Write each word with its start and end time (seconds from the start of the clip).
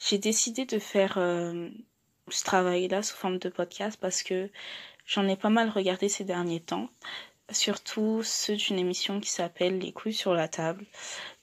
j'ai 0.00 0.18
décidé 0.18 0.64
de 0.64 0.78
faire 0.78 1.14
ce 1.14 2.44
travail-là 2.44 3.02
sous 3.02 3.16
forme 3.16 3.38
de 3.38 3.48
podcast 3.48 3.98
parce 4.00 4.22
que 4.22 4.50
j'en 5.06 5.28
ai 5.28 5.36
pas 5.36 5.50
mal 5.50 5.68
regardé 5.68 6.08
ces 6.08 6.24
derniers 6.24 6.60
temps, 6.60 6.88
surtout 7.50 8.22
ceux 8.22 8.56
d'une 8.56 8.78
émission 8.78 9.20
qui 9.20 9.30
s'appelle 9.30 9.78
Les 9.78 9.92
couilles 9.92 10.14
sur 10.14 10.34
la 10.34 10.48
table. 10.48 10.86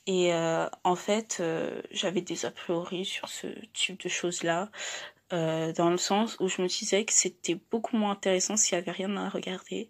Et 0.05 0.33
euh, 0.33 0.67
en 0.83 0.95
fait, 0.95 1.37
euh, 1.41 1.81
j'avais 1.91 2.21
des 2.21 2.45
a 2.45 2.51
priori 2.51 3.03
sur 3.03 3.27
ce 3.27 3.47
type 3.73 4.01
de 4.01 4.09
choses-là, 4.09 4.71
euh, 5.33 5.73
dans 5.73 5.89
le 5.89 5.97
sens 5.97 6.37
où 6.39 6.47
je 6.47 6.61
me 6.61 6.67
disais 6.67 7.03
que 7.03 7.11
c'était 7.11 7.59
beaucoup 7.71 7.97
moins 7.97 8.11
intéressant 8.11 8.55
s'il 8.55 8.77
n'y 8.77 8.83
avait 8.83 8.91
rien 8.91 9.15
à 9.17 9.27
regarder. 9.27 9.89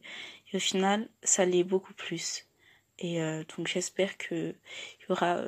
Et 0.51 0.57
au 0.57 0.59
final, 0.59 1.07
ça 1.21 1.45
l'est 1.45 1.63
beaucoup 1.63 1.93
plus. 1.93 2.45
Et 2.99 3.19
donc 3.55 3.67
j'espère 3.67 4.17
qu'il 4.17 4.55
y 5.07 5.11
aura 5.11 5.43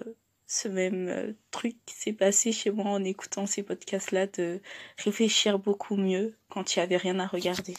ce 0.49 0.67
même 0.67 1.35
truc 1.51 1.75
qui 1.85 1.95
s'est 1.95 2.11
passé 2.11 2.51
chez 2.51 2.71
moi 2.71 2.85
en 2.85 3.03
écoutant 3.03 3.45
ces 3.45 3.63
podcasts-là, 3.63 4.27
de 4.27 4.61
réfléchir 4.97 5.59
beaucoup 5.59 5.95
mieux 5.95 6.35
quand 6.49 6.75
il 6.75 6.79
n'y 6.79 6.83
avait 6.83 6.97
rien 6.97 7.19
à 7.19 7.27
regarder. 7.27 7.75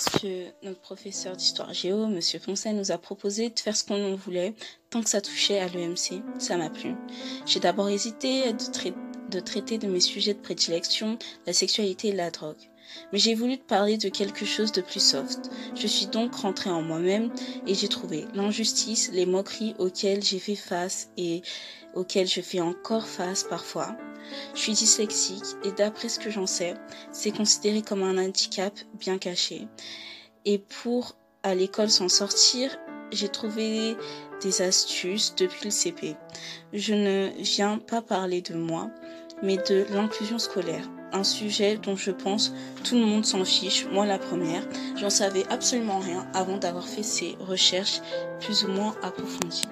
Lorsque 0.00 0.26
notre 0.62 0.80
professeur 0.80 1.36
d'histoire 1.36 1.74
géo, 1.74 2.06
Monsieur 2.06 2.38
Poncet, 2.38 2.72
nous 2.72 2.90
a 2.90 2.96
proposé 2.96 3.50
de 3.50 3.60
faire 3.60 3.76
ce 3.76 3.84
qu'on 3.84 4.16
voulait, 4.16 4.54
tant 4.88 5.02
que 5.02 5.10
ça 5.10 5.20
touchait 5.20 5.58
à 5.58 5.68
l'EMC, 5.68 6.22
ça 6.38 6.56
m'a 6.56 6.70
plu. 6.70 6.94
J'ai 7.44 7.60
d'abord 7.60 7.90
hésité 7.90 8.50
de, 8.54 8.92
de 9.30 9.40
traiter 9.40 9.76
de 9.76 9.86
mes 9.88 10.00
sujets 10.00 10.32
de 10.32 10.38
prédilection, 10.38 11.18
la 11.46 11.52
sexualité 11.52 12.08
et 12.08 12.12
la 12.12 12.30
drogue. 12.30 12.70
Mais 13.12 13.18
j'ai 13.18 13.34
voulu 13.34 13.58
te 13.58 13.66
parler 13.66 13.98
de 13.98 14.08
quelque 14.08 14.46
chose 14.46 14.72
de 14.72 14.80
plus 14.80 15.04
soft. 15.04 15.50
Je 15.74 15.86
suis 15.86 16.06
donc 16.06 16.34
rentrée 16.34 16.70
en 16.70 16.80
moi-même 16.80 17.30
et 17.66 17.74
j'ai 17.74 17.88
trouvé 17.88 18.24
l'injustice, 18.32 19.10
les 19.12 19.26
moqueries 19.26 19.74
auxquelles 19.78 20.22
j'ai 20.22 20.38
fait 20.38 20.56
face 20.56 21.10
et 21.18 21.42
auxquelles 21.94 22.28
je 22.28 22.40
fais 22.40 22.60
encore 22.60 23.06
face 23.06 23.44
parfois, 23.44 23.94
je 24.54 24.60
suis 24.60 24.72
dyslexique 24.72 25.56
et 25.64 25.72
d'après 25.72 26.08
ce 26.08 26.18
que 26.18 26.30
j'en 26.30 26.46
sais, 26.46 26.74
c'est 27.12 27.30
considéré 27.30 27.82
comme 27.82 28.02
un 28.02 28.18
handicap 28.18 28.72
bien 28.94 29.18
caché. 29.18 29.68
Et 30.44 30.58
pour 30.58 31.16
à 31.42 31.54
l'école 31.54 31.90
s'en 31.90 32.08
sortir, 32.08 32.76
j'ai 33.12 33.28
trouvé 33.28 33.96
des 34.42 34.62
astuces 34.62 35.34
depuis 35.36 35.64
le 35.64 35.70
CP. 35.70 36.16
Je 36.72 36.94
ne 36.94 37.30
viens 37.38 37.78
pas 37.78 38.02
parler 38.02 38.40
de 38.40 38.54
moi, 38.54 38.90
mais 39.42 39.56
de 39.56 39.86
l'inclusion 39.92 40.38
scolaire. 40.38 40.88
Un 41.12 41.24
sujet 41.24 41.76
dont 41.76 41.96
je 41.96 42.12
pense 42.12 42.52
tout 42.84 42.94
le 42.94 43.04
monde 43.04 43.24
s'en 43.24 43.44
fiche, 43.44 43.86
moi 43.90 44.06
la 44.06 44.18
première. 44.18 44.66
J'en 44.96 45.10
savais 45.10 45.44
absolument 45.50 45.98
rien 45.98 46.26
avant 46.34 46.56
d'avoir 46.56 46.86
fait 46.86 47.02
ces 47.02 47.36
recherches 47.40 48.00
plus 48.40 48.64
ou 48.64 48.68
moins 48.68 48.94
approfondies. 49.02 49.68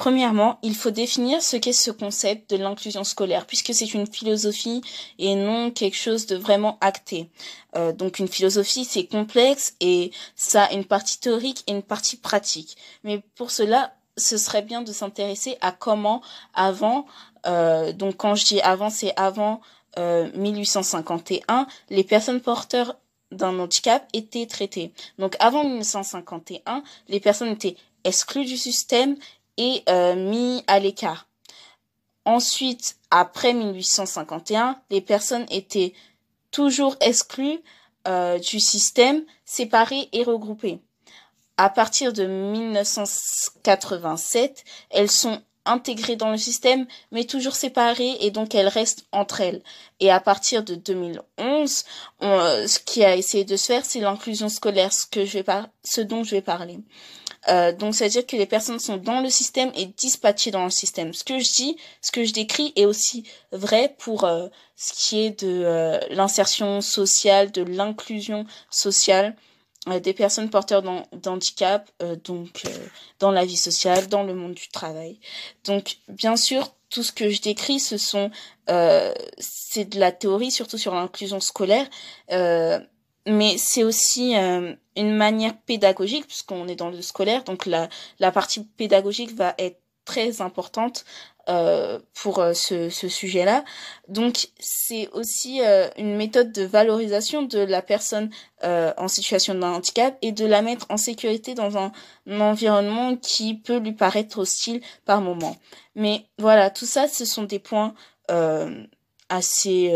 Premièrement, 0.00 0.58
il 0.62 0.74
faut 0.74 0.90
définir 0.90 1.42
ce 1.42 1.58
qu'est 1.58 1.74
ce 1.74 1.90
concept 1.90 2.48
de 2.48 2.56
l'inclusion 2.56 3.04
scolaire, 3.04 3.44
puisque 3.44 3.74
c'est 3.74 3.92
une 3.92 4.06
philosophie 4.06 4.80
et 5.18 5.34
non 5.34 5.70
quelque 5.70 5.98
chose 5.98 6.24
de 6.24 6.36
vraiment 6.36 6.78
acté. 6.80 7.28
Euh, 7.76 7.92
donc 7.92 8.18
une 8.18 8.26
philosophie, 8.26 8.86
c'est 8.86 9.04
complexe 9.04 9.74
et 9.78 10.10
ça 10.36 10.64
a 10.64 10.72
une 10.72 10.86
partie 10.86 11.20
théorique 11.20 11.64
et 11.66 11.72
une 11.72 11.82
partie 11.82 12.16
pratique. 12.16 12.78
Mais 13.04 13.22
pour 13.36 13.50
cela, 13.50 13.92
ce 14.16 14.38
serait 14.38 14.62
bien 14.62 14.80
de 14.80 14.90
s'intéresser 14.90 15.58
à 15.60 15.70
comment 15.70 16.22
avant, 16.54 17.04
euh, 17.46 17.92
donc 17.92 18.16
quand 18.16 18.34
je 18.34 18.46
dis 18.46 18.60
avant, 18.62 18.88
c'est 18.88 19.12
avant 19.16 19.60
euh, 19.98 20.30
1851, 20.34 21.66
les 21.90 22.04
personnes 22.04 22.40
porteurs 22.40 22.96
d'un 23.32 23.58
handicap 23.58 24.08
étaient 24.14 24.46
traitées. 24.46 24.94
Donc 25.18 25.36
avant 25.40 25.62
1951, 25.62 26.84
les 27.08 27.20
personnes 27.20 27.50
étaient 27.50 27.76
exclues 28.04 28.46
du 28.46 28.56
système 28.56 29.16
euh, 29.88 30.14
mis 30.14 30.62
à 30.66 30.78
l'écart. 30.78 31.26
Ensuite, 32.24 32.96
après 33.10 33.52
1851, 33.52 34.80
les 34.90 35.00
personnes 35.00 35.46
étaient 35.50 35.94
toujours 36.50 36.96
exclues 37.00 37.60
euh, 38.08 38.38
du 38.38 38.60
système, 38.60 39.24
séparées 39.44 40.08
et 40.12 40.22
regroupées. 40.22 40.78
À 41.56 41.70
partir 41.70 42.12
de 42.12 42.26
1987, 42.26 44.64
elles 44.90 45.10
sont 45.10 45.42
intégrées 45.66 46.16
dans 46.16 46.30
le 46.30 46.38
système, 46.38 46.86
mais 47.12 47.24
toujours 47.24 47.54
séparées 47.54 48.16
et 48.20 48.30
donc 48.30 48.54
elles 48.54 48.68
restent 48.68 49.04
entre 49.12 49.42
elles. 49.42 49.62
Et 50.00 50.10
à 50.10 50.20
partir 50.20 50.64
de 50.64 50.74
2011, 50.74 51.84
ce 52.20 52.78
qui 52.78 53.04
a 53.04 53.14
essayé 53.14 53.44
de 53.44 53.56
se 53.56 53.66
faire, 53.66 53.84
c'est 53.84 54.00
l'inclusion 54.00 54.48
scolaire, 54.48 54.90
ce 54.92 56.00
dont 56.00 56.24
je 56.24 56.30
vais 56.30 56.42
parler. 56.42 56.78
Euh, 57.48 57.72
donc, 57.72 57.94
c'est-à-dire 57.94 58.26
que 58.26 58.36
les 58.36 58.46
personnes 58.46 58.78
sont 58.78 58.96
dans 58.96 59.20
le 59.20 59.30
système 59.30 59.72
et 59.74 59.86
dispatchées 59.86 60.50
dans 60.50 60.64
le 60.64 60.70
système. 60.70 61.14
Ce 61.14 61.24
que 61.24 61.38
je 61.38 61.50
dis, 61.52 61.76
ce 62.02 62.12
que 62.12 62.24
je 62.24 62.32
décris 62.32 62.72
est 62.76 62.84
aussi 62.84 63.24
vrai 63.52 63.94
pour 63.98 64.24
euh, 64.24 64.48
ce 64.76 64.92
qui 64.92 65.20
est 65.20 65.42
de 65.42 65.62
euh, 65.64 65.98
l'insertion 66.10 66.80
sociale, 66.80 67.50
de 67.50 67.62
l'inclusion 67.62 68.46
sociale 68.70 69.36
des 70.02 70.12
personnes 70.12 70.50
porteurs 70.50 70.82
d'handicap, 71.12 71.90
donc 72.24 72.64
dans 73.18 73.30
la 73.30 73.46
vie 73.46 73.56
sociale, 73.56 74.08
dans 74.08 74.24
le 74.24 74.34
monde 74.34 74.52
du 74.52 74.68
travail. 74.68 75.18
Donc, 75.64 75.96
bien 76.06 76.36
sûr, 76.36 76.74
tout 76.90 77.02
ce 77.02 77.12
que 77.12 77.30
je 77.30 77.40
décris, 77.40 77.80
ce 77.80 77.96
sont 77.96 78.30
c'est 79.38 79.86
de 79.86 79.98
la 79.98 80.12
théorie, 80.12 80.50
surtout 80.50 80.76
sur 80.76 80.94
l'inclusion 80.94 81.40
scolaire 81.40 81.88
mais 83.26 83.56
c'est 83.58 83.84
aussi 83.84 84.36
euh, 84.36 84.74
une 84.96 85.14
manière 85.14 85.56
pédagogique 85.66 86.26
puisqu'on 86.26 86.68
est 86.68 86.76
dans 86.76 86.90
le 86.90 87.02
scolaire 87.02 87.44
donc 87.44 87.66
la 87.66 87.88
la 88.18 88.32
partie 88.32 88.64
pédagogique 88.64 89.34
va 89.34 89.54
être 89.58 89.80
très 90.06 90.40
importante 90.40 91.04
euh, 91.48 92.00
pour 92.14 92.40
euh, 92.40 92.52
ce, 92.52 92.88
ce 92.88 93.08
sujet-là. 93.08 93.64
Donc 94.08 94.48
c'est 94.58 95.08
aussi 95.12 95.60
une 95.96 96.16
méthode 96.16 96.52
de 96.52 96.62
valorisation 96.62 97.42
de 97.42 97.58
la 97.58 97.82
personne 97.82 98.30
en 98.62 99.08
situation 99.08 99.54
de 99.54 99.62
handicap 99.62 100.16
et 100.22 100.32
de 100.32 100.46
la 100.46 100.62
mettre 100.62 100.86
en 100.88 100.96
sécurité 100.96 101.54
dans 101.54 101.76
un, 101.78 101.92
un 102.26 102.40
environnement 102.40 103.16
qui 103.16 103.54
peut 103.54 103.78
lui 103.78 103.92
paraître 103.92 104.38
hostile 104.38 104.80
par 105.04 105.20
moment. 105.20 105.56
Mais 105.94 106.24
voilà, 106.38 106.70
tout 106.70 106.86
ça, 106.86 107.06
ce 107.08 107.24
sont 107.24 107.44
des 107.44 107.58
points 107.58 107.94
assez 109.28 109.92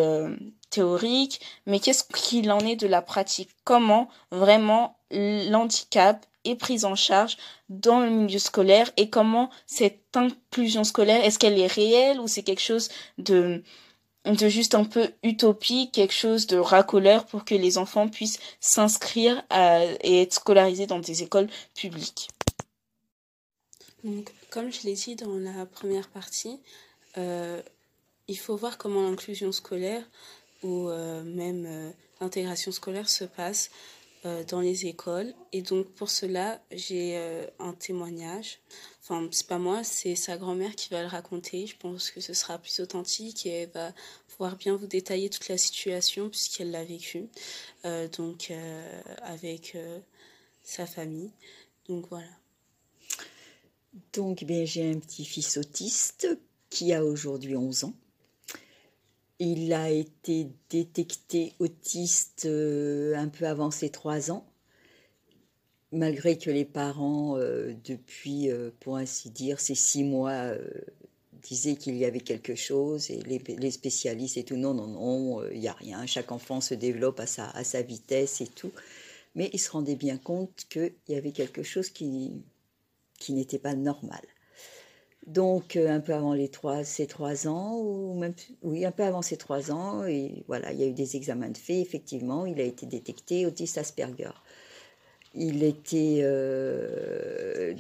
théorique, 0.74 1.40
mais 1.66 1.80
qu'est-ce 1.80 2.04
qu'il 2.04 2.50
en 2.50 2.60
est 2.60 2.76
de 2.76 2.86
la 2.86 3.02
pratique? 3.02 3.50
Comment 3.64 4.08
vraiment 4.30 4.98
l'handicap 5.10 6.26
est 6.44 6.56
pris 6.56 6.84
en 6.84 6.94
charge 6.94 7.36
dans 7.68 8.00
le 8.00 8.10
milieu 8.10 8.38
scolaire 8.38 8.90
et 8.96 9.08
comment 9.08 9.50
cette 9.66 10.16
inclusion 10.16 10.84
scolaire, 10.84 11.24
est-ce 11.24 11.38
qu'elle 11.38 11.58
est 11.58 11.72
réelle 11.72 12.20
ou 12.20 12.28
c'est 12.28 12.42
quelque 12.42 12.60
chose 12.60 12.88
de 13.18 13.62
de 14.24 14.48
juste 14.48 14.74
un 14.74 14.84
peu 14.84 15.10
utopique, 15.22 15.92
quelque 15.92 16.14
chose 16.14 16.46
de 16.46 16.56
racoleur 16.56 17.26
pour 17.26 17.44
que 17.44 17.54
les 17.54 17.76
enfants 17.76 18.08
puissent 18.08 18.40
s'inscrire 18.58 19.42
et 20.02 20.22
être 20.22 20.32
scolarisés 20.32 20.86
dans 20.86 20.98
des 20.98 21.22
écoles 21.22 21.50
publiques? 21.74 22.28
Donc, 24.02 24.32
comme 24.48 24.72
je 24.72 24.82
l'ai 24.84 24.94
dit 24.94 25.14
dans 25.14 25.36
la 25.36 25.66
première 25.66 26.08
partie, 26.08 26.58
euh, 27.18 27.60
il 28.28 28.38
faut 28.38 28.56
voir 28.56 28.78
comment 28.78 29.02
l'inclusion 29.08 29.52
scolaire 29.52 30.02
ou 30.64 30.88
euh, 30.88 31.22
même 31.22 31.66
euh, 31.66 31.90
l'intégration 32.20 32.72
scolaire 32.72 33.08
se 33.08 33.24
passe 33.24 33.70
euh, 34.24 34.42
dans 34.44 34.60
les 34.60 34.86
écoles. 34.86 35.32
Et 35.52 35.62
donc 35.62 35.86
pour 35.92 36.10
cela, 36.10 36.60
j'ai 36.72 37.16
un 37.60 37.74
témoignage. 37.74 38.58
Enfin, 39.02 39.28
c'est 39.30 39.46
pas 39.46 39.58
moi, 39.58 39.84
c'est 39.84 40.16
sa 40.16 40.38
grand-mère 40.38 40.74
qui 40.74 40.88
va 40.88 41.02
le 41.02 41.08
raconter. 41.08 41.66
Je 41.66 41.76
pense 41.76 42.10
que 42.10 42.20
ce 42.20 42.32
sera 42.32 42.58
plus 42.58 42.80
authentique 42.80 43.44
et 43.46 43.50
elle 43.50 43.70
va 43.70 43.92
pouvoir 44.28 44.56
bien 44.56 44.74
vous 44.74 44.86
détailler 44.86 45.28
toute 45.28 45.48
la 45.48 45.58
situation 45.58 46.30
puisqu'elle 46.30 46.70
l'a 46.70 46.84
vécu. 46.84 47.28
donc 48.16 48.50
avec 49.22 49.76
sa 50.62 50.86
famille. 50.86 51.30
Donc 51.86 52.08
voilà. 52.08 52.30
Donc, 54.12 54.42
bien, 54.42 54.64
j'ai 54.64 54.90
un 54.90 54.98
petit-fils 54.98 55.56
autiste 55.56 56.26
qui 56.70 56.92
a 56.92 57.04
aujourd'hui 57.04 57.56
11 57.56 57.84
ans. 57.84 57.94
Il 59.40 59.72
a 59.72 59.90
été 59.90 60.48
détecté 60.70 61.54
autiste 61.58 62.44
euh, 62.46 63.16
un 63.16 63.28
peu 63.28 63.46
avant 63.46 63.70
ses 63.72 63.90
trois 63.90 64.30
ans, 64.30 64.46
malgré 65.90 66.38
que 66.38 66.50
les 66.50 66.64
parents, 66.64 67.36
euh, 67.36 67.74
depuis, 67.84 68.48
euh, 68.50 68.70
pour 68.80 68.96
ainsi 68.96 69.30
dire, 69.30 69.58
ces 69.60 69.74
six 69.74 70.04
mois, 70.04 70.54
disaient 71.42 71.76
qu'il 71.76 71.96
y 71.96 72.04
avait 72.04 72.20
quelque 72.20 72.54
chose, 72.54 73.10
et 73.10 73.20
les, 73.22 73.70
spécialistes 73.70 74.36
et 74.36 74.44
tout, 74.44 74.56
non, 74.56 74.72
non, 74.72 74.86
non, 74.86 75.44
il 75.50 75.60
n'y 75.60 75.68
a 75.68 75.72
rien, 75.74 76.06
chaque 76.06 76.32
enfant 76.32 76.60
se 76.60 76.74
développe 76.74 77.20
à 77.20 77.26
sa, 77.26 77.50
à 77.50 77.64
sa 77.64 77.82
vitesse 77.82 78.40
et 78.40 78.46
tout. 78.46 78.72
Mais 79.34 79.50
il 79.52 79.58
se 79.58 79.70
rendait 79.70 79.96
bien 79.96 80.16
compte 80.16 80.64
qu'il 80.70 80.94
y 81.08 81.16
avait 81.16 81.32
quelque 81.32 81.62
chose 81.64 81.90
qui, 81.90 82.44
qui 83.18 83.32
n'était 83.32 83.58
pas 83.58 83.74
normal. 83.74 84.22
Donc, 85.26 85.76
un 85.76 86.00
peu 86.00 86.12
avant 86.12 86.34
les 86.34 86.48
trois, 86.48 86.84
ses 86.84 87.06
trois 87.06 87.48
ans, 87.48 87.78
ou 87.78 88.14
même, 88.18 88.34
oui, 88.62 88.84
un 88.84 88.90
peu 88.92 89.04
avant 89.04 89.22
ses 89.22 89.36
trois 89.38 89.72
ans, 89.72 90.04
et 90.04 90.44
voilà, 90.48 90.72
il 90.72 90.80
y 90.80 90.82
a 90.82 90.86
eu 90.86 90.92
des 90.92 91.16
examens 91.16 91.48
de 91.48 91.56
fait, 91.56 91.80
effectivement, 91.80 92.44
il 92.44 92.60
a 92.60 92.64
été 92.64 92.84
détecté 92.84 93.46
autiste 93.46 93.78
Asperger. 93.78 94.32
Il 95.34 95.62
était, 95.62 96.22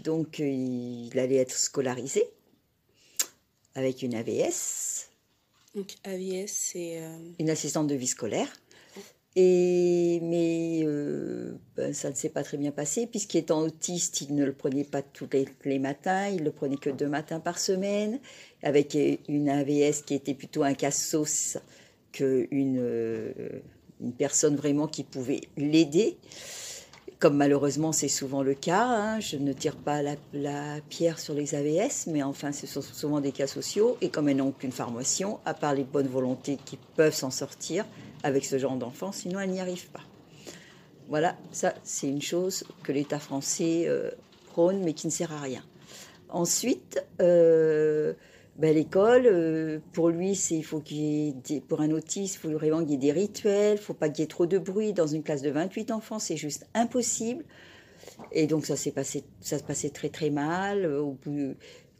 donc, 0.02 0.38
il 0.38 1.18
allait 1.18 1.36
être 1.36 1.56
scolarisé 1.56 2.24
avec 3.74 4.02
une 4.02 4.14
AVS. 4.14 5.10
Donc, 5.74 5.96
AVS, 6.04 6.48
c'est. 6.48 7.02
Une 7.38 7.50
assistante 7.50 7.88
de 7.88 7.94
vie 7.94 8.06
scolaire. 8.06 8.48
Et, 9.36 10.20
mais 10.22 10.82
euh, 10.84 11.58
ben, 11.76 11.92
ça 11.92 12.10
ne 12.10 12.14
s'est 12.14 12.28
pas 12.28 12.44
très 12.44 12.56
bien 12.56 12.70
passé, 12.70 13.06
puisqu'étant 13.06 13.62
autiste, 13.62 14.20
il 14.20 14.34
ne 14.34 14.44
le 14.44 14.52
prenait 14.52 14.84
pas 14.84 15.02
tous 15.02 15.28
les, 15.64 15.78
matins, 15.80 16.28
il 16.28 16.44
le 16.44 16.52
prenait 16.52 16.76
que 16.76 16.90
deux 16.90 17.08
matins 17.08 17.40
par 17.40 17.58
semaine, 17.58 18.20
avec 18.62 18.96
une 19.28 19.48
AVS 19.48 20.02
qui 20.06 20.14
était 20.14 20.34
plutôt 20.34 20.62
un 20.62 20.74
casse-sauce 20.74 21.58
qu'une 22.12 22.78
euh, 22.78 23.32
personne 24.18 24.54
vraiment 24.54 24.86
qui 24.86 25.02
pouvait 25.02 25.40
l'aider, 25.56 26.16
comme 27.18 27.36
malheureusement 27.36 27.92
c'est 27.92 28.08
souvent 28.08 28.42
le 28.42 28.54
cas. 28.54 28.84
Hein. 28.84 29.20
Je 29.20 29.36
ne 29.36 29.52
tire 29.52 29.76
pas 29.76 30.02
la, 30.02 30.80
pierre 30.88 31.18
sur 31.18 31.34
les 31.34 31.54
AVS, 31.54 32.06
mais 32.08 32.22
enfin 32.22 32.52
ce 32.52 32.66
sont 32.66 32.82
souvent 32.82 33.20
des 33.20 33.32
cas 33.32 33.46
sociaux, 33.46 33.96
et 34.00 34.08
comme 34.08 34.28
elles 34.28 34.36
n'ont 34.36 34.48
aucune 34.48 34.72
formation, 34.72 35.38
à 35.44 35.54
part 35.54 35.74
les 35.74 35.84
bonnes 35.84 36.08
volontés 36.08 36.58
qui 36.64 36.78
peuvent 36.96 37.14
s'en 37.14 37.30
sortir, 37.30 37.84
avec 38.22 38.44
ce 38.44 38.58
genre 38.58 38.76
d'enfant, 38.76 39.12
sinon 39.12 39.40
elle 39.40 39.50
n'y 39.50 39.60
arrive 39.60 39.88
pas. 39.88 40.02
Voilà, 41.08 41.36
ça 41.52 41.74
c'est 41.82 42.08
une 42.08 42.22
chose 42.22 42.64
que 42.82 42.92
l'État 42.92 43.18
français 43.18 43.84
euh, 43.86 44.10
prône 44.46 44.82
mais 44.82 44.94
qui 44.94 45.06
ne 45.06 45.12
sert 45.12 45.32
à 45.32 45.40
rien. 45.40 45.62
Ensuite, 46.30 47.04
euh, 47.20 48.14
ben, 48.56 48.74
l'école, 48.74 49.26
euh, 49.26 49.80
pour 49.92 50.10
lui, 50.10 50.36
c'est 50.36 50.54
il 50.56 50.64
faut 50.64 50.80
qu'il 50.80 51.34
pour 51.68 51.80
un 51.80 51.90
autiste, 51.90 52.36
il 52.36 52.38
faut 52.38 52.50
vraiment 52.50 52.80
qu'il 52.80 52.90
y 52.90 52.94
ait 52.94 52.98
des 52.98 53.12
rituels, 53.12 53.78
il 53.78 53.82
faut 53.82 53.94
pas 53.94 54.08
qu'il 54.08 54.22
y 54.22 54.24
ait 54.24 54.28
trop 54.28 54.46
de 54.46 54.58
bruit 54.58 54.92
dans 54.92 55.06
une 55.06 55.22
classe 55.22 55.42
de 55.42 55.50
28 55.50 55.90
enfants, 55.90 56.18
c'est 56.18 56.36
juste 56.36 56.66
impossible. 56.74 57.44
Et 58.32 58.46
donc 58.46 58.66
ça 58.66 58.76
s'est 58.76 58.92
passé, 58.92 59.24
ça 59.40 59.58
se 59.58 59.64
passait 59.64 59.90
très 59.90 60.08
très 60.08 60.30
mal. 60.30 60.88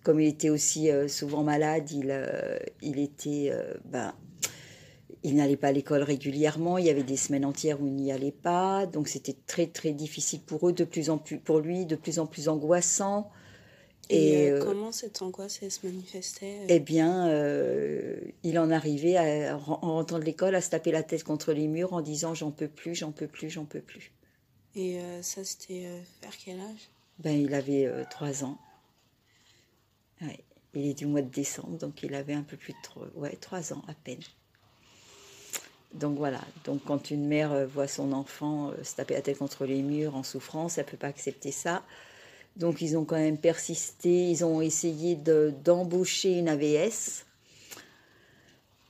Comme 0.02 0.20
il 0.20 0.28
était 0.28 0.50
aussi 0.50 0.90
souvent 1.08 1.42
malade, 1.42 1.90
il, 1.90 2.14
il 2.82 2.98
était 3.00 3.50
ben, 3.86 4.14
il 5.24 5.36
n'allait 5.36 5.56
pas 5.56 5.68
à 5.68 5.72
l'école 5.72 6.02
régulièrement, 6.02 6.76
il 6.76 6.84
y 6.84 6.90
avait 6.90 7.02
des 7.02 7.16
semaines 7.16 7.46
entières 7.46 7.80
où 7.80 7.86
il 7.86 7.94
n'y 7.94 8.12
allait 8.12 8.30
pas, 8.30 8.84
donc 8.84 9.08
c'était 9.08 9.36
très 9.46 9.66
très 9.66 9.92
difficile 9.92 10.40
pour 10.42 10.68
eux, 10.68 10.72
de 10.72 10.84
plus 10.84 11.08
en 11.08 11.16
plus 11.16 11.38
pour 11.38 11.60
lui, 11.60 11.86
de 11.86 11.96
plus 11.96 12.18
en 12.18 12.26
plus 12.26 12.48
angoissant. 12.48 13.30
Et, 14.10 14.50
euh, 14.50 14.58
euh, 14.58 14.64
comment 14.64 14.92
cette 14.92 15.22
angoisse 15.22 15.66
se 15.66 15.86
manifestait 15.86 16.58
euh 16.60 16.66
Eh 16.68 16.80
bien, 16.80 17.28
il 18.42 18.58
en 18.58 18.70
arrivait 18.70 19.16
à, 19.16 19.56
en 19.56 19.94
rentrant 19.94 20.18
de 20.18 20.24
l'école 20.24 20.54
à 20.54 20.60
se 20.60 20.70
taper 20.70 20.92
la 20.92 21.02
tête 21.02 21.24
contre 21.24 21.52
les 21.52 21.68
murs 21.68 21.92
en 21.92 22.00
disant 22.00 22.34
j'en 22.34 22.50
peux 22.50 22.68
plus, 22.68 22.94
j'en 22.94 23.12
peux 23.12 23.28
plus, 23.28 23.50
j'en 23.50 23.64
peux 23.64 23.80
plus. 23.80 24.12
Et 24.76 24.98
ça 25.22 25.44
c'était 25.44 25.86
vers 26.22 26.36
quel 26.36 26.60
âge? 26.60 26.90
Ben 27.20 27.32
il 27.32 27.54
avait 27.54 27.88
trois 28.10 28.44
ans. 28.44 28.58
Il 30.74 30.86
est 30.86 30.94
du 30.94 31.06
mois 31.06 31.22
de 31.22 31.30
décembre, 31.30 31.78
donc 31.78 32.02
il 32.02 32.14
avait 32.14 32.34
un 32.34 32.42
peu 32.42 32.56
plus 32.56 32.72
de 32.72 32.78
trois, 32.82 33.06
ouais, 33.14 33.36
trois 33.36 33.72
ans 33.72 33.82
à 33.86 33.94
peine. 33.94 34.22
Donc 35.94 36.18
voilà, 36.18 36.40
donc 36.64 36.82
quand 36.84 37.10
une 37.12 37.26
mère 37.26 37.52
euh, 37.52 37.66
voit 37.66 37.86
son 37.86 38.12
enfant 38.12 38.70
euh, 38.70 38.82
se 38.82 38.96
taper 38.96 39.14
la 39.14 39.22
tête 39.22 39.38
contre 39.38 39.64
les 39.64 39.80
murs 39.80 40.16
en 40.16 40.24
souffrance, 40.24 40.76
elle 40.76 40.86
ne 40.86 40.90
peut 40.90 40.96
pas 40.96 41.06
accepter 41.06 41.52
ça. 41.52 41.84
Donc 42.56 42.80
ils 42.80 42.96
ont 42.96 43.04
quand 43.04 43.16
même 43.16 43.38
persisté, 43.38 44.30
ils 44.30 44.44
ont 44.44 44.60
essayé 44.60 45.16
d'embaucher 45.64 46.38
une 46.38 46.48
AVS. 46.48 47.24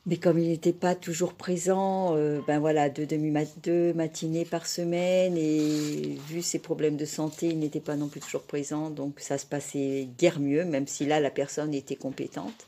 Mais 0.06 0.18
comme 0.18 0.38
il 0.38 0.48
n'était 0.48 0.74
pas 0.74 0.94
toujours 0.94 1.32
présent, 1.32 2.14
euh, 2.14 2.40
ben 2.46 2.58
voilà, 2.58 2.90
deux, 2.90 3.06
demi 3.06 3.32
deux 3.62 3.94
matinées 3.94 4.44
par 4.44 4.66
semaine, 4.66 5.34
et 5.38 6.18
vu 6.28 6.42
ses 6.42 6.58
problèmes 6.58 6.98
de 6.98 7.06
santé, 7.06 7.46
il 7.46 7.58
n'était 7.58 7.80
pas 7.80 7.96
non 7.96 8.08
plus 8.08 8.20
toujours 8.20 8.42
présent, 8.42 8.90
donc 8.90 9.18
ça 9.18 9.38
se 9.38 9.46
passait 9.46 10.08
guère 10.18 10.40
mieux, 10.40 10.66
même 10.66 10.86
si 10.86 11.06
là 11.06 11.20
la 11.20 11.30
personne 11.30 11.72
était 11.72 11.96
compétente. 11.96 12.66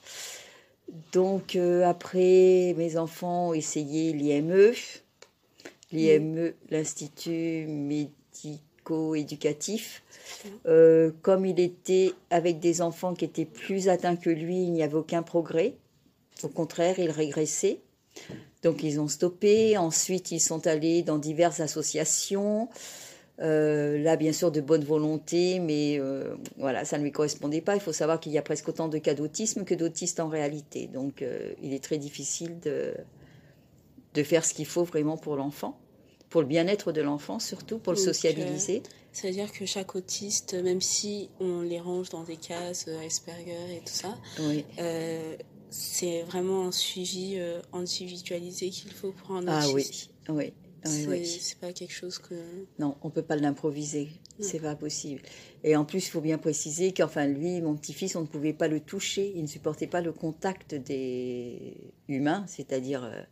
Donc 1.12 1.56
euh, 1.56 1.84
après, 1.84 2.74
mes 2.78 2.96
enfants 2.96 3.50
ont 3.50 3.54
essayé 3.54 4.14
l'IME, 4.14 4.72
l'IME, 5.92 6.52
l'Institut 6.70 7.66
médico-éducatif. 8.90 10.02
Euh, 10.66 11.10
comme 11.22 11.46
il 11.46 11.60
était 11.60 12.12
avec 12.30 12.60
des 12.60 12.82
enfants 12.82 13.14
qui 13.14 13.24
étaient 13.24 13.44
plus 13.44 13.88
atteints 13.88 14.16
que 14.16 14.30
lui, 14.30 14.62
il 14.62 14.72
n'y 14.72 14.82
avait 14.82 14.94
aucun 14.94 15.22
progrès. 15.22 15.76
Au 16.42 16.48
contraire, 16.48 16.98
il 16.98 17.10
régressait. 17.10 17.80
Donc 18.62 18.82
ils 18.82 19.00
ont 19.00 19.08
stoppé. 19.08 19.76
Ensuite, 19.76 20.30
ils 20.30 20.40
sont 20.40 20.66
allés 20.66 21.02
dans 21.02 21.18
diverses 21.18 21.60
associations. 21.60 22.68
Euh, 23.40 23.98
là, 23.98 24.16
bien 24.16 24.32
sûr, 24.32 24.50
de 24.50 24.62
bonne 24.62 24.84
volonté, 24.84 25.58
mais 25.60 25.98
euh, 26.00 26.36
voilà, 26.56 26.86
ça 26.86 26.96
ne 26.96 27.02
lui 27.02 27.12
correspondait 27.12 27.60
pas. 27.60 27.74
Il 27.74 27.80
faut 27.80 27.92
savoir 27.92 28.18
qu'il 28.18 28.32
y 28.32 28.38
a 28.38 28.42
presque 28.42 28.66
autant 28.68 28.88
de 28.88 28.96
cas 28.96 29.12
d'autisme 29.12 29.64
que 29.64 29.74
d'autistes 29.74 30.20
en 30.20 30.28
réalité. 30.28 30.86
Donc, 30.86 31.20
euh, 31.20 31.52
il 31.62 31.74
est 31.74 31.84
très 31.84 31.98
difficile 31.98 32.58
de, 32.60 32.94
de 34.14 34.22
faire 34.22 34.42
ce 34.42 34.54
qu'il 34.54 34.64
faut 34.64 34.84
vraiment 34.84 35.18
pour 35.18 35.36
l'enfant, 35.36 35.78
pour 36.28 36.40
le 36.40 36.46
bien-être 36.46 36.92
de 36.92 37.00
l'enfant 37.00 37.38
surtout, 37.38 37.78
pour 37.78 37.92
le 37.92 37.98
sociabiliser. 37.98 38.82
C'est-à-dire 39.12 39.50
que 39.50 39.64
chaque 39.64 39.94
autiste, 39.94 40.54
même 40.54 40.80
si 40.80 41.30
on 41.40 41.62
les 41.62 41.80
range 41.80 42.10
dans 42.10 42.24
des 42.24 42.36
cases 42.36 42.88
Asperger 42.88 43.76
et 43.76 43.78
tout 43.78 43.92
ça, 43.92 44.18
c'est 45.70 46.22
vraiment 46.22 46.66
un 46.66 46.72
suivi 46.72 47.38
individualisé 47.72 48.70
qu'il 48.70 48.92
faut 48.92 49.12
pour 49.12 49.36
un 49.36 49.46
autiste. 49.48 50.10
Ah 50.28 50.32
oui, 50.34 50.52
oui. 51.08 51.26
C'est 51.26 51.58
pas 51.58 51.72
quelque 51.72 51.92
chose 51.92 52.18
que. 52.18 52.34
Non, 52.78 52.96
on 53.02 53.10
peut 53.10 53.22
pas 53.22 53.36
l'improviser. 53.36 54.10
C'est 54.38 54.60
pas 54.60 54.76
possible. 54.76 55.22
Et 55.64 55.74
en 55.76 55.86
plus, 55.86 56.06
il 56.06 56.10
faut 56.10 56.20
bien 56.20 56.36
préciser 56.36 56.92
qu'enfin, 56.92 57.26
lui, 57.26 57.62
mon 57.62 57.74
petit-fils, 57.74 58.16
on 58.16 58.20
ne 58.20 58.26
pouvait 58.26 58.52
pas 58.52 58.68
le 58.68 58.80
toucher. 58.80 59.32
Il 59.34 59.42
ne 59.42 59.48
supportait 59.48 59.86
pas 59.86 60.02
le 60.02 60.12
contact 60.12 60.74
des 60.74 61.92
humains, 62.08 62.44
c'est-à-dire. 62.46 63.26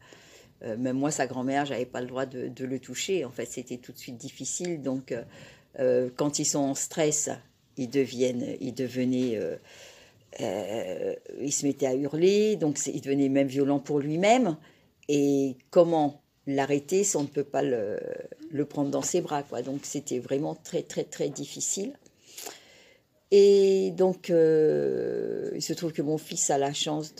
Euh, 0.64 0.72
euh, 0.72 0.76
même 0.76 0.96
moi, 0.96 1.10
sa 1.10 1.26
grand-mère, 1.26 1.66
j'avais 1.66 1.86
pas 1.86 2.00
le 2.00 2.06
droit 2.06 2.26
de, 2.26 2.64
le 2.64 2.78
toucher. 2.78 3.24
En 3.24 3.30
fait, 3.30 3.46
c'était 3.46 3.78
tout 3.78 3.92
de 3.92 3.98
suite 3.98 4.16
difficile. 4.16 4.82
Donc, 4.82 5.14
euh, 5.78 6.10
quand 6.16 6.38
ils 6.38 6.44
sont 6.44 6.60
en 6.60 6.74
stress, 6.74 7.30
ils 7.76 7.90
deviennent, 7.90 8.56
ils 8.60 8.74
devenaient, 8.74 9.38
ils 10.40 11.52
se 11.52 11.66
mettaient 11.66 11.86
à 11.86 11.94
hurler. 11.94 12.56
Donc, 12.56 12.78
il 12.86 13.00
devenait 13.00 13.28
même 13.28 13.48
violent 13.48 13.80
pour 13.80 13.98
lui-même. 13.98 14.56
Et 15.08 15.56
comment 15.70 16.22
l'arrêter 16.46 17.04
si 17.04 17.16
on 17.16 17.22
ne 17.22 17.28
peut 17.28 17.44
pas 17.44 17.62
le, 17.62 17.98
prendre 18.68 18.90
dans 18.90 19.02
ses 19.02 19.20
bras. 19.20 19.42
Quoi. 19.42 19.62
Donc 19.62 19.80
c'était 19.82 20.18
vraiment 20.18 20.54
très 20.54 20.82
très 20.82 21.04
très 21.04 21.28
difficile. 21.28 21.92
Et 23.30 23.90
donc 23.92 24.30
euh, 24.30 25.50
il 25.54 25.62
se 25.62 25.72
trouve 25.72 25.92
que 25.92 26.02
mon 26.02 26.18
fils 26.18 26.50
a 26.50 26.58
la 26.58 26.72
chance 26.72 27.14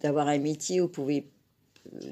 d'avoir 0.00 0.28
un 0.28 0.38
métier 0.38 0.80
où 0.80 0.84
il 0.84 0.90
pouvait 0.90 1.24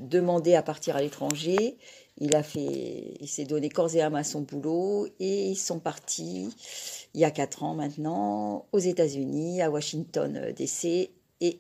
demander 0.01 0.55
à 0.55 0.63
partir 0.63 0.97
à 0.97 1.03
l'étranger. 1.03 1.77
Il 2.19 2.35
a 2.37 2.43
fait, 2.43 3.15
il 3.21 3.29
s'est 3.29 3.45
donné 3.45 3.69
corps 3.69 3.95
et 3.95 4.03
âme 4.03 4.15
à 4.15 4.25
son 4.25 4.43
boulot 4.43 5.07
et 5.19 5.49
ils 5.49 5.57
sont 5.57 5.79
partis 5.79 6.51
il 7.15 7.21
y 7.21 7.25
a 7.25 7.31
quatre 7.31 7.63
ans 7.63 7.75
maintenant 7.75 8.67
aux 8.73 8.79
États-Unis, 8.79 9.63
à 9.63 9.71
Washington 9.71 10.37
euh, 10.37 10.53
DC. 10.53 11.11
Et 11.41 11.59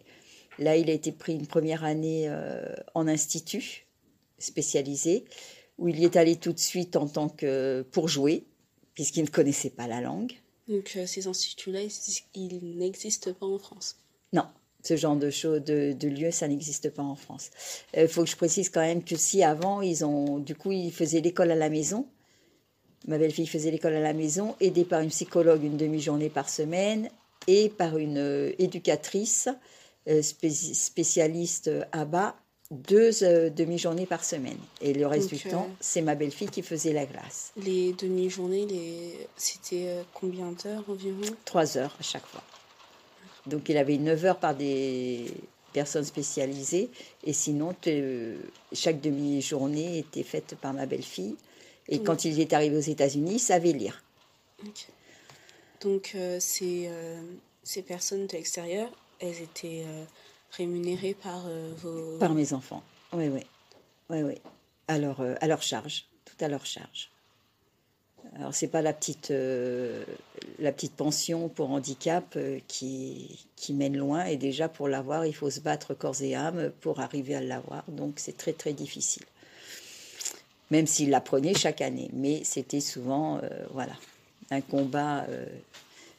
là, 0.59 0.76
il 0.76 0.90
a 0.90 0.93
été 0.93 1.12
pris 1.12 1.35
une 1.35 1.47
première 1.47 1.85
année 1.85 2.26
euh, 2.29 2.75
en 2.95 3.09
institut 3.09 3.87
spécialisé, 4.38 5.25
où 5.79 5.88
il 5.88 5.99
y 5.99 6.05
est 6.05 6.17
allé 6.17 6.37
tout 6.37 6.52
de 6.52 6.59
suite 6.59 6.97
en 6.97 7.07
tant 7.07 7.29
que 7.29 7.87
pour 7.90 8.09
jouer, 8.09 8.45
puisqu'il 8.95 9.25
ne 9.25 9.29
connaissait 9.29 9.71
pas 9.71 9.87
la 9.87 10.00
langue. 10.00 10.33
Donc 10.69 10.93
euh, 10.97 11.07
ces 11.07 11.26
instituts-là, 11.26 11.81
ils, 12.35 12.79
n'existent 12.79 13.33
pas 13.33 13.47
en 13.47 13.59
France? 13.59 13.99
Non, 14.33 14.47
ce 14.82 14.96
genre 14.96 15.16
de, 15.16 15.30
choses, 15.30 15.62
de, 15.62 15.92
de 15.92 16.08
lieu, 16.08 16.30
ça 16.30 16.49
n'existe 16.49 16.90
pas 16.90 17.02
en 17.02 17.14
France. 17.14 17.50
Il 17.94 18.00
euh, 18.00 18.08
faut 18.08 18.25
que 18.25 18.30
je 18.30 18.37
précise 18.37 18.68
quand 18.70 18.80
même 18.80 19.04
que 19.04 19.16
si 19.16 19.42
avant, 19.42 19.82
ils 19.82 20.04
ont, 20.04 20.38
du 20.38 20.54
coup, 20.54 20.72
ils 20.72 20.92
faisaient 20.92 21.20
l'école 21.20 21.50
à 21.50 21.56
la 21.56 21.68
maison. 21.68 22.06
Ma 23.06 23.18
belle-fille 23.18 23.46
faisait 23.46 23.70
l'école 23.70 23.94
à 23.94 24.00
la 24.00 24.12
maison, 24.12 24.56
aidée 24.60 24.84
par 24.84 25.00
une 25.00 25.10
psychologue 25.10 25.64
une 25.64 25.76
demi-journée 25.76 26.28
par 26.28 26.50
semaine 26.50 27.10
et 27.46 27.68
par 27.68 27.99
une 27.99 28.18
euh, 28.18 28.52
éducatrice 28.58 29.49
spécialiste 30.22 31.70
à 31.92 32.04
bas 32.04 32.37
deux 32.70 33.25
euh, 33.25 33.50
demi-journées 33.50 34.06
par 34.06 34.25
semaine. 34.25 34.58
Et 34.80 34.92
le 34.92 35.06
reste 35.06 35.28
du 35.28 35.38
temps, 35.38 35.66
euh, 35.68 35.75
c'est 35.80 36.02
ma 36.02 36.14
belle-fille 36.14 36.49
qui 36.49 36.62
faisait 36.62 36.92
la 36.92 37.04
glace. 37.04 37.52
Les 37.56 37.92
demi-journées, 37.94 38.66
les... 38.66 39.26
c'était 39.37 39.87
euh, 39.88 40.02
combien 40.14 40.52
d'heures 40.52 40.84
environ? 40.88 41.34
Trois 41.44 41.76
heures 41.76 41.96
à 41.99 42.02
chaque 42.02 42.26
fois. 42.26 42.42
Donc 43.50 43.69
il 43.69 43.76
avait 43.76 43.99
neuf 43.99 44.25
heures 44.25 44.38
par 44.38 44.54
des 44.54 45.26
personnes 45.73 46.04
spécialisées. 46.04 46.90
Et 47.25 47.33
sinon, 47.33 47.75
chaque 48.73 49.00
demi-journée 49.00 49.99
était 49.99 50.23
faite 50.23 50.54
par 50.61 50.73
ma 50.73 50.87
belle-fille. 50.87 51.37
Et 51.88 52.00
quand 52.00 52.25
il 52.25 52.38
est 52.40 52.52
arrivé 52.52 52.76
aux 52.76 52.80
États-Unis, 52.80 53.35
il 53.35 53.40
savait 53.40 53.73
lire. 53.73 54.02
Donc 55.80 56.16
c'est 56.38 56.88
ces 57.62 57.83
personnes 57.83 58.26
de 58.26 58.33
l'extérieur, 58.33 58.88
elles 59.19 59.42
étaient 59.42 59.85
rémunérées 60.52 61.14
par 61.14 61.45
vos... 61.83 62.19
Par 62.19 62.35
mes 62.35 62.52
enfants, 62.52 62.83
oui, 63.12 63.28
oui. 63.28 63.42
Oui, 64.09 64.23
oui. 64.23 64.35
À 64.88 64.99
leur, 64.99 65.21
à 65.21 65.47
leur 65.47 65.62
charge, 65.62 66.07
tout 66.25 66.45
à 66.45 66.49
leur 66.49 66.64
charge. 66.66 67.11
Alors 68.36 68.54
c'est 68.54 68.68
pas 68.68 68.82
la 68.82 68.92
petite, 68.92 69.30
euh, 69.30 70.04
la 70.58 70.72
petite 70.72 70.94
pension 70.94 71.48
pour 71.48 71.70
handicap 71.70 72.34
euh, 72.36 72.58
qui, 72.68 73.46
qui 73.56 73.74
mène 73.74 73.96
loin. 73.96 74.24
Et 74.24 74.36
déjà 74.36 74.68
pour 74.68 74.88
l'avoir 74.88 75.26
il 75.26 75.34
faut 75.34 75.50
se 75.50 75.60
battre 75.60 75.94
corps 75.94 76.22
et 76.22 76.34
âme 76.34 76.72
pour 76.80 77.00
arriver 77.00 77.34
à 77.34 77.40
l'avoir. 77.40 77.84
Donc 77.88 78.14
c'est 78.16 78.36
très 78.36 78.52
très 78.52 78.72
difficile. 78.72 79.24
Même 80.70 80.86
s'il 80.86 81.10
la 81.10 81.20
prenait 81.20 81.54
chaque 81.54 81.80
année, 81.80 82.10
mais 82.12 82.44
c'était 82.44 82.80
souvent 82.80 83.38
euh, 83.38 83.48
voilà 83.72 83.94
un 84.50 84.60
combat 84.60 85.26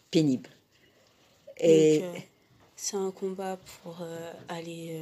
pénible. 0.10 0.50
Et 1.58 2.02
c'est 2.78 2.96
un 2.96 3.12
combat 3.12 3.58
pour 3.84 4.02
aller 4.48 5.02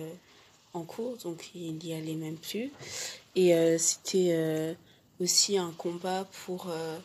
en 0.73 0.81
cours. 0.81 1.15
Donc 1.17 1.51
il 1.53 1.85
y 1.85 1.93
allait 1.93 2.15
même 2.15 2.37
plus. 2.37 2.71
Et 3.35 3.77
c'était 3.77 4.75
aussi 5.21 5.57
un 5.57 5.73
combat 5.77 6.25
pour 6.45 6.67
euh, 6.69 6.97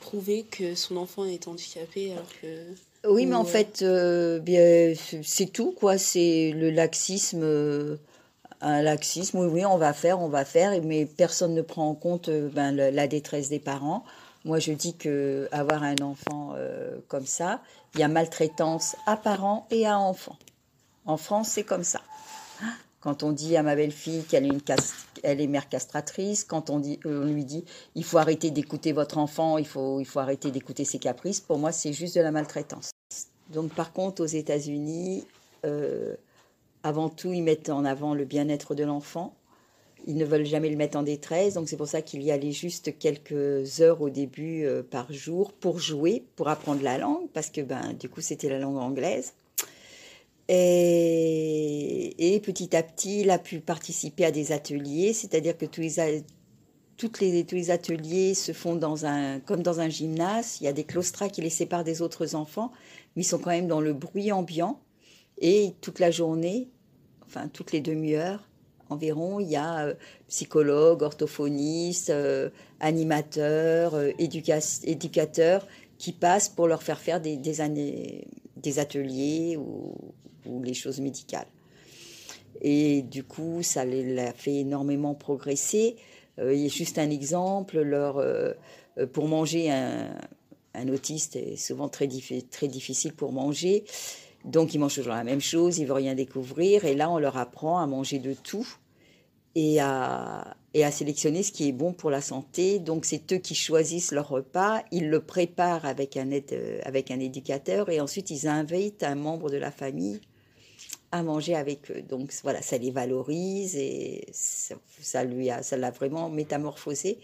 prouver 0.00 0.44
que 0.50 0.74
son 0.74 0.96
enfant 0.96 1.24
est 1.24 1.48
handicapé 1.48 2.12
alors 2.12 2.26
que... 2.40 2.64
Oui, 3.08 3.24
mais 3.24 3.34
en 3.34 3.44
fait, 3.44 3.80
euh, 3.80 4.38
bien, 4.40 4.92
c'est 5.22 5.50
tout, 5.50 5.72
quoi. 5.72 5.96
C'est 5.96 6.52
le 6.54 6.70
laxisme, 6.70 7.40
euh, 7.42 7.96
un 8.60 8.82
laxisme. 8.82 9.38
Oui, 9.38 9.46
oui, 9.46 9.64
on 9.64 9.78
va 9.78 9.94
faire, 9.94 10.20
on 10.20 10.28
va 10.28 10.44
faire, 10.44 10.78
mais 10.82 11.06
personne 11.06 11.54
ne 11.54 11.62
prend 11.62 11.88
en 11.88 11.94
compte 11.94 12.28
ben, 12.28 12.76
la 12.76 13.06
détresse 13.06 13.48
des 13.48 13.58
parents. 13.58 14.04
Moi, 14.44 14.58
je 14.58 14.72
dis 14.72 14.94
que 14.94 15.48
avoir 15.50 15.82
un 15.82 15.96
enfant 16.02 16.54
comme 17.08 17.24
ça, 17.24 17.62
il 17.94 18.00
y 18.00 18.02
a 18.02 18.08
maltraitance 18.08 18.96
à 19.06 19.16
parents 19.16 19.66
et 19.70 19.86
à 19.86 19.98
enfants. 19.98 20.36
En 21.06 21.16
France, 21.16 21.48
c'est 21.48 21.64
comme 21.64 21.84
ça. 21.84 22.02
Quand 23.00 23.22
on 23.22 23.32
dit 23.32 23.56
à 23.56 23.62
ma 23.62 23.76
belle-fille 23.76 24.24
qu'elle 24.24 24.44
est, 24.44 25.46
mère 25.46 25.68
castratrice, 25.68 26.44
quand 26.44 26.68
on, 26.68 26.78
dit, 26.78 27.00
on 27.06 27.24
lui 27.24 27.44
dit 27.44 27.64
il 27.94 28.04
faut 28.04 28.18
arrêter 28.18 28.50
d'écouter 28.50 28.92
votre 28.92 29.16
enfant, 29.16 29.56
il 29.56 29.66
faut, 29.66 30.00
il 30.00 30.04
faut 30.04 30.20
arrêter 30.20 30.50
d'écouter 30.50 30.84
ses 30.84 30.98
caprices, 30.98 31.40
pour 31.40 31.58
moi, 31.58 31.72
c'est 31.72 31.94
juste 31.94 32.16
de 32.16 32.20
la 32.20 32.30
maltraitance. 32.30 32.90
Donc, 33.48 33.72
par 33.72 33.92
contre, 33.92 34.22
aux 34.22 34.26
États-Unis, 34.26 35.24
euh, 35.64 36.14
avant 36.82 37.08
tout, 37.08 37.32
ils 37.32 37.42
mettent 37.42 37.70
en 37.70 37.84
avant 37.84 38.14
le 38.14 38.24
bien-être 38.24 38.74
de 38.74 38.84
l'enfant. 38.84 39.34
Ils 40.06 40.16
ne 40.16 40.24
veulent 40.24 40.46
jamais 40.46 40.70
le 40.70 40.76
mettre 40.76 40.96
en 40.96 41.02
détresse, 41.02 41.54
donc 41.54 41.68
c'est 41.68 41.76
pour 41.76 41.88
ça 41.88 42.00
qu'il 42.00 42.22
y 42.22 42.30
allait 42.30 42.52
juste 42.52 42.98
quelques 42.98 43.80
heures 43.80 44.00
au 44.00 44.08
début 44.08 44.64
euh, 44.64 44.82
par 44.82 45.12
jour 45.12 45.52
pour 45.52 45.78
jouer, 45.78 46.24
pour 46.36 46.48
apprendre 46.48 46.82
la 46.82 46.96
langue, 46.96 47.28
parce 47.34 47.50
que 47.50 47.60
ben, 47.60 47.92
du 47.98 48.08
coup 48.08 48.22
c'était 48.22 48.48
la 48.48 48.58
langue 48.58 48.78
anglaise. 48.78 49.34
Et, 50.52 52.42
petit 52.42 52.74
à 52.74 52.82
petit, 52.82 53.20
il 53.20 53.30
a 53.30 53.38
pu 53.38 53.60
participer 53.60 54.24
à 54.24 54.32
des 54.32 54.50
ateliers, 54.50 55.12
c'est-à-dire 55.12 55.56
que 55.56 55.64
tous 55.64 55.80
les, 55.80 55.92
les, 57.30 57.44
tous 57.44 57.54
les 57.54 57.70
ateliers 57.70 58.34
se 58.34 58.52
font 58.52 58.74
dans 58.74 59.06
un, 59.06 59.38
comme 59.38 59.62
dans 59.62 59.78
un 59.78 59.88
gymnase. 59.88 60.58
Il 60.60 60.64
y 60.64 60.68
a 60.68 60.72
des 60.72 60.82
claustras 60.82 61.28
qui 61.28 61.40
les 61.40 61.50
séparent 61.50 61.84
des 61.84 62.02
autres 62.02 62.34
enfants, 62.34 62.72
mais 63.14 63.22
ils 63.22 63.26
sont 63.26 63.38
quand 63.38 63.50
même 63.50 63.68
dans 63.68 63.80
le 63.80 63.92
bruit 63.92 64.32
ambiant. 64.32 64.80
Et 65.38 65.74
toute 65.80 66.00
la 66.00 66.10
journée, 66.10 66.68
enfin 67.26 67.48
toutes 67.48 67.70
les 67.70 67.80
demi-heures 67.80 68.48
environ, 68.88 69.38
il 69.38 69.48
y 69.48 69.56
a 69.56 69.86
euh, 69.86 69.94
psychologues, 70.26 71.02
orthophonistes, 71.02 72.10
euh, 72.10 72.50
animateurs, 72.80 73.94
euh, 73.94 74.10
éducateurs 74.18 75.68
qui 75.96 76.12
passent 76.12 76.48
pour 76.48 76.66
leur 76.66 76.82
faire 76.82 76.98
faire 76.98 77.20
des, 77.20 77.36
des, 77.36 77.60
années, 77.60 78.26
des 78.56 78.80
ateliers 78.80 79.56
ou, 79.56 79.94
ou 80.50 80.62
les 80.62 80.74
choses 80.74 81.00
médicales. 81.00 81.46
Et 82.60 83.02
du 83.02 83.24
coup, 83.24 83.62
ça 83.62 83.84
l'a 83.84 84.32
fait 84.32 84.56
énormément 84.56 85.14
progresser. 85.14 85.96
Euh, 86.38 86.54
il 86.54 86.60
y 86.60 86.66
a 86.66 86.68
juste 86.68 86.98
un 86.98 87.10
exemple, 87.10 87.80
leur, 87.80 88.18
euh, 88.18 88.52
pour 89.12 89.28
manger, 89.28 89.70
un, 89.70 90.88
autiste 90.88 91.36
est 91.36 91.56
souvent 91.56 91.88
très, 91.88 92.08
très 92.50 92.68
difficile 92.68 93.12
pour 93.12 93.32
manger. 93.32 93.84
Donc, 94.44 94.74
ils 94.74 94.78
mangent 94.78 94.94
toujours 94.94 95.12
la 95.12 95.24
même 95.24 95.40
chose, 95.40 95.78
ils 95.78 95.82
ne 95.82 95.88
veulent 95.88 95.98
rien 95.98 96.14
découvrir. 96.14 96.84
Et 96.84 96.94
là, 96.94 97.10
on 97.10 97.18
leur 97.18 97.36
apprend 97.36 97.78
à 97.78 97.86
manger 97.86 98.18
de 98.18 98.34
tout 98.34 98.66
et 99.54 99.80
à, 99.80 100.56
et 100.72 100.84
à 100.84 100.90
sélectionner 100.90 101.42
ce 101.42 101.52
qui 101.52 101.68
est 101.68 101.72
bon 101.72 101.92
pour 101.92 102.10
la 102.10 102.20
santé. 102.20 102.78
Donc, 102.78 103.04
c'est 103.04 103.32
eux 103.32 103.38
qui 103.38 103.54
choisissent 103.54 104.12
leur 104.12 104.28
repas, 104.28 104.82
ils 104.90 105.08
le 105.08 105.20
préparent 105.20 105.84
avec 105.84 106.16
un, 106.16 106.30
aide, 106.30 106.80
avec 106.84 107.10
un 107.10 107.20
éducateur 107.20 107.90
et 107.90 108.00
ensuite 108.00 108.30
ils 108.30 108.46
invitent 108.46 109.02
un 109.02 109.16
membre 109.16 109.50
de 109.50 109.56
la 109.56 109.70
famille 109.70 110.20
à 111.12 111.22
manger 111.22 111.54
avec 111.54 111.90
eux. 111.90 112.02
Donc 112.02 112.32
voilà, 112.42 112.62
ça 112.62 112.78
les 112.78 112.90
valorise 112.90 113.76
et 113.76 114.26
ça, 114.32 115.24
lui 115.24 115.50
a, 115.50 115.62
ça 115.62 115.76
l'a 115.76 115.90
vraiment 115.90 116.28
métamorphosé. 116.28 117.18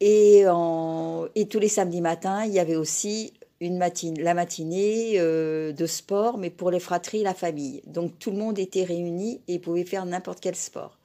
Et, 0.00 0.44
en, 0.48 1.26
et 1.34 1.46
tous 1.46 1.60
les 1.60 1.68
samedis 1.68 2.00
matins, 2.00 2.44
il 2.44 2.52
y 2.52 2.58
avait 2.58 2.76
aussi 2.76 3.32
une 3.60 3.78
la 3.78 4.34
matinée 4.34 5.14
euh, 5.18 5.72
de 5.72 5.86
sport, 5.86 6.36
mais 6.36 6.50
pour 6.50 6.70
les 6.70 6.80
fratries 6.80 7.22
la 7.22 7.34
famille. 7.34 7.82
Donc 7.86 8.18
tout 8.18 8.30
le 8.30 8.36
monde 8.36 8.58
était 8.58 8.84
réuni 8.84 9.40
et 9.48 9.58
pouvait 9.58 9.84
faire 9.84 10.04
n'importe 10.04 10.40
quel 10.40 10.56
sport. 10.56 10.98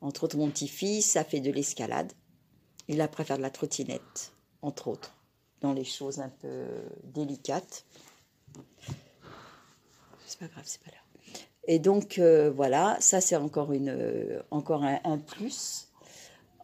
Entre 0.00 0.24
autres, 0.24 0.36
mon 0.36 0.48
petit-fils 0.48 1.16
a 1.16 1.24
fait 1.24 1.40
de 1.40 1.50
l'escalade. 1.50 2.12
Il 2.88 3.00
a 3.00 3.08
préféré 3.08 3.38
de 3.38 3.42
la 3.42 3.50
trottinette, 3.50 4.32
entre 4.62 4.88
autres, 4.88 5.14
dans 5.60 5.72
les 5.72 5.84
choses 5.84 6.20
un 6.20 6.28
peu 6.28 6.64
délicates 7.04 7.84
c'est 10.26 10.38
pas 10.38 10.46
grave, 10.48 10.64
c'est 10.66 10.80
pas 10.82 10.90
là. 10.90 11.06
Et 11.68 11.78
donc 11.78 12.18
euh, 12.18 12.50
voilà, 12.50 12.96
ça 13.00 13.20
c'est 13.20 13.36
encore 13.36 13.72
une 13.72 13.88
euh, 13.88 14.40
encore 14.50 14.84
un, 14.84 15.18
plus. 15.18 15.88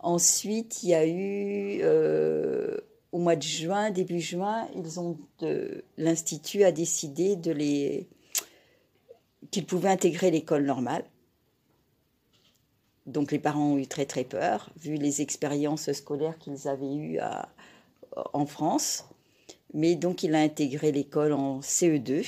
Ensuite, 0.01 0.83
il 0.83 0.91
y 0.91 0.95
a 0.95 1.07
eu 1.07 1.81
euh, 1.83 2.79
au 3.13 3.19
mois 3.19 3.37
de 3.37 3.43
juin, 3.43 3.91
début 3.91 4.21
juin, 4.21 4.69
ils 4.75 5.01
ont 5.01 5.19
l'institut 5.97 6.65
a 6.65 6.73
décidé 6.73 7.37
de 7.37 7.53
les 7.53 8.09
qu'ils 9.51 9.67
pouvaient 9.67 9.91
intégrer 9.91 10.31
l'école 10.31 10.65
normale. 10.65 11.05
Donc 13.07 13.33
les 13.33 13.41
parents 13.41 13.73
ont 13.73 13.79
eu 13.79 13.87
très 13.89 14.07
très 14.07 14.25
peur, 14.25 14.71
vu 14.77 14.95
les 14.95 15.21
expériences 15.21 15.91
scolaires 15.93 16.39
qu'ils 16.39 16.69
avaient 16.69 16.95
eues 16.95 17.19
en 18.33 18.47
France. 18.47 19.05
Mais 19.75 19.97
donc 19.97 20.23
il 20.23 20.35
a 20.35 20.41
intégré 20.41 20.93
l'école 20.93 21.33
en 21.33 21.61
CE2 21.61 22.25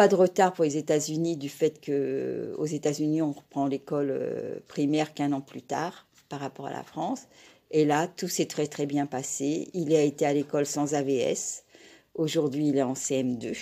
pas 0.00 0.08
de 0.08 0.14
retard 0.14 0.54
pour 0.54 0.64
les 0.64 0.78
États-Unis 0.78 1.36
du 1.36 1.50
fait 1.50 1.78
que 1.78 2.54
aux 2.56 2.64
États-Unis 2.64 3.20
on 3.20 3.32
reprend 3.32 3.66
l'école 3.66 4.08
euh, 4.10 4.58
primaire 4.66 5.12
qu'un 5.12 5.30
an 5.32 5.42
plus 5.42 5.60
tard 5.60 6.06
par 6.30 6.40
rapport 6.40 6.68
à 6.68 6.72
la 6.72 6.82
France. 6.82 7.24
Et 7.70 7.84
là, 7.84 8.08
tout 8.08 8.26
s'est 8.26 8.46
très 8.46 8.66
très 8.66 8.86
bien 8.86 9.04
passé. 9.04 9.68
Il 9.74 9.94
a 9.94 10.00
été 10.00 10.24
à 10.24 10.32
l'école 10.32 10.64
sans 10.64 10.94
AVS. 10.94 11.64
Aujourd'hui, 12.14 12.68
il 12.68 12.78
est 12.78 12.82
en 12.82 12.94
CM2. 12.94 13.54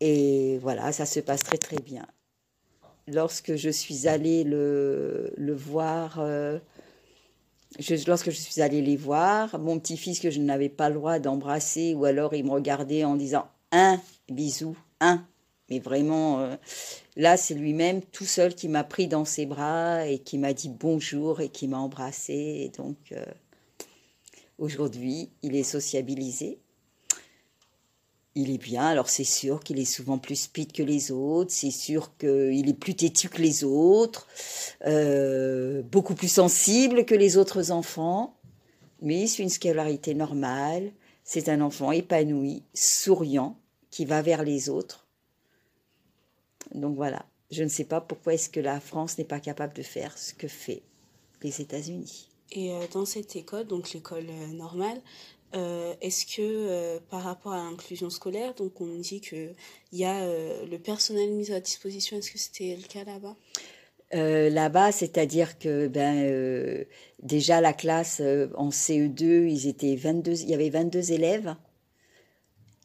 Et 0.00 0.58
voilà, 0.58 0.92
ça 0.92 1.06
se 1.06 1.20
passe 1.20 1.44
très 1.44 1.56
très 1.56 1.80
bien. 1.80 2.06
Lorsque 3.08 3.56
je 3.56 3.70
suis 3.70 4.06
allée 4.06 4.44
le, 4.44 5.32
le 5.34 5.54
voir, 5.54 6.20
euh, 6.20 6.58
lorsque 8.06 8.30
je 8.30 8.36
suis 8.36 8.60
allée 8.60 8.82
les 8.82 8.98
voir, 8.98 9.58
mon 9.58 9.78
petit-fils 9.78 10.20
que 10.20 10.30
je 10.30 10.40
n'avais 10.40 10.68
pas 10.68 10.90
le 10.90 10.96
droit 10.96 11.18
d'embrasser, 11.18 11.94
ou 11.94 12.04
alors 12.04 12.34
il 12.34 12.44
me 12.44 12.50
regardait 12.50 13.04
en 13.04 13.16
disant 13.16 13.48
un 13.70 13.98
bisou, 14.28 14.76
un. 15.00 15.26
Mais 15.70 15.78
vraiment, 15.78 16.40
euh, 16.40 16.56
là, 17.16 17.36
c'est 17.36 17.54
lui-même 17.54 18.02
tout 18.02 18.26
seul 18.26 18.54
qui 18.54 18.68
m'a 18.68 18.84
pris 18.84 19.06
dans 19.08 19.24
ses 19.24 19.46
bras 19.46 20.06
et 20.06 20.18
qui 20.18 20.36
m'a 20.36 20.52
dit 20.52 20.68
bonjour 20.68 21.40
et 21.40 21.48
qui 21.48 21.68
m'a 21.68 21.78
embrassé. 21.78 22.70
Donc, 22.76 22.96
euh, 23.12 23.24
aujourd'hui, 24.58 25.30
il 25.42 25.56
est 25.56 25.62
sociabilisé. 25.62 26.58
Il 28.34 28.50
est 28.50 28.58
bien, 28.58 28.86
alors 28.86 29.10
c'est 29.10 29.24
sûr 29.24 29.60
qu'il 29.62 29.78
est 29.78 29.84
souvent 29.84 30.16
plus 30.16 30.36
speed 30.36 30.72
que 30.72 30.82
les 30.82 31.10
autres, 31.10 31.52
c'est 31.52 31.70
sûr 31.70 32.16
qu'il 32.16 32.66
est 32.66 32.78
plus 32.78 32.94
têtu 32.94 33.28
que 33.28 33.42
les 33.42 33.62
autres, 33.62 34.26
euh, 34.86 35.82
beaucoup 35.82 36.14
plus 36.14 36.32
sensible 36.32 37.04
que 37.04 37.14
les 37.14 37.36
autres 37.36 37.72
enfants, 37.72 38.34
mais 39.02 39.26
c'est 39.26 39.42
une 39.42 39.50
scolarité 39.50 40.14
normale, 40.14 40.92
c'est 41.24 41.50
un 41.50 41.60
enfant 41.60 41.92
épanoui, 41.92 42.62
souriant, 42.72 43.58
qui 43.92 44.06
va 44.06 44.22
vers 44.22 44.42
les 44.42 44.68
autres. 44.68 45.06
Donc 46.74 46.96
voilà, 46.96 47.24
je 47.52 47.62
ne 47.62 47.68
sais 47.68 47.84
pas 47.84 48.00
pourquoi 48.00 48.34
est-ce 48.34 48.48
que 48.48 48.58
la 48.58 48.80
France 48.80 49.18
n'est 49.18 49.24
pas 49.24 49.38
capable 49.38 49.74
de 49.74 49.82
faire 49.82 50.18
ce 50.18 50.34
que 50.34 50.48
fait 50.48 50.82
les 51.42 51.60
États-Unis. 51.60 52.28
Et 52.50 52.72
euh, 52.72 52.86
dans 52.92 53.04
cette 53.04 53.36
école, 53.36 53.66
donc 53.66 53.92
l'école 53.92 54.26
euh, 54.28 54.46
normale, 54.54 55.00
euh, 55.54 55.94
est-ce 56.00 56.24
que 56.24 56.98
par 57.10 57.22
rapport 57.22 57.52
à 57.52 57.58
l'inclusion 57.58 58.08
scolaire, 58.08 58.54
donc 58.54 58.80
on 58.80 58.98
dit 58.98 59.20
qu'il 59.20 59.54
y 59.92 60.04
a 60.04 60.26
le 60.64 60.78
personnel 60.78 61.30
mis 61.30 61.52
à 61.52 61.60
disposition, 61.60 62.16
est-ce 62.16 62.32
que 62.32 62.38
c'était 62.38 62.74
le 62.74 62.88
cas 62.88 63.04
là-bas? 63.04 63.36
Là-bas, 64.14 64.92
c'est-à-dire 64.92 65.58
que 65.58 65.88
ben 65.88 66.86
déjà 67.22 67.60
la 67.60 67.74
classe 67.74 68.22
en 68.56 68.70
CE2, 68.70 69.46
ils 69.46 69.66
étaient 69.66 69.94
22, 69.94 70.40
il 70.40 70.48
y 70.48 70.54
avait 70.54 70.70
22 70.70 71.12
élèves 71.12 71.54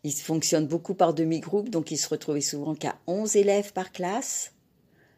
ils 0.08 0.14
fonctionnent 0.14 0.68
beaucoup 0.68 0.94
par 0.94 1.14
demi-groupe, 1.14 1.70
donc 1.70 1.92
ils 1.92 1.98
se 1.98 2.08
retrouvaient 2.08 2.40
souvent 2.40 2.76
qu'à 2.76 2.96
11 3.08 3.36
élèves 3.36 3.74
par 3.74 3.92
classe. 3.92 4.54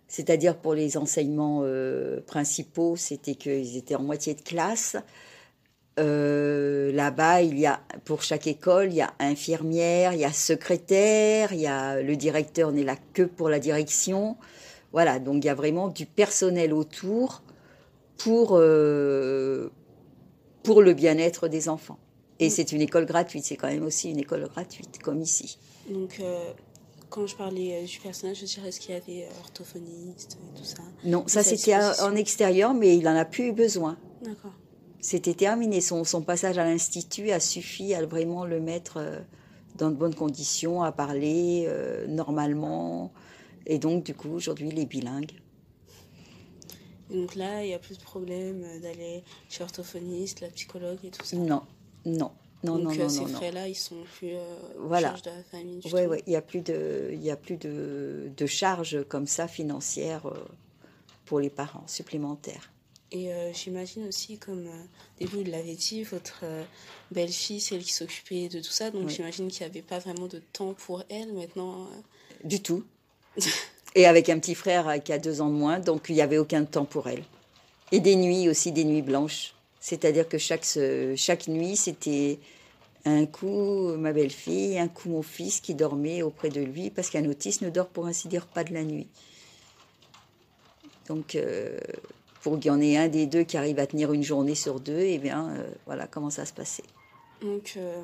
C'est-à-dire 0.08 0.58
pour 0.58 0.74
les 0.74 0.98
enseignements 0.98 1.62
euh, 1.64 2.22
principaux, 2.26 2.96
c'était 2.96 3.36
qu'ils 3.36 3.78
étaient 3.78 3.94
en 3.94 4.02
moitié 4.02 4.34
de 4.34 4.42
classe. 4.42 4.98
Euh, 6.00 6.92
là-bas, 6.92 7.44
il 7.44 7.60
y 7.60 7.68
a 7.68 7.82
pour 8.04 8.24
chaque 8.24 8.48
école, 8.48 8.88
il 8.88 8.96
y 8.96 9.02
a 9.02 9.14
infirmière, 9.20 10.14
il 10.14 10.22
y 10.22 10.26
a 10.26 10.34
secrétaire, 10.34 11.54
il 11.54 11.60
y 11.60 11.68
a 11.68 12.02
le 12.02 12.16
directeur 12.16 12.72
n'est 12.72 12.84
là 12.84 12.96
que 13.14 13.22
pour 13.22 13.50
la 13.50 13.60
direction. 13.60 14.38
Voilà, 14.92 15.20
donc 15.20 15.44
il 15.44 15.46
y 15.46 15.50
a 15.50 15.56
vraiment 15.56 15.88
du 15.88 16.08
personnel 16.08 16.74
autour 16.74 17.44
pour 18.18 18.54
euh, 18.54 19.70
pour 20.64 20.82
le 20.82 20.94
bien-être 20.94 21.48
des 21.48 21.70
enfants. 21.70 22.00
Et 22.40 22.48
mm. 22.48 22.50
c'est 22.50 22.72
une 22.72 22.82
école 22.82 23.06
gratuite, 23.06 23.44
c'est 23.46 23.56
quand 23.56 23.68
même 23.68 23.84
aussi 23.84 24.10
une 24.10 24.20
école 24.20 24.48
gratuite, 24.48 25.00
comme 25.02 25.22
ici. 25.22 25.58
Donc, 25.90 26.22
quand 27.10 27.26
je 27.26 27.36
parlais 27.36 27.82
euh, 27.82 27.86
du 27.86 28.00
personnage, 28.00 28.40
je 28.40 28.46
dirais 28.46 28.72
ce 28.72 28.80
qu'il 28.80 28.92
y 28.92 28.98
avait 28.98 29.26
euh, 29.26 29.40
orthophoniste 29.40 30.38
et 30.38 30.58
tout 30.58 30.64
ça? 30.64 30.84
Non, 31.04 31.24
ça 31.28 31.44
c'était 31.44 31.76
en 31.76 32.16
extérieur, 32.16 32.74
mais 32.74 32.96
il 32.96 33.04
n'en 33.04 33.16
a 33.16 33.26
plus 33.26 33.48
eu 33.48 33.52
besoin. 33.52 33.98
D'accord. 34.24 34.54
C'était 35.02 35.34
terminé. 35.34 35.82
Son, 35.82 36.04
son, 36.04 36.22
passage 36.22 36.58
à 36.58 36.66
l'institut 36.66 37.32
a 37.32 37.40
suffi 37.40 37.94
à 37.94 38.06
vraiment 38.06 38.46
le 38.46 38.60
mettre 38.60 38.98
euh, 38.98 39.20
dans 39.78 39.90
de 39.90 39.96
bonnes 39.96 40.16
conditions, 40.16 40.84
à 40.84 40.92
parler 40.92 41.68
normalement. 42.08 43.14
Et 43.66 43.80
donc, 43.80 44.04
du 44.04 44.14
coup, 44.14 44.30
aujourd'hui, 44.30 44.68
il 44.70 44.80
est 44.80 44.86
bilingue. 44.86 45.32
donc 47.10 47.36
là, 47.36 47.64
il 47.64 47.68
n'y 47.68 47.74
a 47.74 47.80
plus 47.80 47.98
de 47.98 48.04
problème 48.04 48.62
d'aller 48.82 49.24
chez 49.48 49.64
orthophoniste, 49.64 50.42
la 50.42 50.50
psychologue 50.50 50.98
et 51.04 51.12
tout 51.12 51.26
ça? 51.26 51.38
Non, 51.38 51.62
non. 52.10 52.32
Non, 52.64 52.78
Donc, 52.78 52.98
non, 52.98 53.06
euh, 53.06 53.10
ces 53.10 53.26
frais-là, 53.26 53.68
ils 53.70 53.76
sont 53.76 54.04
plus 54.18 54.36
euh, 54.36 54.58
voilà. 54.80 55.10
charge 55.10 55.22
de 55.22 55.30
la 55.30 55.44
famille. 55.44 55.80
Oui, 55.94 56.02
ouais, 56.08 56.24
il 56.28 56.32
n'y 56.32 56.36
a 56.36 56.42
plus 56.42 56.62
de, 56.62 57.10
il 57.14 57.24
y 57.24 57.32
a 57.32 57.38
plus 57.38 57.56
de, 57.56 58.30
de 58.36 58.46
charges 58.46 59.04
comme 59.08 59.28
ça 59.28 59.48
financières 59.48 60.26
euh, 60.26 60.46
pour 61.26 61.40
les 61.40 61.50
parents 61.50 61.86
supplémentaires. 61.88 62.72
Et 63.12 63.32
j'imagine 63.54 64.08
aussi, 64.08 64.38
comme 64.38 64.70
début 65.20 65.38
vous 65.38 65.44
l'avez 65.50 65.74
dit, 65.74 66.04
votre 66.04 66.46
belle-fille, 67.10 67.60
c'est 67.60 67.74
elle 67.74 67.84
qui 67.84 67.92
s'occupait 67.92 68.50
de 68.50 68.60
tout 68.60 68.70
ça. 68.70 68.92
Donc 68.92 69.10
j'imagine 69.10 69.48
qu'il 69.48 69.66
n'y 69.66 69.72
avait 69.72 69.82
pas 69.82 69.98
vraiment 69.98 70.28
de 70.28 70.40
temps 70.54 70.76
pour 70.76 71.02
elle 71.10 71.34
maintenant. 71.34 71.88
Du 72.44 72.62
tout. 72.62 72.84
Et 73.96 74.06
avec 74.06 74.30
un 74.30 74.38
petit 74.38 74.54
frère 74.54 75.04
qui 75.04 75.12
a 75.12 75.18
deux 75.18 75.42
ans 75.42 75.50
de 75.50 75.56
moins, 75.56 75.80
donc 75.80 76.06
il 76.10 76.14
n'y 76.14 76.22
avait 76.22 76.38
aucun 76.38 76.66
temps 76.66 76.86
pour 76.86 77.10
elle. 77.10 77.24
Et 77.92 78.00
des 78.00 78.16
nuits 78.16 78.48
aussi, 78.48 78.72
des 78.72 78.84
nuits 78.84 79.02
blanches. 79.02 79.56
C'est-à-dire 79.80 80.28
que 80.28 80.38
chaque, 80.38 80.66
chaque 81.16 81.48
nuit, 81.48 81.76
c'était 81.78 82.40
un 83.06 83.26
coup 83.26 83.96
ma 83.98 84.14
belle-fille, 84.14 84.78
un 84.78 84.88
coup 84.88 85.10
mon 85.10 85.22
fils 85.22 85.60
qui 85.62 85.76
dormait 85.76 86.22
auprès 86.22 86.50
de 86.50 86.62
lui, 86.62 86.90
parce 86.90 87.10
qu'un 87.10 87.28
autiste 87.30 87.62
ne 87.62 87.70
dort 87.70 87.88
pour 87.88 88.08
ainsi 88.08 88.28
dire 88.28 88.46
pas 88.48 88.64
de 88.64 88.74
la 88.74 88.84
nuit. 88.84 89.08
Donc, 91.08 91.36
euh, 91.36 91.78
pour 92.42 92.60
qu'il 92.60 92.68
y 92.68 92.70
en 92.70 92.80
ait 92.80 92.98
un 92.98 93.08
des 93.08 93.26
deux 93.26 93.44
qui 93.44 93.58
arrive 93.58 93.80
à 93.80 93.88
tenir 93.88 94.14
une 94.14 94.24
journée 94.24 94.56
sur 94.56 94.80
deux, 94.80 95.00
et 95.00 95.16
eh 95.16 95.18
bien, 95.18 95.50
euh, 95.50 95.70
voilà 95.86 96.08
comment 96.08 96.30
ça 96.30 96.46
se 96.46 96.54
passait. 96.54 96.84
Donc, 97.42 97.74
euh, 97.78 98.04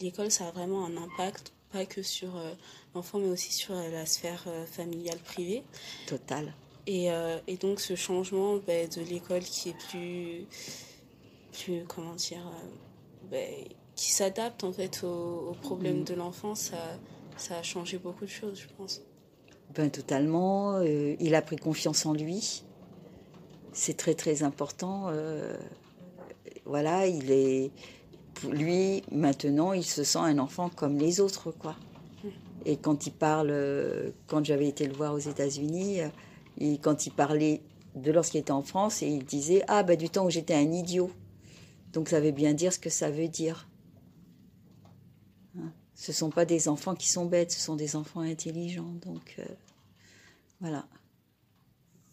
l'école, 0.00 0.30
ça 0.30 0.48
a 0.48 0.50
vraiment 0.50 0.84
un 0.84 0.96
impact, 0.96 1.52
pas 1.72 1.86
que 1.86 2.02
sur 2.02 2.40
l'enfant, 2.94 3.18
mais 3.18 3.28
aussi 3.28 3.52
sur 3.52 3.74
la 3.74 4.06
sphère 4.06 4.44
familiale 4.70 5.18
privée. 5.18 5.64
Total. 6.06 6.52
Et, 6.86 7.10
euh, 7.10 7.38
et, 7.46 7.56
donc 7.56 7.80
ce 7.80 7.96
changement 7.96 8.56
ben, 8.66 8.88
de 8.88 9.00
l'école 9.00 9.40
qui 9.40 9.70
est 9.70 9.78
plus, 9.90 10.46
plus 11.52 11.84
comment 11.88 12.14
dire, 12.14 12.46
euh, 12.46 13.30
ben, 13.30 13.50
qui 13.94 14.12
s'adapte 14.12 14.64
en 14.64 14.72
fait 14.72 15.02
aux, 15.04 15.56
problèmes 15.62 16.00
mm. 16.00 16.04
de 16.04 16.14
l'enfant, 16.14 16.54
ça, 16.54 16.76
ça 17.36 17.58
a 17.58 17.62
changé 17.62 17.96
beaucoup 17.96 18.24
de 18.24 18.30
choses, 18.30 18.60
je 18.60 18.66
pense. 18.76 19.00
Ben, 19.74 19.90
totalement. 19.90 20.74
Euh, 20.76 21.16
il 21.20 21.34
a 21.34 21.40
pris 21.40 21.56
confiance 21.56 22.04
en 22.04 22.12
lui. 22.12 22.62
C'est 23.72 23.96
très 23.96 24.14
très 24.14 24.42
important. 24.42 25.10
voilà, 26.66 27.06
il 27.06 27.30
est, 27.30 27.70
lui 28.50 29.02
maintenant, 29.10 29.72
il 29.72 29.84
se 29.84 30.04
sent 30.04 30.18
un 30.18 30.38
enfant 30.38 30.68
comme 30.68 30.98
les 30.98 31.18
autres, 31.18 31.50
quoi. 31.50 31.76
Mm. 32.22 32.28
Et 32.66 32.76
quand 32.76 33.06
il 33.06 33.12
parle, 33.12 33.54
quand 34.26 34.44
j'avais 34.44 34.68
été 34.68 34.86
le 34.86 34.92
voir 34.92 35.14
aux 35.14 35.18
États-Unis 35.18 36.02
et 36.58 36.78
quand 36.78 37.06
il 37.06 37.12
parlait 37.12 37.62
de 37.94 38.10
lorsqu'il 38.10 38.40
était 38.40 38.52
en 38.52 38.62
France, 38.62 39.02
et 39.02 39.08
il 39.08 39.24
disait 39.24 39.62
Ah, 39.68 39.82
bah, 39.82 39.96
du 39.96 40.08
temps 40.10 40.26
où 40.26 40.30
j'étais 40.30 40.54
un 40.54 40.72
idiot. 40.72 41.10
Donc 41.92 42.08
ça 42.08 42.20
veut 42.20 42.32
bien 42.32 42.54
dire 42.54 42.72
ce 42.72 42.78
que 42.78 42.90
ça 42.90 43.10
veut 43.10 43.28
dire. 43.28 43.68
Hein 45.56 45.72
ce 45.94 46.10
ne 46.10 46.14
sont 46.14 46.30
pas 46.30 46.44
des 46.44 46.68
enfants 46.68 46.94
qui 46.94 47.08
sont 47.08 47.26
bêtes, 47.26 47.52
ce 47.52 47.60
sont 47.60 47.76
des 47.76 47.96
enfants 47.96 48.20
intelligents. 48.20 48.94
Donc 49.04 49.36
euh, 49.38 49.44
voilà. 50.60 50.86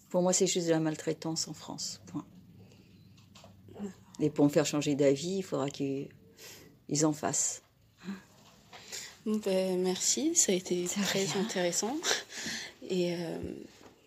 Pour 0.10 0.22
moi, 0.22 0.34
c'est 0.34 0.48
juste 0.48 0.68
de 0.68 0.72
la 0.72 0.80
maltraitance 0.80 1.48
en 1.48 1.54
France. 1.54 2.02
Point. 2.08 2.26
Et 4.20 4.30
pour 4.30 4.46
me 4.46 4.50
faire 4.50 4.66
changer 4.66 4.94
d'avis, 4.94 5.38
il 5.38 5.42
faudra 5.42 5.70
qu'ils 5.70 6.10
en 7.04 7.14
fassent. 7.14 7.64
Ben, 9.26 9.82
merci, 9.82 10.36
ça 10.36 10.52
a 10.52 10.56
été 10.56 10.86
très 10.86 11.38
intéressant. 11.38 11.96
Et 12.90 13.16
euh, 13.16 13.40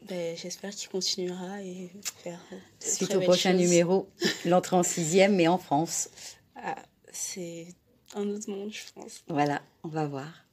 ben, 0.08 0.36
J'espère 0.36 0.70
qu'il 0.70 0.88
continuera 0.88 1.62
et 1.62 1.90
faire. 2.22 2.40
Suite 2.80 3.14
au 3.14 3.20
prochain 3.20 3.52
numéro, 3.52 4.08
l'entrée 4.44 4.76
en 4.76 4.82
sixième, 4.82 5.36
mais 5.36 5.48
en 5.48 5.58
France. 5.58 6.08
Ah, 6.56 6.76
c'est 7.12 7.66
un 8.14 8.28
autre 8.28 8.50
monde, 8.50 8.72
je 8.72 8.92
pense. 8.94 9.24
Voilà, 9.28 9.62
on 9.82 9.88
va 9.88 10.06
voir. 10.06 10.44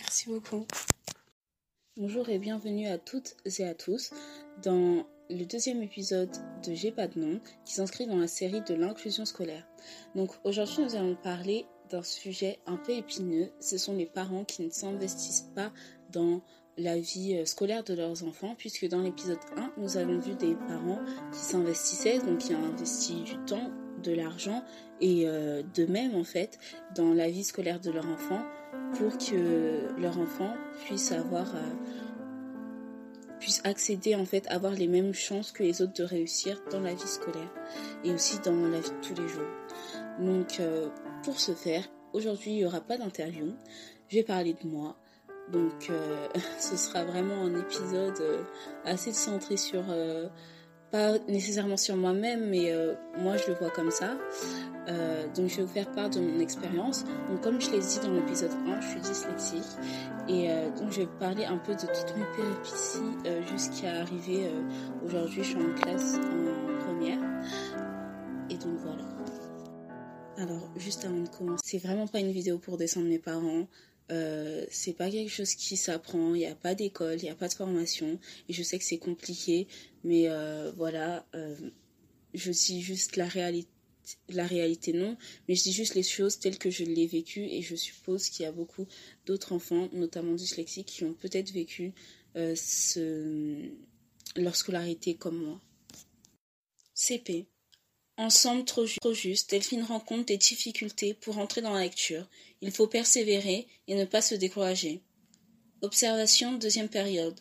Merci 0.00 0.28
beaucoup. 0.28 0.66
Bonjour 1.96 2.28
et 2.28 2.38
bienvenue 2.38 2.88
à 2.88 2.98
toutes 2.98 3.36
et 3.44 3.64
à 3.64 3.74
tous 3.74 4.10
dans 4.62 5.06
le 5.30 5.44
deuxième 5.44 5.82
épisode 5.82 6.30
de 6.66 6.74
J'ai 6.74 6.90
pas 6.90 7.06
de 7.06 7.20
nom 7.20 7.40
qui 7.64 7.74
s'inscrit 7.74 8.06
dans 8.06 8.16
la 8.16 8.26
série 8.26 8.62
de 8.62 8.74
l'inclusion 8.74 9.24
scolaire. 9.24 9.64
Donc 10.14 10.30
aujourd'hui 10.42 10.82
nous 10.82 10.96
allons 10.96 11.14
parler 11.14 11.66
d'un 11.90 12.02
sujet 12.02 12.58
un 12.66 12.76
peu 12.76 12.92
épineux, 12.92 13.52
ce 13.60 13.78
sont 13.78 13.94
les 13.94 14.06
parents 14.06 14.44
qui 14.44 14.62
ne 14.62 14.70
s'investissent 14.70 15.48
pas 15.54 15.72
dans 16.10 16.42
la 16.76 16.98
vie 16.98 17.36
euh, 17.36 17.44
scolaire 17.44 17.84
de 17.84 17.94
leurs 17.94 18.24
enfants, 18.24 18.54
puisque 18.56 18.88
dans 18.88 19.00
l'épisode 19.00 19.38
1, 19.56 19.72
nous 19.78 19.96
avons 19.96 20.18
vu 20.18 20.34
des 20.34 20.54
parents 20.54 21.00
qui 21.32 21.38
s'investissaient, 21.38 22.18
donc 22.18 22.38
qui 22.38 22.54
ont 22.54 22.64
investi 22.64 23.22
du 23.22 23.36
temps, 23.46 23.70
de 24.02 24.12
l'argent 24.12 24.62
et 25.00 25.22
euh, 25.26 25.62
de 25.74 25.86
même 25.86 26.14
en 26.14 26.24
fait 26.24 26.58
dans 26.94 27.14
la 27.14 27.30
vie 27.30 27.44
scolaire 27.44 27.80
de 27.80 27.90
leur 27.90 28.06
enfant 28.06 28.42
pour 28.92 29.16
que 29.16 29.98
leur 29.98 30.18
enfant 30.18 30.52
puisse 30.84 31.10
avoir 31.10 31.54
euh, 31.54 31.60
puisse 33.40 33.62
accéder 33.64 34.14
en 34.14 34.26
fait 34.26 34.46
avoir 34.48 34.74
les 34.74 34.88
mêmes 34.88 35.14
chances 35.14 35.52
que 35.52 35.62
les 35.62 35.80
autres 35.80 35.94
de 35.94 36.04
réussir 36.04 36.62
dans 36.70 36.80
la 36.80 36.92
vie 36.92 37.06
scolaire 37.06 37.50
et 38.04 38.12
aussi 38.12 38.38
dans 38.40 38.68
la 38.68 38.80
vie 38.80 38.90
de 38.90 39.00
tous 39.00 39.14
les 39.14 39.26
jours. 39.26 39.48
Donc 40.18 40.60
pour 41.22 41.40
ce 41.40 41.52
faire, 41.52 41.88
aujourd'hui 42.12 42.50
il 42.50 42.56
n'y 42.56 42.66
aura 42.66 42.82
pas 42.82 42.98
d'interview. 42.98 43.54
Je 44.08 44.16
vais 44.16 44.22
parler 44.22 44.52
de 44.52 44.68
moi, 44.68 44.98
donc 45.52 45.90
euh, 45.90 46.28
ce 46.58 46.76
sera 46.76 47.04
vraiment 47.04 47.42
un 47.42 47.54
épisode 47.58 48.20
euh, 48.20 48.42
assez 48.84 49.12
centré 49.12 49.56
sur, 49.56 49.82
euh, 49.88 50.28
pas 50.90 51.18
nécessairement 51.28 51.76
sur 51.76 51.96
moi-même, 51.96 52.48
mais 52.50 52.72
moi 53.18 53.36
je 53.36 53.48
le 53.48 53.54
vois 53.54 53.70
comme 53.70 53.90
ça. 53.90 54.16
donc 55.34 55.48
je 55.48 55.56
vais 55.56 55.62
vous 55.62 55.72
faire 55.72 55.90
part 55.90 56.08
de 56.08 56.20
mon 56.20 56.38
expérience. 56.38 57.04
Donc 57.28 57.40
comme 57.40 57.60
je 57.60 57.72
l'ai 57.72 57.80
dit 57.80 57.98
dans 58.00 58.12
l'épisode 58.12 58.52
1, 58.52 58.80
je 58.80 58.88
suis 58.90 59.00
dyslexique. 59.00 59.72
Et 60.28 60.46
donc 60.78 60.92
je 60.92 61.00
vais 61.00 61.06
vous 61.06 61.18
parler 61.18 61.46
un 61.46 61.56
peu 61.56 61.72
de 61.72 61.80
toutes 61.80 62.16
mes 62.16 62.24
péripéties 62.36 63.48
jusqu'à 63.50 64.02
arriver 64.02 64.52
aujourd'hui, 65.04 65.42
je 65.42 65.48
suis 65.48 65.56
en 65.56 65.74
classe 65.74 66.14
en 66.14 66.84
première. 66.86 67.18
Et 68.48 68.56
donc 68.56 68.76
voilà. 68.84 69.02
Alors, 70.36 70.68
juste 70.76 71.04
avant 71.04 71.20
de 71.20 71.28
commencer, 71.28 71.62
c'est 71.64 71.78
vraiment 71.78 72.06
pas 72.06 72.18
une 72.18 72.32
vidéo 72.32 72.58
pour 72.58 72.76
descendre 72.76 73.06
mes 73.06 73.18
parents. 73.20 73.66
Euh, 74.10 74.66
c'est 74.70 74.92
pas 74.92 75.10
quelque 75.10 75.30
chose 75.30 75.54
qui 75.54 75.76
s'apprend, 75.76 76.34
il 76.34 76.40
n'y 76.40 76.46
a 76.46 76.54
pas 76.54 76.74
d'école, 76.74 77.18
il 77.18 77.24
n'y 77.24 77.30
a 77.30 77.34
pas 77.34 77.48
de 77.48 77.54
formation, 77.54 78.18
et 78.48 78.52
je 78.52 78.62
sais 78.62 78.78
que 78.78 78.84
c'est 78.84 78.98
compliqué, 78.98 79.66
mais 80.02 80.28
euh, 80.28 80.70
voilà, 80.76 81.26
euh, 81.34 81.56
je 82.34 82.50
dis 82.50 82.82
juste 82.82 83.16
la 83.16 83.26
réalité, 83.26 84.92
non, 84.92 85.16
mais 85.48 85.54
je 85.54 85.62
dis 85.62 85.72
juste 85.72 85.94
les 85.94 86.02
choses 86.02 86.38
telles 86.38 86.58
que 86.58 86.70
je 86.70 86.84
l'ai 86.84 87.06
vécu, 87.06 87.44
et 87.44 87.62
je 87.62 87.76
suppose 87.76 88.28
qu'il 88.28 88.44
y 88.44 88.46
a 88.46 88.52
beaucoup 88.52 88.86
d'autres 89.24 89.52
enfants, 89.52 89.88
notamment 89.92 90.34
dyslexiques, 90.34 90.88
qui 90.88 91.04
ont 91.04 91.14
peut-être 91.14 91.50
vécu 91.52 91.94
leur 94.36 94.56
scolarité 94.56 95.14
comme 95.14 95.38
moi. 95.38 95.60
CP. 96.94 97.46
Ensemble 98.16 98.64
trop, 98.64 98.86
juste, 99.12 99.50
Delphine 99.50 99.82
rencontre 99.82 100.26
des 100.26 100.36
difficultés 100.36 101.14
pour 101.14 101.38
entrer 101.38 101.60
dans 101.60 101.72
la 101.72 101.80
lecture. 101.80 102.28
Il 102.60 102.70
faut 102.70 102.86
persévérer 102.86 103.66
et 103.88 103.94
ne 103.94 104.04
pas 104.04 104.22
se 104.22 104.34
décourager. 104.34 105.02
Observation 105.82 106.52
deuxième 106.52 106.88
période. 106.88 107.38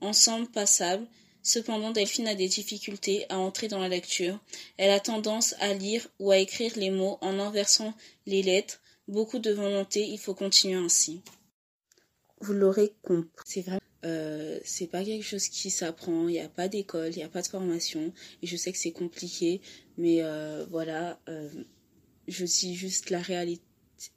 Ensemble 0.00 0.48
passable, 0.48 1.06
Cependant, 1.48 1.92
Delphine 1.92 2.28
a 2.28 2.34
des 2.34 2.48
difficultés 2.48 3.24
à 3.30 3.38
entrer 3.38 3.68
dans 3.68 3.78
la 3.78 3.88
lecture. 3.88 4.38
Elle 4.76 4.90
a 4.90 5.00
tendance 5.00 5.54
à 5.60 5.72
lire 5.72 6.06
ou 6.18 6.30
à 6.30 6.36
écrire 6.36 6.72
les 6.76 6.90
mots 6.90 7.16
en 7.22 7.38
inversant 7.38 7.94
les 8.26 8.42
lettres. 8.42 8.82
Beaucoup 9.06 9.38
de 9.38 9.50
volonté, 9.50 10.06
il 10.06 10.18
faut 10.18 10.34
continuer 10.34 10.74
ainsi. 10.74 11.22
Vous 12.42 12.52
l'aurez 12.52 12.92
compris. 13.02 13.30
C'est. 13.46 13.64
Euh, 14.04 14.60
c'est 14.64 14.86
pas 14.86 15.04
quelque 15.04 15.24
chose 15.24 15.48
qui 15.48 15.70
s'apprend, 15.70 16.28
il 16.28 16.32
n'y 16.32 16.40
a 16.40 16.48
pas 16.48 16.68
d'école, 16.68 17.10
il 17.12 17.16
n'y 17.16 17.24
a 17.24 17.28
pas 17.28 17.42
de 17.42 17.48
formation, 17.48 18.12
et 18.42 18.46
je 18.46 18.56
sais 18.56 18.70
que 18.70 18.78
c'est 18.78 18.92
compliqué, 18.92 19.60
mais 19.96 20.22
euh, 20.22 20.64
voilà, 20.70 21.20
euh, 21.28 21.48
je 22.28 22.44
dis 22.44 22.74
juste 22.74 23.10
la 23.10 23.20
réalité 23.20 23.62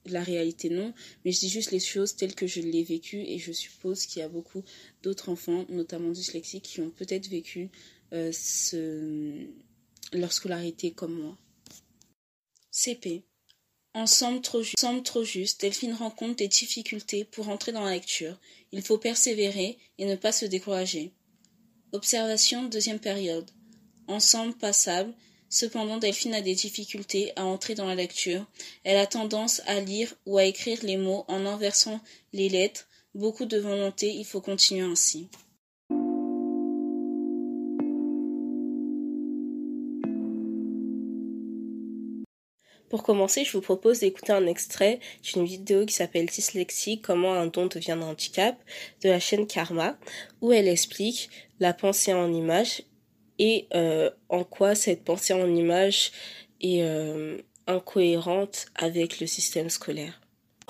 la 0.05 0.21
réalité 0.21 0.69
non, 0.69 0.93
mais 1.25 1.31
je 1.31 1.39
dis 1.39 1.49
juste 1.49 1.71
les 1.71 1.79
choses 1.79 2.15
telles 2.15 2.35
que 2.35 2.45
je 2.45 2.61
l'ai 2.61 2.83
vécu 2.83 3.17
et 3.17 3.39
je 3.39 3.51
suppose 3.51 4.05
qu'il 4.05 4.19
y 4.19 4.23
a 4.23 4.29
beaucoup 4.29 4.63
d'autres 5.01 5.29
enfants, 5.29 5.65
notamment 5.69 6.11
dyslexiques, 6.11 6.65
qui 6.65 6.81
ont 6.81 6.91
peut-être 6.91 7.27
vécu 7.27 7.71
leur 8.11 8.31
scolarité 10.31 10.91
comme 10.91 11.19
moi. 11.19 11.35
CP. 12.69 13.23
Ensemble 13.93 14.41
trop, 14.41 15.23
juste, 15.23 15.61
Delphine 15.61 15.93
rencontre 15.93 16.37
des 16.37 16.47
difficultés 16.47 17.25
pour 17.25 17.49
entrer 17.49 17.71
dans 17.71 17.83
la 17.83 17.91
lecture. 17.91 18.39
Il 18.71 18.81
faut 18.81 18.97
persévérer 18.97 19.77
et 19.97 20.05
ne 20.05 20.15
pas 20.15 20.31
se 20.31 20.45
décourager. 20.45 21.11
Observation 21.91 22.63
deuxième 22.63 22.99
période. 22.99 23.51
Ensemble 24.07 24.53
passable, 24.53 25.13
Cependant, 25.53 25.97
Delphine 25.97 26.33
a 26.33 26.41
des 26.41 26.55
difficultés 26.55 27.33
à 27.35 27.43
entrer 27.43 27.75
dans 27.75 27.85
la 27.85 27.93
lecture. 27.93 28.45
Elle 28.85 28.95
a 28.95 29.05
tendance 29.05 29.61
à 29.65 29.81
lire 29.81 30.15
ou 30.25 30.37
à 30.37 30.45
écrire 30.45 30.79
les 30.81 30.95
mots 30.95 31.25
en 31.27 31.45
inversant 31.45 31.99
les 32.31 32.47
lettres. 32.47 32.87
Beaucoup 33.15 33.43
de 33.43 33.57
volonté, 33.57 34.15
il 34.15 34.23
faut 34.23 34.39
continuer 34.39 34.79
ainsi. 34.79 35.27
Pour 42.91 43.03
commencer, 43.03 43.45
je 43.45 43.53
vous 43.53 43.61
propose 43.61 44.01
d'écouter 44.01 44.33
un 44.33 44.45
extrait 44.47 44.99
d'une 45.23 45.45
vidéo 45.45 45.85
qui 45.85 45.93
s'appelle 45.93 46.25
Dyslexie, 46.25 46.99
comment 46.99 47.33
un 47.33 47.47
don 47.47 47.67
devient 47.67 47.93
un 47.93 48.01
handicap 48.01 48.61
de 49.01 49.07
la 49.07 49.17
chaîne 49.17 49.47
Karma, 49.47 49.97
où 50.41 50.51
elle 50.51 50.67
explique 50.67 51.29
la 51.61 51.71
pensée 51.71 52.13
en 52.13 52.33
image 52.33 52.83
et 53.39 53.67
euh, 53.73 54.09
en 54.27 54.43
quoi 54.43 54.75
cette 54.75 55.05
pensée 55.05 55.31
en 55.31 55.55
image 55.55 56.11
est 56.59 56.81
euh, 56.81 57.37
incohérente 57.65 58.65
avec 58.75 59.21
le 59.21 59.25
système 59.25 59.69
scolaire. 59.69 60.20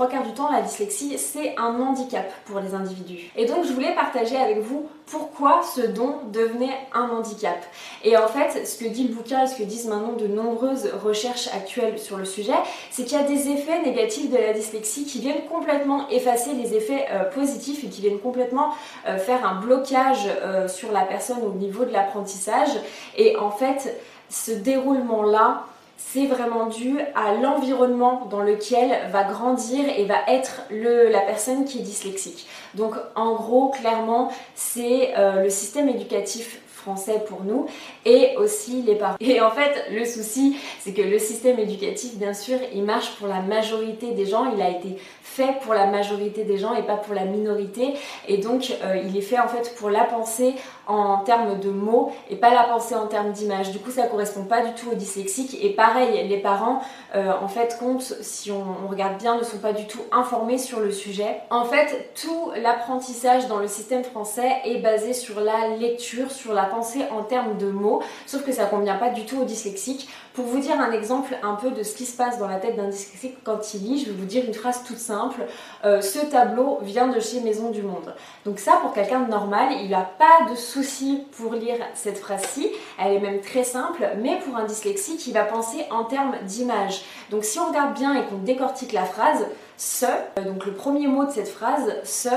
Trois 0.02 0.10
quarts 0.10 0.26
du 0.26 0.34
temps, 0.34 0.52
la 0.52 0.62
dyslexie, 0.62 1.16
c'est 1.20 1.56
un 1.60 1.80
handicap 1.80 2.26
pour 2.46 2.60
les 2.60 2.74
individus. 2.74 3.30
Et 3.36 3.46
donc, 3.46 3.66
je 3.66 3.72
voulais 3.72 3.94
partager 3.94 4.36
avec 4.36 4.58
vous 4.58 4.90
pourquoi 5.06 5.62
ce 5.76 5.82
don 5.82 6.16
devenait 6.34 6.76
un 6.92 7.08
handicap. 7.10 7.64
Et 8.04 8.18
en 8.18 8.26
fait, 8.26 8.66
ce 8.66 8.84
que 8.84 8.90
dit 8.90 9.08
le 9.08 9.14
bouquin 9.14 9.44
et 9.44 9.48
ce 9.48 9.56
que 9.56 9.62
disent 9.62 9.86
maintenant 9.86 10.14
de 10.14 10.26
nombreuses 10.26 10.90
recherches 11.04 11.50
actuelles 11.54 12.00
sur 12.00 12.18
le 12.18 12.26
sujet, 12.26 12.56
c'est 12.90 13.04
qu'il 13.04 13.16
y 13.16 13.22
a 13.22 13.26
des 13.26 13.50
effets 13.50 13.80
négatifs 13.84 14.32
de 14.32 14.38
la 14.38 14.54
dyslexie 14.54 15.06
qui 15.06 15.20
viennent 15.20 15.46
complètement 15.48 16.10
effacer 16.10 16.54
les 16.54 16.74
effets 16.74 17.06
euh, 17.12 17.26
positifs 17.26 17.84
et 17.84 17.88
qui 17.88 18.02
viennent 18.02 18.22
complètement 18.22 18.74
euh, 19.08 19.20
faire 19.20 19.46
un 19.48 19.62
blocage 19.62 20.26
euh, 20.26 20.68
sur 20.68 20.92
la 20.92 21.02
personne 21.02 21.44
au 21.46 21.54
niveau 21.54 21.86
de 21.86 21.92
l'apprentissage. 21.92 22.72
Et 23.18 23.38
en 23.38 23.52
fait, 23.52 23.96
ce 24.30 24.52
déroulement-là, 24.52 25.68
c'est 26.14 26.26
vraiment 26.26 26.66
dû 26.66 27.00
à 27.16 27.34
l'environnement 27.36 28.28
dans 28.30 28.42
lequel 28.42 28.90
va 29.12 29.24
grandir 29.24 29.86
et 29.98 30.06
va 30.06 30.18
être 30.28 30.62
la 30.70 31.22
personne 31.22 31.66
qui 31.66 31.80
est 31.80 31.84
dyslexique. 31.84 32.48
Donc 32.74 32.96
en 33.16 33.36
gros, 33.36 33.70
clairement, 33.70 34.32
c'est 34.56 35.14
euh, 35.18 35.44
le 35.44 35.50
système 35.50 35.90
éducatif 35.90 36.62
français 36.82 37.24
pour 37.28 37.44
nous 37.44 37.68
et 38.06 38.36
aussi 38.38 38.82
les 38.82 38.96
parents. 38.96 39.18
Et 39.20 39.40
en 39.40 39.52
fait, 39.52 39.86
le 39.92 40.04
souci, 40.04 40.58
c'est 40.80 40.94
que 40.94 41.02
le 41.02 41.20
système 41.20 41.60
éducatif, 41.60 42.16
bien 42.16 42.34
sûr, 42.34 42.58
il 42.74 42.84
marche 42.84 43.12
pour 43.18 43.28
la 43.28 43.42
majorité 43.42 44.12
des 44.12 44.26
gens. 44.26 44.52
Il 44.56 44.62
a 44.62 44.70
été 44.70 44.98
fait 45.22 45.60
pour 45.62 45.74
la 45.74 45.86
majorité 45.86 46.44
des 46.44 46.58
gens 46.58 46.74
et 46.74 46.84
pas 46.84 46.98
pour 46.98 47.14
la 47.14 47.26
minorité. 47.26 47.94
Et 48.28 48.38
donc, 48.38 48.74
euh, 48.84 48.98
il 49.06 49.16
est 49.16 49.22
fait 49.22 49.40
en 49.40 49.48
fait 49.48 49.76
pour 49.78 49.90
la 49.90 50.04
pensée 50.04 50.56
en 50.88 51.20
termes 51.20 51.60
de 51.60 51.70
mots 51.70 52.12
et 52.30 52.36
pas 52.36 52.54
la 52.54 52.64
pensée 52.64 52.96
en 52.96 53.08
termes 53.08 53.32
d'image. 53.32 53.72
Du 53.72 53.80
coup, 53.80 53.92
ça 53.92 54.04
correspond 54.04 54.44
pas 54.44 54.62
du 54.62 54.74
tout 54.74 54.92
aux 54.92 54.96
dyslexiques. 54.96 55.58
Et 55.62 55.70
pareil, 55.70 56.28
les 56.28 56.38
parents, 56.38 56.82
euh, 57.16 57.32
en 57.42 57.48
fait, 57.48 57.78
compte, 57.80 58.02
si 58.02 58.52
on, 58.52 58.64
on, 58.86 58.88
regarde 58.88 59.18
bien, 59.18 59.38
ne 59.38 59.44
sont 59.44 59.60
pas 59.60 59.74
du 59.74 59.88
tout 59.88 60.02
informés 60.12 60.58
sur 60.58 60.80
le 60.80 60.92
sujet. 60.92 61.42
En 61.50 61.66
fait, 61.66 62.12
tout 62.22 62.52
l'apprentissage 62.56 63.48
dans 63.48 63.58
le 63.58 63.68
système 63.68 64.04
français 64.04 64.50
est 64.66 64.80
basé 64.80 65.14
sur 65.14 65.40
la 65.40 65.76
lecture, 65.80 66.32
sur 66.32 66.54
la 66.54 66.64
pensée 66.64 67.02
en 67.12 67.24
termes 67.24 67.58
de 67.58 67.70
mots, 67.70 68.02
sauf 68.26 68.44
que 68.44 68.52
ça 68.52 68.66
convient 68.66 68.96
pas 68.98 69.10
du 69.10 69.26
tout 69.26 69.42
aux 69.42 69.46
dyslexiques. 69.46 70.10
Pour 70.34 70.46
vous 70.46 70.60
dire 70.60 70.80
un 70.80 70.94
exemple 70.94 71.38
un 71.44 71.56
peu 71.56 71.72
de 71.72 71.84
ce 71.84 71.94
qui 71.94 72.06
se 72.06 72.16
passe 72.16 72.40
dans 72.40 72.48
la 72.48 72.56
tête 72.56 72.78
d'un 72.78 72.88
dyslexique 72.88 73.38
quand 73.44 73.74
il 73.74 73.84
lit, 73.84 74.00
je 74.00 74.12
vais 74.12 74.18
vous 74.18 74.26
dire 74.26 74.46
une 74.46 74.54
phrase 74.54 74.82
toute 74.86 74.98
simple. 74.98 75.42
Euh, 75.84 76.00
ce 76.00 76.20
tableau 76.20 76.80
vient 76.84 77.10
de 77.10 77.20
chez 77.20 77.42
Maison 77.42 77.70
du 77.70 77.82
Monde. 77.82 78.16
Donc 78.46 78.60
ça, 78.60 78.78
pour 78.82 78.94
quelqu'un 78.94 79.20
de 79.20 79.30
normal, 79.30 79.74
il 79.82 79.90
n'a 79.90 80.10
pas 80.18 80.50
de 80.50 80.56
souci 80.56 81.24
pour 81.36 81.54
lire 81.54 81.76
cette 81.96 82.18
phrase-ci. 82.18 82.70
Elle 82.98 83.14
est 83.14 83.20
même 83.20 83.42
très 83.42 83.66
simple, 83.66 84.08
mais 84.22 84.40
pour 84.40 84.56
un 84.56 84.64
dyslexique, 84.64 85.28
il 85.28 85.34
va 85.34 85.44
penser 85.44 85.86
en 85.92 86.06
termes 86.06 86.36
d'image. 86.46 87.04
Donc 87.30 87.44
si 87.44 87.60
on 87.60 87.68
regarde 87.68 87.94
bien 87.94 88.16
et 88.16 88.26
qu'on 88.26 88.38
décortique 88.38 88.94
la 88.94 89.04
phrase, 89.04 89.46
ce, 89.76 90.06
euh, 90.06 90.44
donc 90.46 90.66
le 90.66 90.74
premier 90.74 91.08
mot 91.08 91.26
de 91.26 91.32
cette 91.32 91.50
phrase, 91.50 91.94
ce, 92.06 92.30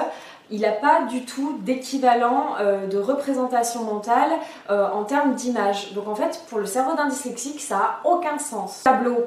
il 0.51 0.61
n'a 0.61 0.73
pas 0.73 1.03
du 1.03 1.25
tout 1.25 1.59
d'équivalent 1.61 2.55
euh, 2.61 2.87
de 2.87 2.99
représentation 2.99 3.83
mentale 3.85 4.31
euh, 4.71 4.89
en 4.91 5.05
termes 5.05 5.35
d'image. 5.35 5.93
Donc 5.93 6.09
en 6.09 6.15
fait, 6.15 6.43
pour 6.49 6.59
le 6.59 6.67
cerveau 6.67 6.95
d'un 6.95 7.09
dyslexique, 7.09 7.61
ça 7.61 7.77
n'a 7.77 8.01
aucun 8.05 8.39
sens. 8.39 8.83
Tableau, 8.85 9.19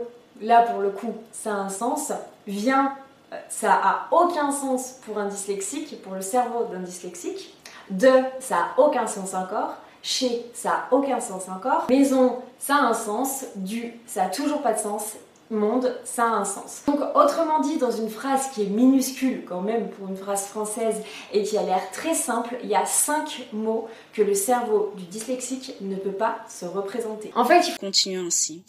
là 0.42 0.62
pour 0.62 0.82
le 0.82 0.90
coup, 0.90 1.14
ça 1.32 1.52
a 1.52 1.56
un 1.56 1.70
sens. 1.70 2.12
Vient, 2.46 2.94
euh, 3.34 3.38
ça 3.50 3.74
a 3.74 4.08
aucun 4.12 4.52
sens 4.52 5.00
pour 5.06 5.18
un 5.18 5.26
dyslexique, 5.26 6.02
pour 6.02 6.14
le 6.14 6.22
cerveau 6.22 6.66
d'un 6.72 6.80
dyslexique. 6.80 7.56
De, 7.90 8.12
ça 8.40 8.56
a 8.58 8.82
aucun 8.82 9.08
sens 9.08 9.34
encore. 9.34 9.76
Chez, 10.04 10.46
ça 10.54 10.70
a 10.72 10.96
aucun 10.96 11.20
sens 11.20 11.50
encore. 11.50 11.88
Maison, 11.90 12.38
ça 12.60 12.76
a 12.76 12.82
un 12.82 12.94
sens. 12.94 13.46
Du, 13.56 13.94
ça 14.06 14.26
a 14.26 14.30
toujours 14.30 14.62
pas 14.62 14.74
de 14.74 14.80
sens 14.80 15.16
monde, 15.50 15.96
ça 16.04 16.26
a 16.26 16.36
un 16.36 16.46
sens. 16.46 16.84
Donc 16.88 17.00
autrement 17.16 17.60
dit, 17.60 17.78
dans 17.78 17.92
une 17.92 18.10
phrase 18.10 18.50
qui 18.54 18.64
est 18.64 18.70
minuscule 18.70 19.44
quand 19.46 19.62
même 19.62 19.90
pour 19.90 20.08
une 20.08 20.18
phrase 20.18 20.46
française 20.46 20.96
et 21.34 21.44
qui 21.44 21.58
a 21.58 21.64
l'air 21.64 21.92
très 21.92 22.14
simple, 22.14 22.58
il 22.64 22.70
y 22.70 22.76
a 22.76 22.86
cinq 22.86 23.48
mots 23.54 23.88
que 24.14 24.22
le 24.22 24.34
cerveau 24.34 24.94
du 24.98 25.06
dyslexique 25.06 25.76
ne 25.82 25.96
peut 25.96 26.12
pas 26.12 26.40
se 26.50 26.66
représenter. 26.66 27.32
En 27.36 27.46
fait, 27.46 27.68
il 27.68 27.78
continue 27.78 28.20
ainsi. 28.20 28.64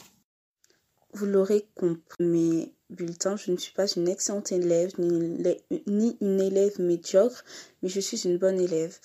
Vous 1.14 1.26
l'aurez 1.26 1.66
compris, 1.74 2.00
mes 2.20 2.72
bulletins, 2.90 3.36
je 3.36 3.50
ne 3.50 3.56
suis 3.56 3.72
pas 3.72 3.86
une 3.86 4.08
excellente 4.08 4.52
élève 4.52 4.92
ni 4.98 6.16
une 6.20 6.40
élève 6.40 6.80
médiocre, 6.80 7.44
mais 7.82 7.88
je 7.88 8.00
suis 8.00 8.24
une 8.24 8.38
bonne 8.38 8.60
élève. 8.60 8.98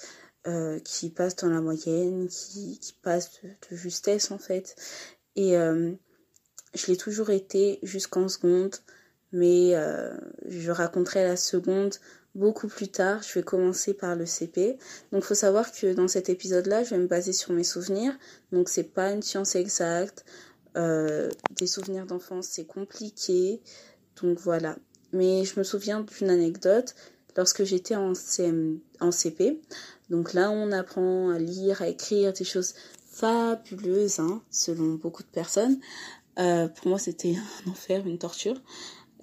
Euh, 0.45 0.77
qui 0.81 1.09
passe 1.09 1.37
dans 1.37 1.47
la 1.47 1.61
moyenne, 1.61 2.27
qui, 2.27 2.77
passe 3.01 3.39
de, 3.43 3.77
justesse 3.77 4.29
en 4.29 4.37
fait. 4.37 4.75
Et 5.37 5.55
euh, 5.55 5.93
je 6.73 6.87
l'ai 6.87 6.97
toujours 6.97 7.29
été 7.29 7.79
jusqu'en 7.83 8.27
seconde, 8.27 8.75
mais 9.31 9.75
euh, 9.75 10.13
je 10.47 10.71
raconterai 10.71 11.23
la 11.23 11.37
seconde 11.37 11.95
beaucoup 12.35 12.67
plus 12.67 12.87
tard. 12.87 13.21
Je 13.23 13.33
vais 13.33 13.43
commencer 13.43 13.93
par 13.93 14.15
le 14.15 14.25
CP. 14.25 14.77
Donc, 15.11 15.23
faut 15.23 15.35
savoir 15.35 15.71
que 15.71 15.93
dans 15.93 16.07
cet 16.07 16.29
épisode-là, 16.29 16.83
je 16.83 16.91
vais 16.91 16.97
me 16.97 17.07
baser 17.07 17.33
sur 17.33 17.53
mes 17.53 17.63
souvenirs. 17.63 18.13
Donc, 18.51 18.69
c'est 18.69 18.83
pas 18.83 19.11
une 19.11 19.21
science 19.21 19.55
exacte. 19.55 20.25
Euh, 20.75 21.29
des 21.51 21.67
souvenirs 21.67 22.05
d'enfance, 22.05 22.47
c'est 22.47 22.65
compliqué. 22.65 23.61
Donc 24.21 24.39
voilà. 24.39 24.75
Mais 25.11 25.45
je 25.45 25.59
me 25.59 25.63
souviens 25.63 26.01
d'une 26.01 26.29
anecdote 26.29 26.95
lorsque 27.37 27.63
j'étais 27.63 27.95
en, 27.95 28.13
en 28.99 29.11
CP. 29.11 29.61
Donc 30.09 30.33
là, 30.33 30.49
on 30.49 30.71
apprend 30.71 31.29
à 31.29 31.37
lire, 31.37 31.81
à 31.81 31.87
écrire 31.87 32.33
des 32.33 32.43
choses 32.43 32.73
fabuleuses, 33.11 34.19
hein, 34.19 34.41
selon 34.49 34.95
beaucoup 34.95 35.23
de 35.23 35.27
personnes. 35.27 35.79
Euh, 36.39 36.67
pour 36.67 36.87
moi, 36.87 36.99
c'était 36.99 37.35
un 37.65 37.71
enfer, 37.71 38.05
une 38.05 38.17
torture. 38.17 38.55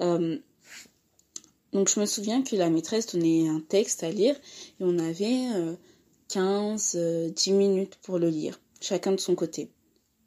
Euh, 0.00 0.38
donc, 1.72 1.88
je 1.88 2.00
me 2.00 2.06
souviens 2.06 2.42
que 2.42 2.56
la 2.56 2.70
maîtresse 2.70 3.12
donnait 3.12 3.48
un 3.48 3.60
texte 3.60 4.02
à 4.02 4.10
lire 4.10 4.34
et 4.34 4.84
on 4.84 4.98
avait 4.98 5.46
15, 6.28 6.92
euh, 6.96 7.30
10 7.30 7.52
minutes 7.52 7.96
pour 8.02 8.18
le 8.18 8.28
lire, 8.28 8.60
chacun 8.80 9.12
de 9.12 9.20
son 9.20 9.34
côté. 9.34 9.70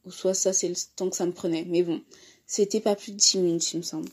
Ou 0.06 0.12
soit 0.12 0.34
ça, 0.34 0.54
c'est 0.54 0.69
le 0.69 0.76
temps 0.96 1.10
que 1.10 1.15
ça 1.15 1.26
me 1.26 1.34
prenait. 1.34 1.65
Mais 1.67 1.84
bon, 1.84 2.02
c'était 2.46 2.80
pas 2.80 2.96
plus 2.96 3.12
de 3.12 3.17
10 3.17 3.38
minutes, 3.39 3.74
il 3.74 3.78
me 3.78 3.84
semble. 3.84 4.10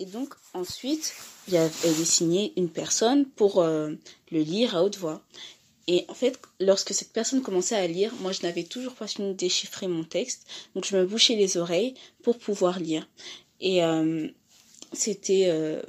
Et 0.00 0.06
donc, 0.06 0.34
ensuite, 0.54 1.12
il 1.48 1.54
y 1.54 1.56
avait 1.56 2.04
signé 2.04 2.52
une 2.56 2.68
personne 2.68 3.24
pour 3.24 3.64
le 3.64 3.98
lire 4.30 4.76
à 4.76 4.84
haute 4.84 4.96
voix. 4.96 5.22
Et 5.90 6.04
en 6.08 6.14
fait, 6.14 6.38
lorsque 6.60 6.92
cette 6.92 7.14
personne 7.14 7.40
commençait 7.40 7.74
à 7.74 7.86
lire, 7.86 8.12
moi 8.20 8.30
je 8.32 8.42
n'avais 8.42 8.64
toujours 8.64 8.92
pas 8.92 9.06
fini 9.06 9.28
de 9.28 9.32
déchiffrer 9.32 9.88
mon 9.88 10.04
texte, 10.04 10.46
donc 10.74 10.84
je 10.84 10.94
me 10.94 11.06
bouchais 11.06 11.34
les 11.34 11.56
oreilles 11.56 11.94
pour 12.22 12.38
pouvoir 12.38 12.78
lire. 12.78 13.08
Et 13.60 13.82
euh, 13.82 14.28
c'était 14.92 15.46
euh, 15.48 15.82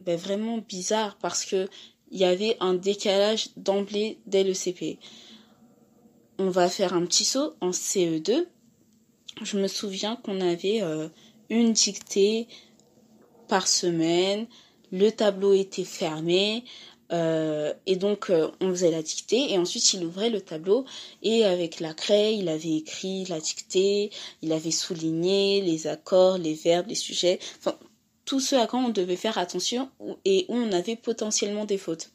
ben, 0.00 0.16
vraiment 0.16 0.58
bizarre 0.58 1.16
parce 1.18 1.44
que 1.44 1.68
il 2.10 2.18
y 2.18 2.24
avait 2.24 2.56
un 2.58 2.74
décalage 2.74 3.50
d'emblée 3.56 4.18
dès 4.26 4.42
le 4.42 4.54
CP. 4.54 4.98
on 6.38 6.50
va 6.50 6.68
faire 6.68 6.92
un 6.92 7.06
petit 7.06 7.24
saut 7.24 7.54
en 7.60 7.70
CE2. 7.70 8.46
Je 9.40 9.56
me 9.56 9.68
souviens 9.68 10.16
qu'on 10.16 10.40
avait 10.40 10.82
euh, 10.82 11.08
une 11.48 11.72
dictée 11.72 12.48
par 13.48 13.68
semaine, 13.68 14.46
le 14.90 15.10
tableau 15.10 15.54
était 15.54 15.84
fermé, 15.84 16.64
euh, 17.12 17.74
et 17.86 17.96
donc 17.96 18.30
euh, 18.30 18.50
on 18.60 18.70
faisait 18.70 18.90
la 18.90 19.02
dictée 19.02 19.52
et 19.52 19.58
ensuite 19.58 19.92
il 19.92 20.04
ouvrait 20.04 20.30
le 20.30 20.40
tableau 20.40 20.86
et 21.22 21.44
avec 21.44 21.78
la 21.80 21.92
craie 21.92 22.34
il 22.36 22.48
avait 22.48 22.76
écrit 22.76 23.24
la 23.26 23.38
dictée, 23.38 24.10
il 24.40 24.52
avait 24.52 24.70
souligné 24.70 25.60
les 25.60 25.86
accords, 25.86 26.38
les 26.38 26.54
verbes, 26.54 26.88
les 26.88 26.94
sujets, 26.94 27.38
enfin 27.58 27.76
tout 28.24 28.40
ce 28.40 28.54
à 28.54 28.66
quoi 28.66 28.78
on 28.78 28.88
devait 28.88 29.16
faire 29.16 29.36
attention 29.36 29.90
et 30.24 30.46
où 30.48 30.54
on 30.54 30.72
avait 30.72 30.96
potentiellement 30.96 31.64
des 31.64 31.78
fautes. 31.78 32.10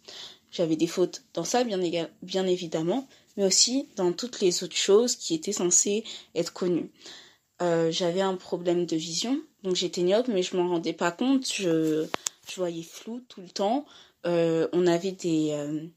J'avais 0.51 0.75
des 0.75 0.87
fautes 0.87 1.23
dans 1.33 1.43
ça 1.43 1.63
bien, 1.63 2.47
évidemment, 2.47 3.07
mais 3.35 3.45
aussi 3.45 3.87
dans 3.97 4.13
toutes 4.13 4.39
les 4.39 4.63
autres 4.63 4.77
choses 4.77 5.15
qui 5.15 5.35
étaient 5.35 5.51
censées 5.51 6.03
être 6.33 6.53
connues. 6.53 6.89
Euh, 7.61 7.91
j'avais 7.91 8.21
un 8.21 8.35
problème 8.35 8.85
de 8.85 8.95
vision, 8.95 9.39
donc 9.63 9.75
j'étais 9.75 10.01
myope, 10.01 10.29
mais 10.29 10.41
je 10.41 10.55
m'en 10.55 10.69
rendais 10.69 10.93
pas 10.93 11.11
compte. 11.11 11.45
Je 11.53 12.07
voyais 12.55 12.83
flou 12.83 13.21
tout 13.27 13.41
le 13.41 13.49
temps. 13.49 13.85
Euh, 14.27 14.67
on 14.73 14.87
avait 14.87 15.11
des 15.11 15.51
euh, 15.51 15.87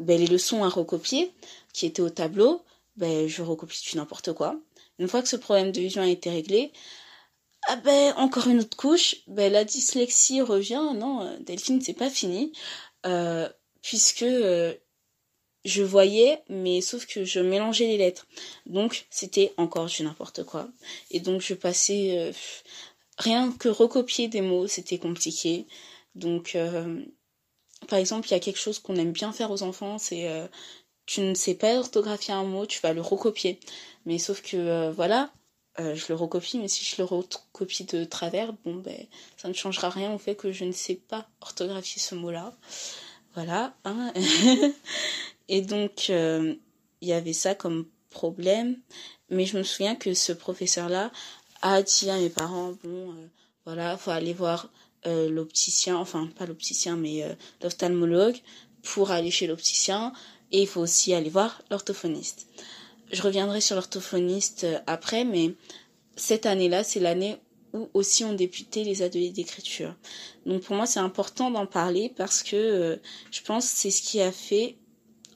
ben, 0.00 0.20
les 0.20 0.26
leçons 0.26 0.62
à 0.64 0.68
recopier 0.68 1.32
qui 1.72 1.86
étaient 1.86 2.02
au 2.02 2.10
tableau. 2.10 2.62
Ben, 2.96 3.26
je 3.26 3.42
recopie 3.42 3.82
du 3.90 3.96
n'importe 3.96 4.32
quoi. 4.34 4.60
Une 4.98 5.08
fois 5.08 5.22
que 5.22 5.28
ce 5.28 5.36
problème 5.36 5.72
de 5.72 5.80
vision 5.80 6.02
a 6.02 6.08
été 6.08 6.30
réglé, 6.30 6.72
ah 7.68 7.76
ben 7.76 8.12
encore 8.16 8.48
une 8.48 8.60
autre 8.60 8.76
couche, 8.76 9.16
ben 9.26 9.50
la 9.52 9.64
dyslexie 9.64 10.42
revient. 10.42 10.92
Non, 10.94 11.22
euh, 11.22 11.36
Delphine, 11.40 11.80
c'est 11.80 11.94
pas 11.94 12.10
fini, 12.10 12.52
puisque 13.82 14.26
je 15.64 15.82
voyais, 15.82 16.42
mais 16.48 16.80
sauf 16.80 17.06
que 17.06 17.24
je 17.24 17.40
mélangeais 17.40 17.86
les 17.86 17.96
lettres. 17.96 18.26
Donc 18.66 19.06
c'était 19.10 19.54
encore 19.56 19.86
du 19.86 20.02
n'importe 20.02 20.44
quoi. 20.44 20.68
Et 21.10 21.20
donc 21.20 21.40
je 21.40 21.54
passais 21.54 22.32
rien 23.18 23.52
que 23.52 23.68
recopier 23.68 24.28
des 24.28 24.42
mots, 24.42 24.66
c'était 24.66 24.98
compliqué. 24.98 25.66
Donc 26.14 26.56
par 27.88 27.98
exemple, 27.98 28.28
il 28.28 28.32
y 28.32 28.34
a 28.34 28.40
quelque 28.40 28.58
chose 28.58 28.78
qu'on 28.78 28.96
aime 28.96 29.12
bien 29.12 29.32
faire 29.32 29.50
aux 29.50 29.62
enfants, 29.62 29.98
c'est 29.98 30.28
euh, 30.28 30.46
tu 31.06 31.20
ne 31.20 31.34
sais 31.34 31.54
pas 31.54 31.76
orthographier 31.78 32.34
un 32.34 32.44
mot, 32.44 32.66
tu 32.66 32.80
vas 32.80 32.92
le 32.92 33.00
recopier. 33.00 33.60
Mais 34.06 34.18
sauf 34.18 34.42
que 34.42 34.56
euh, 34.56 34.92
voilà, 34.92 35.30
euh, 35.80 35.94
je 35.94 36.06
le 36.08 36.14
recopie, 36.14 36.58
mais 36.58 36.68
si 36.68 36.84
je 36.84 36.96
le 36.98 37.04
recopie 37.04 37.84
de 37.84 38.04
travers, 38.04 38.52
bon 38.64 38.74
ben 38.76 39.06
ça 39.36 39.48
ne 39.48 39.54
changera 39.54 39.90
rien 39.90 40.12
au 40.12 40.18
fait 40.18 40.34
que 40.34 40.52
je 40.52 40.64
ne 40.64 40.72
sais 40.72 40.96
pas 40.96 41.26
orthographier 41.40 42.00
ce 42.00 42.14
mot-là. 42.14 42.54
Voilà. 43.34 43.74
Hein 43.84 44.12
Et 45.48 45.62
donc 45.62 46.08
il 46.08 46.58
y 47.08 47.12
avait 47.12 47.32
ça 47.32 47.54
comme 47.54 47.86
problème, 48.10 48.78
mais 49.30 49.46
je 49.46 49.56
me 49.56 49.62
souviens 49.62 49.96
que 49.96 50.14
ce 50.14 50.32
professeur-là 50.32 51.10
a 51.62 51.82
dit 51.82 52.10
à 52.10 52.18
mes 52.18 52.30
parents 52.30 52.72
bon 52.84 53.14
voilà, 53.64 53.96
faut 53.96 54.10
aller 54.10 54.32
voir 54.32 54.68
euh, 55.06 55.28
l'opticien, 55.28 55.96
enfin 55.96 56.28
pas 56.38 56.46
l'opticien 56.46 56.96
mais 56.96 57.24
euh, 57.24 57.34
l'ophtalmologue 57.62 58.36
pour 58.82 59.10
aller 59.10 59.30
chez 59.30 59.46
l'opticien 59.46 60.12
et 60.52 60.62
il 60.62 60.66
faut 60.66 60.80
aussi 60.80 61.12
aller 61.14 61.30
voir 61.30 61.62
l'orthophoniste. 61.70 62.46
Je 63.10 63.20
reviendrai 63.22 63.60
sur 63.60 63.74
l'orthophoniste 63.74 64.64
euh, 64.64 64.78
après 64.86 65.24
mais 65.24 65.54
cette 66.16 66.46
année-là 66.46 66.84
c'est 66.84 67.00
l'année 67.00 67.36
où 67.72 67.88
aussi 67.94 68.24
ont 68.24 68.34
débuté 68.34 68.84
les 68.84 69.02
ateliers 69.02 69.30
d'écriture. 69.30 69.94
Donc 70.46 70.62
pour 70.62 70.76
moi 70.76 70.86
c'est 70.86 71.00
important 71.00 71.50
d'en 71.50 71.66
parler 71.66 72.12
parce 72.16 72.42
que 72.42 73.00
je 73.30 73.42
pense 73.42 73.72
que 73.72 73.78
c'est 73.78 73.90
ce 73.90 74.02
qui 74.02 74.20
a 74.20 74.30
fait 74.30 74.76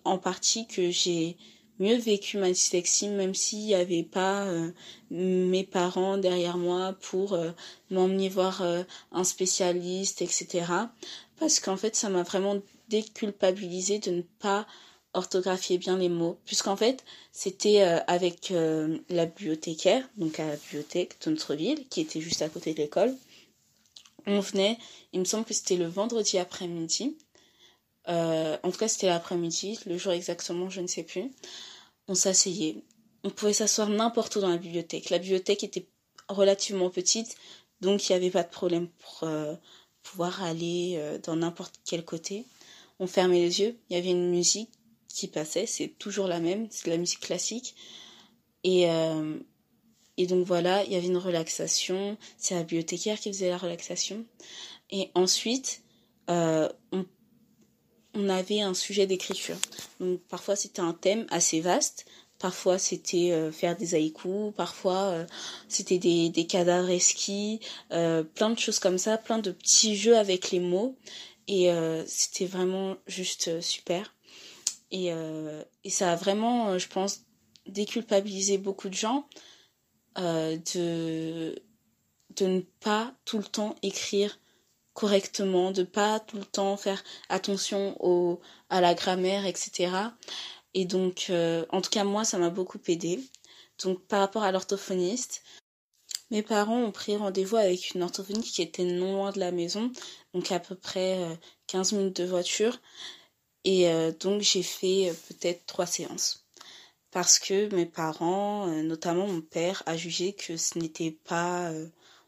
en 0.05 0.19
partie 0.19 0.67
que 0.67 0.91
j'ai 0.91 1.37
mieux 1.79 1.97
vécu 1.97 2.39
ma 2.39 2.51
dyslexie, 2.51 3.09
même 3.09 3.35
s'il 3.35 3.61
n'y 3.61 3.75
avait 3.75 4.03
pas 4.03 4.45
euh, 4.45 4.71
mes 5.11 5.65
parents 5.65 6.19
derrière 6.19 6.57
moi 6.57 6.95
pour 7.01 7.35
euh, 7.35 7.51
m'emmener 7.91 8.29
voir 8.29 8.63
euh, 8.63 8.83
un 9.13 9.25
spécialiste, 9.25 10.23
etc. 10.23 10.65
Parce 11.39 11.61
qu'en 11.61 11.77
fait, 11.77 11.95
ça 11.97 12.09
m'a 12.09 12.23
vraiment 12.23 12.57
déculpabilisé 12.89 13.99
de 13.99 14.11
ne 14.11 14.23
pas 14.23 14.67
orthographier 15.13 15.79
bien 15.79 15.97
les 15.97 16.11
mots, 16.11 16.39
puisqu'en 16.45 16.77
fait, 16.77 17.03
c'était 17.33 17.81
avec 17.81 18.53
la 19.09 19.25
bibliothécaire, 19.25 20.07
donc 20.19 20.39
à 20.39 20.47
la 20.47 20.57
bibliothèque 20.57 21.17
de 21.25 21.31
notre 21.31 21.55
ville, 21.55 21.89
qui 21.89 22.03
était 22.03 22.21
juste 22.21 22.43
à 22.43 22.51
côté 22.51 22.75
de 22.75 22.79
l'école. 22.79 23.15
On 24.27 24.41
venait, 24.41 24.77
il 25.15 25.21
me 25.21 25.25
semble 25.25 25.47
que 25.47 25.55
c'était 25.55 25.77
le 25.77 25.87
vendredi 25.87 26.37
après-midi, 26.39 27.17
euh, 28.09 28.57
en 28.63 28.71
tout 28.71 28.79
cas, 28.79 28.89
c'était 28.89 29.09
l'après-midi, 29.09 29.79
le 29.87 29.99
jour 29.99 30.13
exactement, 30.13 30.71
je 30.71 30.81
ne 30.81 30.87
sais 30.87 31.03
plus. 31.03 31.31
On 32.09 32.15
s'asseyait. 32.15 32.85
On 33.25 33.31
pouvait 33.31 33.53
s'asseoir 33.53 33.89
n'importe 33.89 34.37
où 34.37 34.41
dans 34.41 34.49
la 34.51 34.59
bibliothèque. 34.59 35.11
La 35.11 35.19
bibliothèque 35.19 35.65
était 35.65 35.89
relativement 36.29 36.91
petite, 36.91 37.37
donc 37.81 38.09
il 38.09 38.13
n'y 38.13 38.17
avait 38.17 38.31
pas 38.31 38.45
de 38.45 38.51
problème 38.51 38.89
pour 38.89 39.29
euh, 39.29 39.55
pouvoir 40.03 40.43
aller 40.43 40.95
euh, 40.97 41.19
dans 41.19 41.37
n'importe 41.37 41.75
quel 41.85 42.05
côté. 42.05 42.45
On 43.01 43.07
fermait 43.07 43.41
les 43.41 43.61
yeux, 43.61 43.77
il 43.91 43.97
y 43.97 43.99
avait 43.99 44.11
une 44.11 44.31
musique 44.31 44.71
qui 45.09 45.29
passait, 45.29 45.67
c'est 45.67 45.89
toujours 45.99 46.29
la 46.29 46.41
même, 46.41 46.69
c'est 46.71 46.87
de 46.87 46.91
la 46.91 46.99
musique 46.99 47.21
classique. 47.21 47.75
Et, 48.65 48.87
et 50.17 50.27
donc 50.27 50.45
voilà, 50.45 50.83
il 50.85 50.93
y 50.93 50.97
avait 50.97 51.07
une 51.07 51.17
relaxation, 51.17 52.19
c'est 52.37 52.55
la 52.55 52.63
bibliothécaire 52.63 53.19
qui 53.19 53.31
faisait 53.31 53.49
la 53.49 53.59
relaxation. 53.59 54.25
Et 54.91 55.11
ensuite, 55.15 55.83
on 56.29 57.05
on 58.17 58.29
avait 58.29 58.63
un 58.63 58.75
sujet 58.75 59.07
d'écriture. 59.07 59.57
Donc 60.01 60.21
parfois 60.29 60.57
c'était 60.57 60.81
un 60.81 60.95
thème 60.95 61.27
assez 61.31 61.61
vaste, 61.61 62.07
parfois 62.39 62.79
c'était 62.79 63.33
euh, 63.33 63.53
faire 63.53 63.77
des 63.77 63.95
haïkus, 63.95 64.53
parfois 64.57 65.03
euh, 65.05 65.27
c'était 65.69 65.99
des, 65.99 66.31
des 66.31 66.47
cadavres 66.47 66.91
euh, 67.93 68.23
plein 68.23 68.51
de 68.51 68.59
choses 68.59 68.79
comme 68.79 68.99
ça, 68.99 69.19
plein 69.19 69.39
de 69.39 69.51
petits 69.51 69.97
jeux 69.97 70.17
avec 70.17 70.51
les 70.51 70.61
mots. 70.61 70.97
Et 71.49 71.71
c'était 72.09 72.45
vraiment 72.45 72.97
juste 73.07 73.61
super. 73.61 74.17
Et, 74.91 75.13
et 75.85 75.91
ça 75.91 76.11
a 76.11 76.17
vraiment, 76.17 76.77
je 76.77 76.89
pense, 76.89 77.21
déculpabilisé 77.69 78.59
beaucoup 78.59 78.89
de 78.89 78.95
gens 78.95 79.29
de, 80.17 81.55
de 82.35 82.47
ne 82.47 82.61
pas 82.81 83.15
tout 83.25 83.39
le 83.39 83.45
temps 83.45 83.77
écrire 83.83 84.41
correctement, 84.97 85.73
de 85.73 85.83
pas 85.83 86.21
tout 86.21 86.39
le 86.39 86.45
temps 86.45 86.77
faire 86.79 87.05
attention 87.29 87.97
au, 88.01 88.41
à 88.71 88.81
la 88.81 88.95
grammaire, 88.95 89.45
etc. 89.45 89.93
Et 90.73 90.87
donc, 90.87 91.27
euh, 91.29 91.67
en 91.71 91.83
tout 91.83 91.91
cas, 91.91 92.03
moi, 92.03 92.25
ça 92.25 92.39
m'a 92.39 92.49
beaucoup 92.49 92.79
aidé. 92.89 93.21
Donc, 93.85 94.03
par 94.07 94.21
rapport 94.21 94.43
à 94.43 94.53
l'orthophoniste, 94.53 95.43
mes 96.31 96.43
parents 96.43 96.83
ont 96.83 96.93
pris 96.93 97.15
rendez-vous 97.15 97.57
avec 97.57 97.95
une 97.95 98.03
orthophoniste 98.03 98.55
qui 98.55 98.63
était 98.63 98.85
non 98.85 99.17
loin 99.17 99.33
de 99.33 99.39
la 99.39 99.53
maison, 99.53 99.93
donc 100.33 100.51
à 100.51 100.61
peu 100.61 100.75
près 100.75 101.39
15 101.67 101.93
euh, 101.93 101.97
minutes 101.99 102.17
de 102.17 102.25
voiture. 102.25 102.81
Et 103.65 103.91
euh, 103.91 104.13
donc, 104.19 104.41
j'ai 104.41 104.63
fait 104.63 105.13
peut-être 105.29 105.67
trois 105.67 105.87
séances. 105.87 106.47
Parce 107.11 107.39
que 107.39 107.73
mes 107.75 107.87
parents, 107.87 108.67
notamment 108.67 109.27
mon 109.27 109.43
père, 109.43 109.83
a 109.85 109.97
jugé 109.97 110.33
que 110.33 110.57
ce 110.57 110.79
n'était 110.79 111.13
pas 111.13 111.71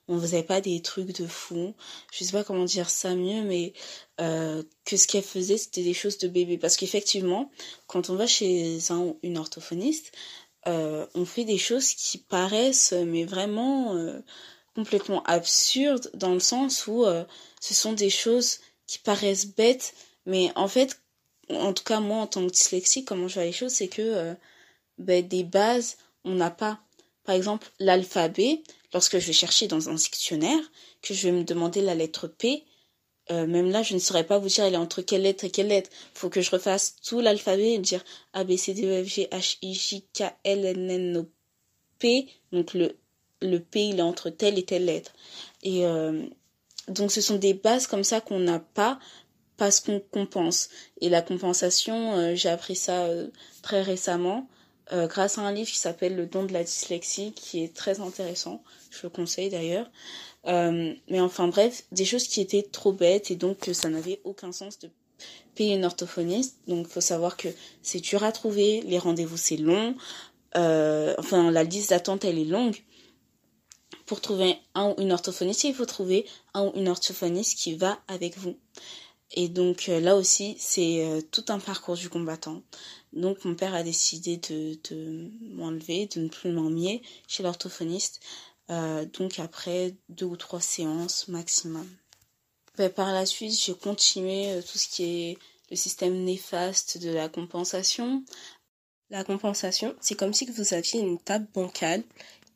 on 0.09 0.19
faisait 0.21 0.43
pas 0.43 0.61
des 0.61 0.81
trucs 0.81 1.13
de 1.19 1.27
fou. 1.27 1.75
Je 2.13 2.25
sais 2.25 2.33
pas 2.33 2.45
comment 2.45 2.65
dire 2.65 2.89
ça 2.91 3.15
mieux, 3.15 3.43
mais 3.43 3.75
euh, 4.21 4.63
que 4.85 4.97
ce 4.97 5.07
qu'elle 5.07 5.23
faisait, 5.23 5.59
c'était 5.59 5.83
des 5.83 5.95
choses 5.95 6.19
de 6.19 6.29
bébé. 6.29 6.59
Parce 6.59 6.77
qu'effectivement, 6.77 7.51
quand 7.87 8.11
on 8.11 8.15
va 8.17 8.27
chez 8.27 8.79
un 8.91 9.15
une 9.23 9.39
orthophoniste, 9.39 10.13
euh, 10.67 11.07
on 11.15 11.25
fait 11.25 11.45
des 11.45 11.59
choses 11.59 11.91
qui 11.93 12.19
paraissent, 12.19 12.95
mais 13.07 13.25
vraiment 13.25 13.95
euh, 13.97 14.19
complètement 14.75 15.23
absurdes, 15.25 16.11
dans 16.15 16.33
le 16.33 16.41
sens 16.41 16.87
où 16.87 17.05
ce 17.61 17.75
sont 17.75 17.93
des 17.93 18.11
choses 18.11 18.61
qui 18.87 18.99
paraissent 18.99 19.47
bêtes, 19.47 19.95
mais 20.25 20.53
en 20.57 20.69
fait, 20.69 21.01
en 21.51 21.73
tout 21.73 21.85
cas 21.85 22.01
moi 22.01 22.19
en 22.19 22.27
tant 22.27 22.47
que 22.47 22.53
dyslexique, 22.53 23.07
comment 23.07 23.29
je 23.29 23.35
vois 23.35 23.45
les 23.45 23.53
choses, 23.53 23.73
c'est 23.73 23.89
que 23.89 24.37
ben, 24.99 25.27
des 25.27 25.45
bases, 25.45 25.97
on 26.25 26.35
n'a 26.35 26.51
pas. 26.51 26.81
Par 27.29 27.35
exemple, 27.35 27.69
l'alphabet, 27.79 28.63
lorsque 28.95 29.19
je 29.19 29.27
vais 29.27 29.35
chercher 29.35 29.69
dans 29.69 29.91
un 29.91 29.95
dictionnaire, 29.97 30.63
que 31.03 31.13
je 31.13 31.29
vais 31.29 31.33
me 31.33 31.45
demander 31.45 31.83
la 31.83 31.95
lettre 31.95 32.27
P, 32.27 32.65
euh, 33.31 33.47
même 33.47 33.71
là, 33.71 33.83
je 33.83 33.93
ne 33.93 33.99
saurais 33.99 34.25
pas 34.25 34.39
vous 34.39 34.49
dire 34.49 34.65
elle 34.65 34.73
est 34.73 34.79
entre 34.79 35.03
quelle 35.03 35.21
lettre 35.21 35.45
et 35.45 35.51
quelle 35.51 35.69
lettre. 35.69 35.91
Il 36.15 36.19
faut 36.21 36.31
que 36.31 36.41
je 36.41 36.51
refasse 36.51 36.97
tout 37.03 37.21
l'alphabet 37.21 37.75
et 37.75 37.79
dire 37.81 38.03
A, 38.33 38.45
B, 38.45 38.57
C, 38.57 38.73
D, 38.73 38.87
E, 38.87 39.05
F, 39.05 39.09
G, 39.09 39.29
H, 39.31 39.59
I, 39.61 39.75
J, 39.75 40.07
K, 40.15 40.23
L, 40.43 40.65
N, 40.65 40.91
N, 40.91 41.17
O, 41.19 41.27
P. 41.99 42.29
Donc 42.51 42.73
le, 42.73 43.59
P, 43.59 43.89
il 43.89 43.99
est 43.99 44.03
entre 44.03 44.31
telle 44.31 44.59
et 44.59 44.65
telle 44.65 44.87
lettre. 44.87 45.13
Et 45.63 45.85
euh, 45.85 46.25
donc 46.89 47.13
ce 47.13 47.21
sont 47.21 47.37
des 47.37 47.53
bases 47.53 47.87
comme 47.87 48.05
ça 48.05 48.23
qu'on 48.23 48.39
n'a 48.39 48.59
pas 48.59 48.99
parce 49.59 49.81
qu'on 49.81 50.01
compense. 50.01 50.71
Et 51.03 51.11
la 51.11 51.21
compensation, 51.21 52.17
euh, 52.17 52.35
j'ai 52.35 52.49
appris 52.49 52.75
ça 52.75 53.07
très 53.61 53.83
récemment. 53.83 54.49
Euh, 54.93 55.07
grâce 55.07 55.39
à 55.39 55.43
un 55.43 55.53
livre 55.53 55.69
qui 55.69 55.77
s'appelle 55.77 56.17
Le 56.17 56.27
don 56.27 56.45
de 56.45 56.53
la 56.53 56.65
dyslexie, 56.65 57.33
qui 57.33 57.63
est 57.63 57.75
très 57.75 58.01
intéressant. 58.01 58.63
Je 58.91 59.03
le 59.03 59.11
conseille 59.11 59.51
d'ailleurs. 59.51 59.91
Euh, 60.47 60.95
mais 61.11 61.21
enfin 61.21 61.49
bref, 61.49 61.85
des 61.93 62.05
choses 62.05 62.27
qui 62.27 62.41
étaient 62.41 62.63
trop 62.63 62.93
bêtes 62.93 63.31
et 63.31 63.37
donc 63.37 63.59
que 63.59 63.73
ça 63.73 63.89
n'avait 63.89 64.21
aucun 64.25 64.53
sens 64.53 64.79
de 64.79 64.91
payer 65.55 65.75
une 65.75 65.85
orthophoniste. 65.85 66.57
Donc, 66.69 66.87
faut 66.87 67.01
savoir 67.01 67.37
que 67.37 67.49
c'est 67.83 68.01
dur 68.01 68.23
à 68.23 68.33
trouver, 68.33 68.83
les 68.83 68.99
rendez-vous 68.99 69.37
c'est 69.37 69.57
long, 69.57 69.95
euh, 70.57 71.15
enfin 71.19 71.51
la 71.51 71.65
liste 71.65 71.91
d'attente 71.91 72.25
elle 72.25 72.39
est 72.39 72.45
longue. 72.45 72.77
Pour 74.07 74.23
trouver 74.23 74.57
un 74.75 74.91
ou 74.91 74.95
une 75.03 75.13
orthophoniste, 75.13 75.65
il 75.65 75.75
faut 75.75 75.85
trouver 75.85 76.25
un 76.55 76.67
ou 76.67 76.73
une 76.77 76.89
orthophoniste 76.89 77.59
qui 77.59 77.75
va 77.75 77.99
avec 78.09 78.39
vous. 78.39 78.57
Et 79.33 79.49
donc 79.49 79.89
euh, 79.89 80.01
là 80.01 80.17
aussi, 80.17 80.57
c'est 80.59 81.05
euh, 81.05 81.21
tout 81.21 81.45
un 81.49 81.59
parcours 81.59 81.97
du 81.97 82.09
combattant. 82.09 82.63
Donc 83.13 83.45
mon 83.45 83.55
père 83.55 83.75
a 83.75 83.83
décidé 83.83 84.39
de, 84.39 85.31
m'enlever, 85.55 86.07
de 86.07 86.21
ne 86.21 86.29
plus 86.29 86.51
m'emmener 86.51 87.03
chez 87.27 87.43
l'orthophoniste. 87.43 88.21
Euh, 88.71 89.05
donc 89.19 89.39
après 89.39 89.95
deux 90.09 90.27
ou 90.27 90.37
trois 90.37 90.61
séances 90.61 91.29
maximum. 91.29 91.89
Ben, 92.77 92.91
par 92.91 93.13
la 93.13 93.27
suite, 93.27 93.53
j'ai 93.53 93.75
continué 93.75 94.61
tout 94.71 94.79
ce 94.79 94.89
qui 94.89 95.05
est 95.05 95.39
le 95.71 95.77
système 95.77 96.25
néfaste 96.25 96.99
de 96.99 97.11
la 97.11 97.29
compensation. 97.29 98.25
La 99.11 99.25
compensation, 99.25 99.97
c'est 100.01 100.15
comme 100.15 100.35
si 100.35 100.47
vous 100.47 100.75
aviez 100.75 101.01
une 101.01 101.19
table 101.19 101.49
bancale 101.55 102.05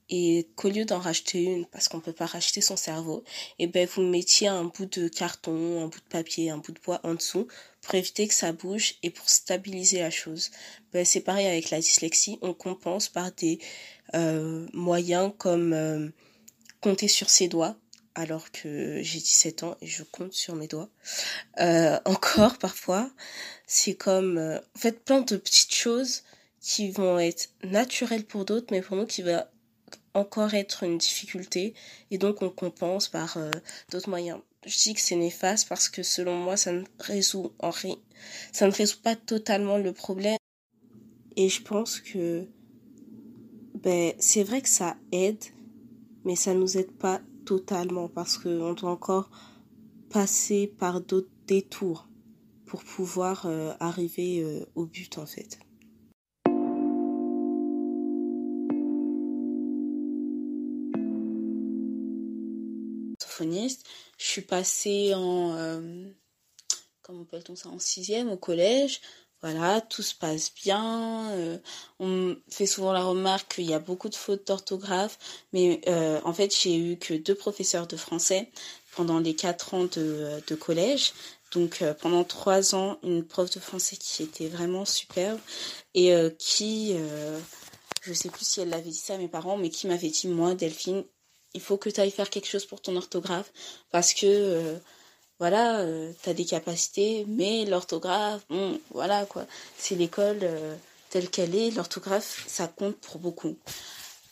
et 0.09 0.49
qu'au 0.57 0.69
lieu 0.69 0.85
d'en 0.85 0.99
racheter 0.99 1.43
une, 1.43 1.67
parce 1.67 1.89
qu'on 1.89 2.01
peut 2.01 2.13
pas 2.13 2.27
racheter 2.27 2.61
son 2.61 2.77
cerveau, 2.77 3.25
et 3.59 3.65
eh 3.65 3.67
ben 3.67 3.87
vous 3.87 4.03
mettiez 4.03 4.49
un 4.49 4.65
bout 4.65 4.87
de 4.87 5.09
carton, 5.09 5.83
un 5.83 5.87
bout 5.87 6.01
de 6.01 6.09
papier, 6.09 6.51
un 6.51 6.59
bout 6.59 6.73
de 6.73 6.81
bois 6.81 7.01
en 7.05 7.15
dessous 7.15 7.47
pour 7.81 7.95
éviter 7.95 8.29
que 8.29 8.35
ça 8.35 8.53
bouge 8.53 8.95
et 9.03 9.11
pour 9.11 9.29
stabiliser 9.29 10.01
la 10.01 10.11
chose. 10.11 10.51
Ben, 10.93 11.05
c'est 11.05 11.21
pareil 11.21 11.47
avec 11.47 11.71
la 11.71 11.81
dyslexie, 11.81 12.39
on 12.43 12.55
compense 12.55 13.09
par 13.09 13.33
des 13.33 13.59
euh, 14.15 14.67
moyens 14.73 15.33
comme 15.39 15.73
euh, 15.73 16.09
compter 16.81 17.09
sur 17.09 17.31
ses 17.31 17.49
doigts, 17.49 17.77
alors 18.15 18.51
que 18.51 19.03
j'ai 19.03 19.19
17 19.19 19.63
ans 19.63 19.77
et 19.81 19.87
je 19.87 20.03
compte 20.03 20.33
sur 20.33 20.55
mes 20.55 20.69
doigts. 20.69 20.91
Euh, 21.61 21.99
encore 22.05 22.59
parfois, 22.59 23.11
c'est 23.67 23.95
comme 23.95 24.39
en 24.39 24.79
fait 24.79 25.05
plein 25.05 25.23
de 25.23 25.37
petites 25.37 25.75
choses 25.75 26.23
qui 26.61 26.91
vont 26.91 27.19
être 27.19 27.49
naturelles 27.65 28.25
pour 28.25 28.45
d'autres, 28.45 28.69
mais 28.71 28.83
pour 28.83 28.97
nous 28.97 29.07
qui 29.07 29.23
va 29.23 29.51
encore 30.15 30.55
être 30.55 30.83
une 30.83 30.99
difficulté 30.99 31.75
et 32.11 32.19
donc 32.19 32.43
on 32.43 32.51
compense 32.51 33.09
par 33.09 33.39
d'autres 33.91 34.11
moyens. 34.11 34.41
Je 34.67 34.79
dis 34.79 34.95
que 34.95 35.01
c'est 35.01 35.17
néfaste 35.17 35.69
parce 35.69 35.89
que 35.89 36.03
selon 36.03 36.37
moi 36.37 36.57
ça 36.57 36.73
ne 36.73 36.85
résout 36.99 37.53
en 37.59 37.71
rien, 37.71 37.97
ça 38.53 38.67
ne 38.67 38.73
résout 38.73 39.01
pas 39.01 39.17
totalement 39.17 39.79
le 39.79 39.93
problème 39.93 40.37
et 41.37 41.49
je 41.49 41.63
pense 41.63 42.01
que 42.01 42.47
ben, 43.83 44.13
c'est 44.19 44.45
vrai 44.45 44.63
que 44.63 44.69
ça 44.69 44.97
aide, 45.11 45.43
mais 46.25 46.37
ça 46.37 46.55
nous 46.55 46.79
aide 46.79 46.93
pas 46.93 47.21
totalement 47.45 48.09
parce 48.09 48.39
qu'on 48.39 48.75
doit 48.75 48.91
encore 48.91 49.31
passer 50.11 50.73
par 50.79 51.01
d'autres 51.01 51.31
détours 51.47 52.07
pour 52.67 52.85
pouvoir 52.85 53.47
euh, 53.47 53.73
arriver 53.81 54.41
euh, 54.41 54.65
au 54.77 54.87
but 54.87 55.19
en 55.19 55.27
fait. 55.27 55.59
Je 63.43 64.25
suis 64.25 64.43
passée 64.43 65.15
en 65.15 65.55
euh, 65.57 66.05
comment 67.03 67.23
appelle-t-on 67.23 67.57
ça 67.57 67.69
en 67.69 67.79
sixième 67.79 68.31
au 68.31 68.37
collège 68.37 69.01
voilà, 69.43 69.81
tout 69.81 70.03
se 70.03 70.15
passe 70.15 70.53
bien. 70.55 71.29
Euh, 71.33 71.59
on 71.99 72.37
fait 72.49 72.67
souvent 72.67 72.93
la 72.93 73.03
remarque 73.03 73.57
qu'il 73.57 73.69
y 73.69 73.75
a 73.75 73.81
beaucoup 73.81 74.09
de 74.09 74.15
fautes 74.15 74.47
d'orthographe, 74.47 75.19
mais 75.53 75.81
euh, 75.89 76.21
en 76.25 76.33
fait, 76.33 76.57
j'ai 76.57 76.77
eu 76.77 76.97
que 76.97 77.15
deux 77.15 77.35
professeurs 77.35 77.89
de 77.89 77.97
français 77.97 78.51
pendant 78.95 79.19
les 79.19 79.35
quatre 79.35 79.75
ans 79.75 79.85
de, 79.85 80.55
collège. 80.55 81.13
Donc 81.53 81.83
euh, 81.83 81.93
pendant 81.93 82.23
trois 82.23 82.77
ans, 82.77 82.99
une 83.03 83.25
prof 83.25 83.51
de 83.51 83.59
français 83.59 83.97
qui 83.97 84.23
était 84.23 84.47
vraiment 84.47 84.85
superbe 84.85 85.41
et 85.95 86.15
qui, 86.39 86.95
je 88.03 88.13
sais 88.13 88.31
plus 88.31 88.47
si 88.47 88.61
elle 88.61 88.71
l'avait 88.71 88.91
dit 88.91 88.95
ça 88.95 89.15
à 89.15 89.19
mes 89.19 89.29
parents, 89.29 89.59
mais 89.59 89.71
qui 89.71 89.89
m'avait 89.89 90.09
dit 90.09 90.29
moi, 90.29 90.55
Delphine, 90.55 91.05
il 91.55 91.61
faut 91.61 91.77
que 91.77 91.91
tu 91.91 92.01
ailles 92.01 92.11
faire 92.11 92.31
quelque 92.31 92.49
chose 92.49 92.67
pour 92.67 92.81
ton 92.81 92.97
orthographe 92.97 93.53
parce 93.91 94.15
que 94.15 94.79
voilà, 95.43 95.81
euh, 95.81 96.13
tu 96.23 96.31
as 96.31 96.35
des 96.35 96.45
capacités, 96.45 97.25
mais 97.27 97.65
l'orthographe, 97.65 98.43
bon, 98.49 98.81
voilà 98.91 99.27
quoi. 99.27 99.45
C'est 99.77 99.97
l'école 99.97 100.39
euh, 100.43 100.77
telle 101.11 101.29
qu'elle 101.31 101.57
est, 101.57 101.73
l'orthographe, 101.73 102.45
ça 102.47 102.69
compte 102.69 102.95
pour 102.99 103.19
beaucoup. 103.19 103.57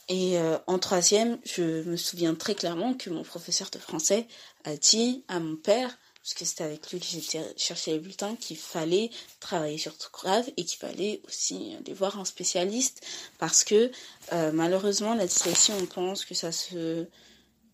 Et 0.08 0.38
euh, 0.38 0.56
en 0.68 0.78
troisième, 0.78 1.38
je 1.44 1.82
me 1.82 1.96
souviens 1.96 2.36
très 2.36 2.54
clairement 2.54 2.94
que 2.94 3.10
mon 3.10 3.24
professeur 3.24 3.70
de 3.72 3.78
français 3.78 4.28
a 4.62 4.76
dit 4.76 5.24
à 5.26 5.40
mon 5.40 5.56
père, 5.56 5.98
parce 6.22 6.34
que 6.34 6.44
c'était 6.44 6.64
avec 6.64 6.90
lui 6.90 7.00
que 7.00 7.06
j'étais 7.06 7.42
chercher 7.56 7.92
les 7.92 7.98
bulletins, 7.98 8.36
qu'il 8.36 8.58
fallait 8.58 9.10
travailler 9.40 9.78
sur 9.78 9.92
l'orthographe 9.92 10.50
et 10.56 10.64
qu'il 10.64 10.78
fallait 10.78 11.20
aussi 11.26 11.74
aller 11.78 11.94
voir 11.94 12.18
un 12.18 12.24
spécialiste, 12.24 13.00
parce 13.38 13.64
que 13.64 13.90
malheureusement, 14.52 15.14
la 15.14 15.26
dyslexie, 15.26 15.72
on 15.72 15.86
pense 15.86 16.24
que 16.26 16.34
ça 16.34 16.52
se 16.52 17.06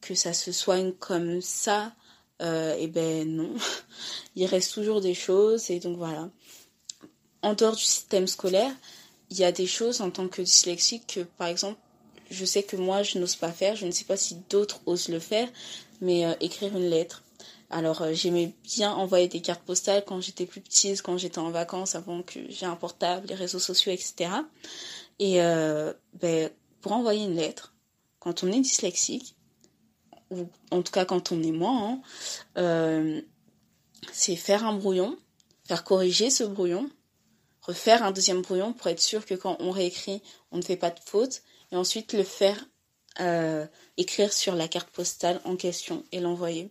que 0.01 0.15
ça 0.15 0.33
se 0.33 0.53
soigne 0.53 0.93
comme 0.93 1.41
ça 1.41 1.93
euh, 2.43 2.77
et 2.77 2.87
ben 2.87 3.29
non, 3.29 3.55
il 4.37 4.47
reste 4.47 4.75
toujours 4.75 5.01
des 5.01 5.15
choses 5.15 5.71
et 5.71 5.81
donc 5.81 5.97
voilà. 5.97 6.31
En 7.43 7.55
dehors 7.55 7.77
du 7.77 7.83
système 7.83 8.27
scolaire, 8.27 8.73
il 9.31 9.39
y 9.39 9.45
a 9.45 9.53
des 9.53 9.67
choses 9.67 10.01
en 10.01 10.11
tant 10.11 10.29
que 10.29 10.43
dyslexique 10.43 11.07
que 11.07 11.21
par 11.21 11.49
exemple, 11.49 11.79
je 12.31 12.45
sais 12.45 12.63
que 12.63 12.77
moi 12.77 13.03
je 13.03 13.19
n'ose 13.19 13.37
pas 13.37 13.53
faire, 13.53 13.77
je 13.77 13.87
ne 13.87 13.91
sais 13.91 14.05
pas 14.05 14.17
si 14.17 14.37
d'autres 14.51 14.81
osent 14.87 15.09
le 15.09 15.21
faire, 15.21 15.49
mais 16.01 16.27
euh, 16.27 16.35
écrire 16.41 16.77
une 16.77 16.91
lettre. 16.91 17.23
Alors 17.71 18.03
euh, 18.03 18.13
j'aimais 18.13 18.55
bien 18.63 18.93
envoyer 18.93 19.29
des 19.29 19.41
cartes 19.41 19.63
postales 19.63 20.05
quand 20.07 20.21
j'étais 20.21 20.47
plus 20.47 20.61
petite, 20.61 21.03
quand 21.03 21.19
j'étais 21.19 21.39
en 21.39 21.51
vacances, 21.51 21.95
avant 21.95 22.23
que 22.23 22.41
j'ai 22.49 22.67
un 22.67 22.77
portable, 22.77 23.29
les 23.29 23.35
réseaux 23.35 23.59
sociaux, 23.59 23.93
etc. 23.93 24.31
Et 25.19 25.39
ben, 26.21 26.51
pour 26.81 26.93
envoyer 26.93 27.25
une 27.25 27.37
lettre, 27.37 27.73
quand 28.19 28.45
on 28.45 28.53
est 28.53 28.61
dyslexique, 28.61 29.37
ou 30.31 30.49
en 30.71 30.83
tout 30.83 30.93
cas 30.93 31.05
quand 31.05 31.33
on 31.33 31.43
est 31.43 31.53
moi, 31.53 31.71
hein, 31.71 32.01
euh, 32.59 33.21
c'est 34.13 34.37
faire 34.37 34.65
un 34.65 34.75
brouillon, 34.75 35.17
faire 35.65 35.85
corriger 35.85 36.31
ce 36.31 36.45
brouillon, 36.45 36.91
refaire 37.61 38.03
un 38.03 38.13
deuxième 38.13 38.43
brouillon 38.43 38.73
pour 38.73 38.89
être 38.89 39.01
sûr 39.01 39.25
que 39.27 39.35
quand 39.35 39.57
on 39.61 39.71
réécrit, 39.71 40.23
on 40.53 40.59
ne 40.59 40.63
fait 40.63 40.77
pas 40.77 40.91
de 40.91 41.01
faute, 41.05 41.43
et 41.73 41.77
ensuite 41.77 42.13
le 42.13 42.25
faire 42.25 42.65
euh, 43.21 43.67
écrire 43.97 44.33
sur 44.33 44.55
la 44.55 44.69
carte 44.69 44.91
postale 44.91 45.41
en 45.45 45.57
question 45.57 46.05
et 46.13 46.21
l'envoyer. 46.21 46.71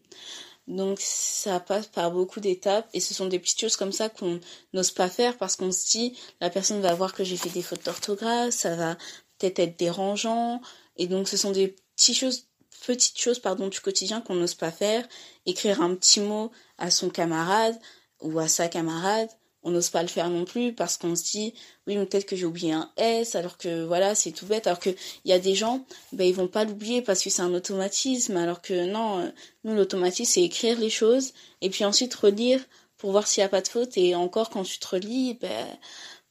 Donc 0.68 1.00
ça 1.00 1.60
passe 1.60 1.88
par 1.88 2.12
beaucoup 2.12 2.40
d'étapes 2.40 2.90
et 2.94 3.00
ce 3.00 3.14
sont 3.14 3.28
des 3.28 3.40
petites 3.40 3.60
choses 3.60 3.78
comme 3.78 3.92
ça 3.92 4.10
qu'on 4.10 4.40
n'ose 4.74 4.92
pas 4.92 5.10
faire 5.10 5.38
parce 5.38 5.56
qu'on 5.56 5.72
se 5.72 5.88
dit 5.92 6.18
la 6.42 6.50
personne 6.50 6.82
va 6.82 6.96
voir 6.96 7.14
que 7.14 7.24
j'ai 7.24 7.38
fait 7.38 7.50
des 7.50 7.62
fautes 7.62 7.86
d'orthographe, 7.86 8.52
ça 8.52 8.76
va 8.76 8.96
peut-être 9.38 9.60
être 9.60 9.78
dérangeant. 9.78 10.62
Et 10.98 11.08
donc 11.08 11.28
ce 11.28 11.38
sont 11.38 11.52
des 11.52 11.76
petites 11.96 12.18
choses 12.18 12.48
petites 12.86 13.20
choses 13.20 13.40
pardon 13.40 13.68
du 13.68 13.80
quotidien 13.80 14.22
qu'on 14.22 14.36
n'ose 14.36 14.56
pas 14.56 14.72
faire, 14.72 15.08
écrire 15.46 15.82
un 15.82 15.96
petit 15.96 16.20
mot 16.20 16.52
à 16.78 16.92
son 16.92 17.10
camarade 17.10 17.80
ou 18.22 18.40
à 18.40 18.48
sa 18.48 18.68
camarade, 18.68 19.30
on 19.66 19.72
n'ose 19.72 19.90
pas 19.90 20.04
le 20.04 20.08
faire 20.08 20.30
non 20.30 20.46
plus 20.46 20.74
parce 20.74 20.96
qu'on 20.96 21.16
se 21.16 21.24
dit 21.24 21.54
oui 21.88 21.98
mais 21.98 22.06
peut-être 22.06 22.28
que 22.28 22.36
j'ai 22.36 22.46
oublié 22.46 22.72
un 22.72 22.92
S 22.98 23.34
alors 23.34 23.58
que 23.58 23.84
voilà 23.84 24.14
c'est 24.16 24.32
tout 24.32 24.46
bête. 24.46 24.68
Alors 24.68 24.80
que 24.80 24.92
il 24.92 25.30
y 25.30 25.34
a 25.34 25.40
des 25.40 25.56
gens 25.56 25.84
ben 26.14 26.26
ils 26.26 26.36
vont 26.36 26.48
pas 26.48 26.64
l'oublier 26.64 27.02
parce 27.02 27.24
que 27.24 27.32
c'est 27.32 27.42
un 27.42 27.54
automatisme 27.54 28.38
alors 28.38 28.62
que 28.62 28.86
non 28.86 29.20
euh, 29.20 29.30
nous 29.64 29.74
l'automatisme 29.74 30.32
c'est 30.34 30.44
écrire 30.44 30.80
les 30.80 30.92
choses 30.92 31.34
et 31.62 31.70
puis 31.72 31.84
ensuite 31.84 32.14
relire 32.14 32.64
pour 32.98 33.12
voir 33.12 33.28
s'il 33.28 33.42
y 33.42 33.44
a 33.44 33.50
pas 33.50 33.62
de 33.62 33.68
faute. 33.68 33.98
Et 33.98 34.16
encore 34.16 34.52
quand 34.52 34.64
tu 34.64 34.78
te 34.78 34.88
relis 34.88 35.34
ben 35.42 35.68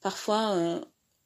parfois 0.01 0.53
euh, 0.53 0.81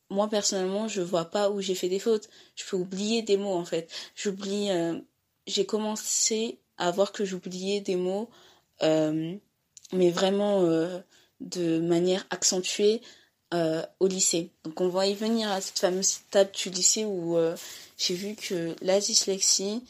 moi 0.09 0.29
personnellement 0.29 0.89
je 0.89 1.03
vois 1.03 1.27
pas 1.27 1.51
où 1.51 1.61
j'ai 1.61 1.75
fait 1.75 1.91
des 1.91 2.01
fautes. 2.01 2.31
Je 2.57 2.65
peux 2.65 2.77
oublier 2.77 3.21
des 3.21 3.37
mots 3.37 3.55
en 3.55 3.67
fait. 3.67 3.91
J'oublie 4.17 4.71
euh, 4.71 4.99
j'ai 5.47 5.67
commencé 5.67 6.59
à 6.79 6.91
voir 6.91 7.13
que 7.13 7.25
j'oubliais 7.25 7.81
des 7.81 7.97
mots, 7.97 8.31
mais 8.81 10.11
vraiment 10.11 10.63
de 11.41 11.79
manière 11.81 12.27
accentuée 12.31 13.01
euh, 13.55 13.83
au 14.01 14.07
lycée. 14.07 14.51
Donc 14.65 14.81
on 14.81 14.89
va 14.89 15.07
y 15.07 15.15
venir 15.15 15.51
à 15.51 15.61
cette 15.61 15.79
fameuse 15.79 16.19
étape 16.29 16.55
du 16.55 16.71
lycée 16.71 17.05
où 17.05 17.37
j'ai 17.97 18.15
vu 18.15 18.35
que 18.35 18.75
la 18.83 19.01
dyslexie, 19.01 19.83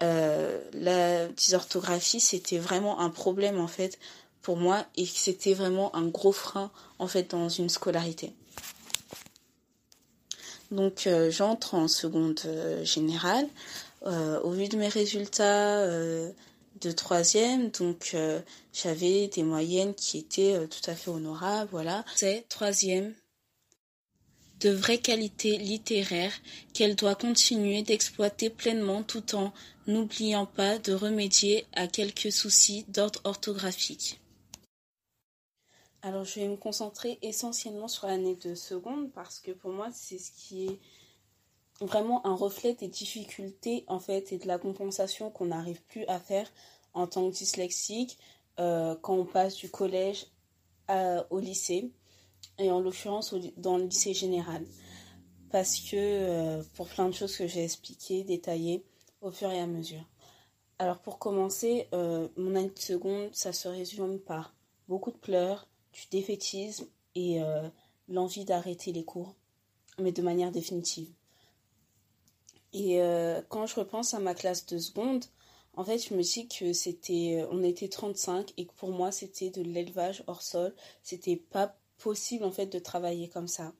la 0.00 1.26
dysorthographie, 1.28 2.20
c'était 2.20 2.58
vraiment 2.58 3.00
un 3.00 3.10
problème 3.10 3.60
en 3.60 3.68
fait 3.68 3.98
pour 4.40 4.56
moi 4.56 4.86
et 4.96 5.04
que 5.04 5.10
c'était 5.14 5.54
vraiment 5.54 5.94
un 5.94 6.06
gros 6.06 6.32
frein 6.32 6.70
en 6.98 7.06
fait 7.06 7.30
dans 7.30 7.48
une 7.48 7.68
scolarité. 7.68 8.32
Donc 10.70 11.08
j'entre 11.30 11.74
en 11.74 11.88
seconde 11.88 12.40
générale. 12.82 13.46
Euh, 14.06 14.40
au 14.42 14.50
vu 14.50 14.68
de 14.68 14.76
mes 14.76 14.88
résultats 14.88 15.78
euh, 15.80 16.30
de 16.80 16.90
troisième, 16.90 17.70
donc 17.70 18.10
euh, 18.14 18.40
j'avais 18.72 19.28
des 19.28 19.42
moyennes 19.42 19.94
qui 19.94 20.18
étaient 20.18 20.66
tout 20.68 20.90
à 20.90 20.94
fait 20.94 21.10
honorables, 21.10 21.70
voilà. 21.70 22.04
C'est 22.14 22.46
troisième 22.48 23.14
de 24.60 24.70
vraies 24.70 24.98
qualités 24.98 25.58
littéraires 25.58 26.32
qu'elle 26.72 26.96
doit 26.96 27.14
continuer 27.14 27.82
d'exploiter 27.82 28.50
pleinement 28.50 29.02
tout 29.02 29.34
en 29.34 29.52
n'oubliant 29.86 30.46
pas 30.46 30.78
de 30.78 30.92
remédier 30.92 31.66
à 31.74 31.86
quelques 31.86 32.32
soucis 32.32 32.84
d'ordre 32.88 33.20
orthographique. 33.24 34.20
Alors, 36.02 36.24
je 36.24 36.40
vais 36.40 36.48
me 36.48 36.56
concentrer 36.56 37.18
essentiellement 37.22 37.88
sur 37.88 38.06
l'année 38.06 38.36
de 38.36 38.54
seconde 38.54 39.10
parce 39.12 39.40
que 39.40 39.50
pour 39.50 39.72
moi, 39.72 39.88
c'est 39.92 40.18
ce 40.18 40.30
qui 40.30 40.66
est 40.66 40.78
vraiment 41.80 42.26
un 42.26 42.34
reflet 42.34 42.74
des 42.74 42.88
difficultés 42.88 43.84
en 43.86 43.98
fait 43.98 44.32
et 44.32 44.38
de 44.38 44.46
la 44.46 44.58
compensation 44.58 45.30
qu'on 45.30 45.46
n'arrive 45.46 45.82
plus 45.82 46.04
à 46.06 46.18
faire 46.18 46.50
en 46.94 47.06
tant 47.06 47.28
que 47.28 47.36
dyslexique 47.36 48.18
euh, 48.58 48.96
quand 49.02 49.14
on 49.14 49.26
passe 49.26 49.56
du 49.56 49.70
collège 49.70 50.26
au 51.30 51.40
lycée 51.40 51.90
et 52.58 52.70
en 52.70 52.80
l'occurrence 52.80 53.34
dans 53.56 53.76
le 53.76 53.84
lycée 53.84 54.14
général 54.14 54.64
parce 55.50 55.80
que 55.80 55.96
euh, 55.96 56.62
pour 56.74 56.86
plein 56.86 57.08
de 57.08 57.14
choses 57.14 57.36
que 57.36 57.48
j'ai 57.48 57.64
expliquées, 57.64 58.22
détaillées 58.22 58.84
au 59.20 59.32
fur 59.32 59.50
et 59.50 59.58
à 59.58 59.66
mesure. 59.66 60.04
Alors 60.78 61.00
pour 61.00 61.18
commencer, 61.18 61.88
euh, 61.92 62.28
mon 62.36 62.54
année 62.54 62.70
de 62.70 62.78
seconde, 62.78 63.30
ça 63.32 63.52
se 63.52 63.66
résume 63.66 64.20
par 64.20 64.54
beaucoup 64.86 65.10
de 65.10 65.16
pleurs, 65.16 65.66
du 65.92 66.02
défaitisme 66.10 66.86
et 67.16 67.40
l'envie 68.08 68.44
d'arrêter 68.44 68.92
les 68.92 69.04
cours, 69.04 69.34
mais 69.98 70.12
de 70.12 70.20
manière 70.20 70.52
définitive. 70.52 71.08
Et 72.78 73.00
quand 73.48 73.66
je 73.66 73.74
repense 73.76 74.12
à 74.12 74.18
ma 74.18 74.34
classe 74.34 74.66
de 74.66 74.76
seconde, 74.76 75.24
en 75.74 75.84
fait, 75.84 75.98
je 75.98 76.12
me 76.12 76.22
dis 76.22 76.46
que 76.46 76.74
c'était, 76.74 77.42
on 77.50 77.62
était 77.62 77.88
35 77.88 78.52
et 78.58 78.66
que 78.66 78.72
pour 78.74 78.90
moi, 78.90 79.10
c'était 79.12 79.48
de 79.48 79.62
l'élevage 79.62 80.22
hors 80.26 80.42
sol. 80.42 80.74
C'était 81.02 81.36
pas 81.36 81.74
possible, 81.96 82.44
en 82.44 82.50
fait, 82.50 82.66
de 82.66 82.78
travailler 82.78 83.28
comme 83.28 83.48
ça. 83.48 83.72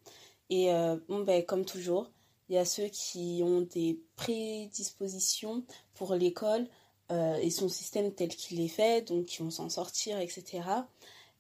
Et 0.49 0.71
bon, 1.09 1.25
ben, 1.25 1.45
comme 1.45 1.67
toujours, 1.67 2.11
il 2.49 2.55
y 2.55 2.59
a 2.59 2.65
ceux 2.65 2.89
qui 2.89 3.43
ont 3.45 3.63
des 3.63 4.01
prédispositions 4.17 5.65
pour 5.95 6.15
l'école 6.15 6.67
euh, 7.13 7.37
et 7.37 7.51
son 7.51 7.69
système 7.69 8.13
tel 8.13 8.29
qu'il 8.29 8.61
est 8.61 8.69
fait, 8.69 9.07
donc 9.07 9.27
qui 9.27 9.43
vont 9.43 9.51
s'en 9.51 9.69
sortir, 9.69 10.19
etc. 10.19 10.63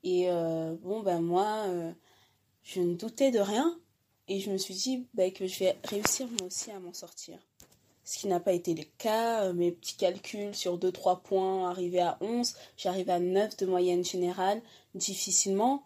Et 0.04 0.30
euh, 0.30 0.74
bon, 0.80 1.00
ben 1.00 1.20
moi, 1.20 1.64
euh, 1.66 1.92
je 2.62 2.80
ne 2.80 2.94
doutais 2.94 3.30
de 3.30 3.40
rien 3.40 3.78
et 4.28 4.40
je 4.40 4.50
me 4.50 4.58
suis 4.58 4.74
dit 4.74 5.06
ben, 5.14 5.32
que 5.32 5.46
je 5.46 5.58
vais 5.58 5.76
réussir 5.84 6.26
moi 6.28 6.46
aussi 6.46 6.70
à 6.70 6.80
m'en 6.80 6.92
sortir. 6.92 7.38
Ce 8.04 8.18
qui 8.18 8.28
n'a 8.28 8.38
pas 8.38 8.52
été 8.52 8.74
le 8.74 8.84
cas, 8.98 9.52
mes 9.52 9.72
petits 9.72 9.96
calculs 9.96 10.54
sur 10.54 10.78
2-3 10.78 11.22
points 11.22 11.68
arrivés 11.68 12.00
à 12.00 12.18
11, 12.20 12.54
j'arrive 12.76 13.10
à 13.10 13.18
9 13.18 13.56
de 13.56 13.66
moyenne 13.66 14.04
générale, 14.04 14.62
difficilement. 14.94 15.82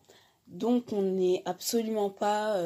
Donc 0.46 0.92
on 0.92 1.00
n'est 1.00 1.42
absolument 1.46 2.10
pas 2.10 2.60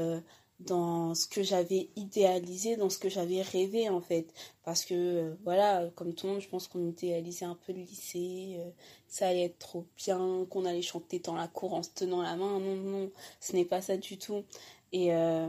dans 0.60 1.14
ce 1.14 1.26
que 1.26 1.42
j'avais 1.42 1.88
idéalisé, 1.96 2.76
dans 2.76 2.88
ce 2.88 2.98
que 2.98 3.08
j'avais 3.08 3.42
rêvé 3.42 3.88
en 3.88 4.00
fait. 4.00 4.32
Parce 4.64 4.84
que 4.84 4.94
euh, 4.94 5.34
voilà, 5.44 5.90
comme 5.94 6.14
tout 6.14 6.26
le 6.26 6.34
monde, 6.34 6.42
je 6.42 6.48
pense 6.48 6.68
qu'on 6.68 6.88
idéalisait 6.88 7.44
un 7.44 7.58
peu 7.66 7.72
le 7.72 7.80
lycée, 7.80 8.56
euh, 8.58 8.70
ça 9.08 9.28
allait 9.28 9.44
être 9.44 9.58
trop 9.58 9.84
bien, 9.96 10.46
qu'on 10.50 10.64
allait 10.64 10.82
chanter 10.82 11.18
dans 11.18 11.34
la 11.34 11.48
cour 11.48 11.74
en 11.74 11.82
se 11.82 11.90
tenant 11.94 12.22
la 12.22 12.36
main. 12.36 12.60
Non, 12.60 12.76
non, 12.76 13.10
ce 13.40 13.54
n'est 13.54 13.64
pas 13.64 13.82
ça 13.82 13.96
du 13.96 14.18
tout. 14.18 14.44
Et 14.92 15.12
euh, 15.14 15.48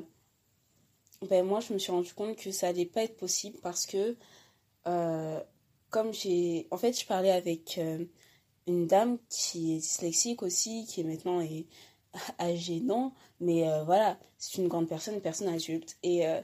ben 1.26 1.46
moi, 1.46 1.60
je 1.60 1.74
me 1.74 1.80
suis 1.80 1.92
rendu 1.92 2.14
compte 2.14 2.36
que 2.36 2.52
ça 2.52 2.68
allait 2.68 2.86
pas 2.86 3.04
être 3.04 3.18
possible 3.18 3.58
parce 3.62 3.86
que 3.86 4.16
comme 5.90 6.14
j'ai... 6.14 6.68
En 6.72 6.78
fait, 6.78 7.00
je 7.00 7.06
parlais 7.06 7.32
avec 7.32 7.80
une 8.68 8.88
dame 8.88 9.18
qui 9.30 9.76
est 9.76 9.80
dyslexique 9.80 10.44
aussi, 10.44 10.86
qui 10.86 11.02
est 11.02 11.06
maintenant... 11.06 11.42
Est, 11.42 11.66
âgée, 12.40 12.80
non, 12.80 13.12
mais 13.40 13.70
euh, 13.70 13.84
voilà, 13.84 14.18
c'est 14.38 14.58
une 14.62 14.68
grande 14.68 14.88
personne, 14.88 15.16
une 15.16 15.22
personne 15.22 15.48
adulte. 15.48 15.98
Et 16.04 16.28
euh, 16.28 16.42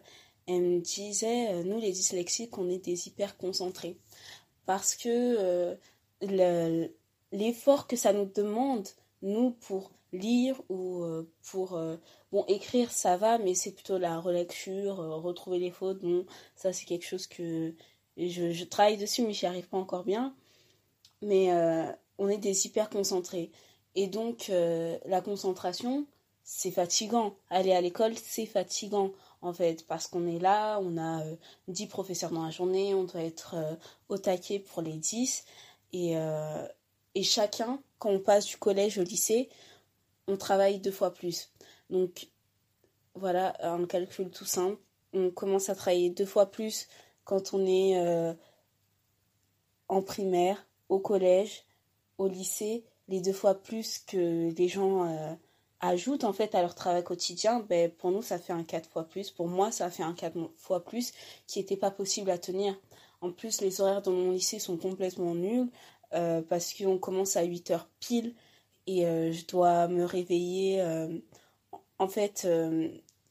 elle 0.47 0.61
me 0.61 0.79
disait, 0.79 1.53
euh, 1.53 1.63
nous 1.63 1.79
les 1.79 1.91
dyslexiques, 1.91 2.57
on 2.57 2.69
est 2.69 2.83
des 2.83 3.07
hyper 3.07 3.37
concentrés. 3.37 3.97
Parce 4.65 4.95
que 4.95 5.77
l'effort 7.31 7.87
que 7.87 7.95
ça 7.95 8.13
nous 8.13 8.25
demande, 8.25 8.87
nous, 9.21 9.51
pour 9.51 9.91
lire 10.13 10.61
ou 10.69 11.05
pour 11.49 11.79
bon 12.31 12.43
écrire 12.47 12.91
ça 12.91 13.15
va 13.15 13.37
mais 13.37 13.53
c'est 13.55 13.71
plutôt 13.71 13.97
la 13.97 14.19
relecture 14.19 14.97
retrouver 14.97 15.57
les 15.57 15.71
fautes 15.71 15.99
bon 16.01 16.25
ça 16.55 16.73
c'est 16.73 16.85
quelque 16.85 17.05
chose 17.05 17.27
que 17.27 17.73
je, 18.17 18.51
je 18.51 18.63
travaille 18.65 18.97
dessus 18.97 19.21
mais 19.21 19.31
j'y 19.31 19.45
arrive 19.45 19.69
pas 19.69 19.77
encore 19.77 20.03
bien 20.03 20.35
mais 21.21 21.49
on 22.17 22.27
est 22.27 22.37
des 22.37 22.65
hyper 22.65 22.89
concentrés 22.89 23.51
et 23.95 24.07
donc, 24.07 24.49
euh, 24.49 24.97
la 25.05 25.21
concentration, 25.21 26.05
c'est 26.43 26.71
fatigant. 26.71 27.35
Aller 27.49 27.73
à 27.73 27.81
l'école, 27.81 28.13
c'est 28.17 28.45
fatigant, 28.45 29.11
en 29.41 29.53
fait, 29.53 29.85
parce 29.87 30.07
qu'on 30.07 30.27
est 30.27 30.39
là, 30.39 30.79
on 30.81 30.97
a 30.97 31.25
euh, 31.25 31.35
10 31.67 31.87
professeurs 31.87 32.31
dans 32.31 32.45
la 32.45 32.51
journée, 32.51 32.93
on 32.93 33.03
doit 33.03 33.21
être 33.21 33.55
euh, 33.55 33.75
au 34.09 34.17
taquet 34.17 34.59
pour 34.59 34.81
les 34.81 34.93
10. 34.93 35.45
Et, 35.93 36.17
euh, 36.17 36.67
et 37.15 37.23
chacun, 37.23 37.81
quand 37.99 38.09
on 38.09 38.19
passe 38.19 38.45
du 38.45 38.57
collège 38.57 38.97
au 38.97 39.03
lycée, 39.03 39.49
on 40.27 40.37
travaille 40.37 40.79
deux 40.79 40.91
fois 40.91 41.13
plus. 41.13 41.51
Donc, 41.89 42.27
voilà, 43.15 43.55
un 43.61 43.85
calcul 43.85 44.29
tout 44.29 44.45
simple. 44.45 44.79
On 45.13 45.31
commence 45.31 45.69
à 45.69 45.75
travailler 45.75 46.09
deux 46.09 46.25
fois 46.25 46.51
plus 46.51 46.87
quand 47.25 47.53
on 47.53 47.65
est 47.65 48.35
en 49.89 50.01
primaire, 50.01 50.65
au 50.87 50.99
collège, 50.99 51.65
au 52.17 52.27
lycée 52.27 52.85
les 53.11 53.19
deux 53.19 53.33
fois 53.33 53.55
plus 53.55 53.99
que 53.99 54.51
les 54.57 54.67
gens 54.69 55.05
euh, 55.05 55.33
ajoutent 55.81 56.23
en 56.23 56.33
fait 56.33 56.55
à 56.55 56.61
leur 56.61 56.75
travail 56.75 57.03
quotidien, 57.03 57.59
ben, 57.59 57.91
pour 57.91 58.11
nous 58.11 58.21
ça 58.21 58.39
fait 58.39 58.53
un 58.53 58.63
quatre 58.63 58.89
fois 58.89 59.03
plus. 59.03 59.31
Pour 59.31 59.47
moi 59.47 59.71
ça 59.71 59.89
fait 59.91 60.03
un 60.03 60.13
quatre 60.13 60.37
fois 60.55 60.83
plus 60.83 61.11
qui 61.45 61.59
n'était 61.59 61.77
pas 61.77 61.91
possible 61.91 62.31
à 62.31 62.37
tenir. 62.37 62.79
En 63.19 63.31
plus 63.31 63.61
les 63.61 63.81
horaires 63.81 64.01
dans 64.01 64.13
mon 64.13 64.31
lycée 64.31 64.59
sont 64.59 64.77
complètement 64.77 65.35
nuls 65.35 65.69
euh, 66.13 66.41
parce 66.41 66.73
qu'on 66.73 66.97
commence 66.97 67.35
à 67.35 67.43
8 67.43 67.71
heures 67.71 67.89
pile 67.99 68.33
et 68.99 69.05
euh, 69.05 69.31
je 69.31 69.45
dois 69.45 69.87
me 69.87 70.03
réveiller. 70.05 70.83
en 71.99 72.07
fait 72.07 72.47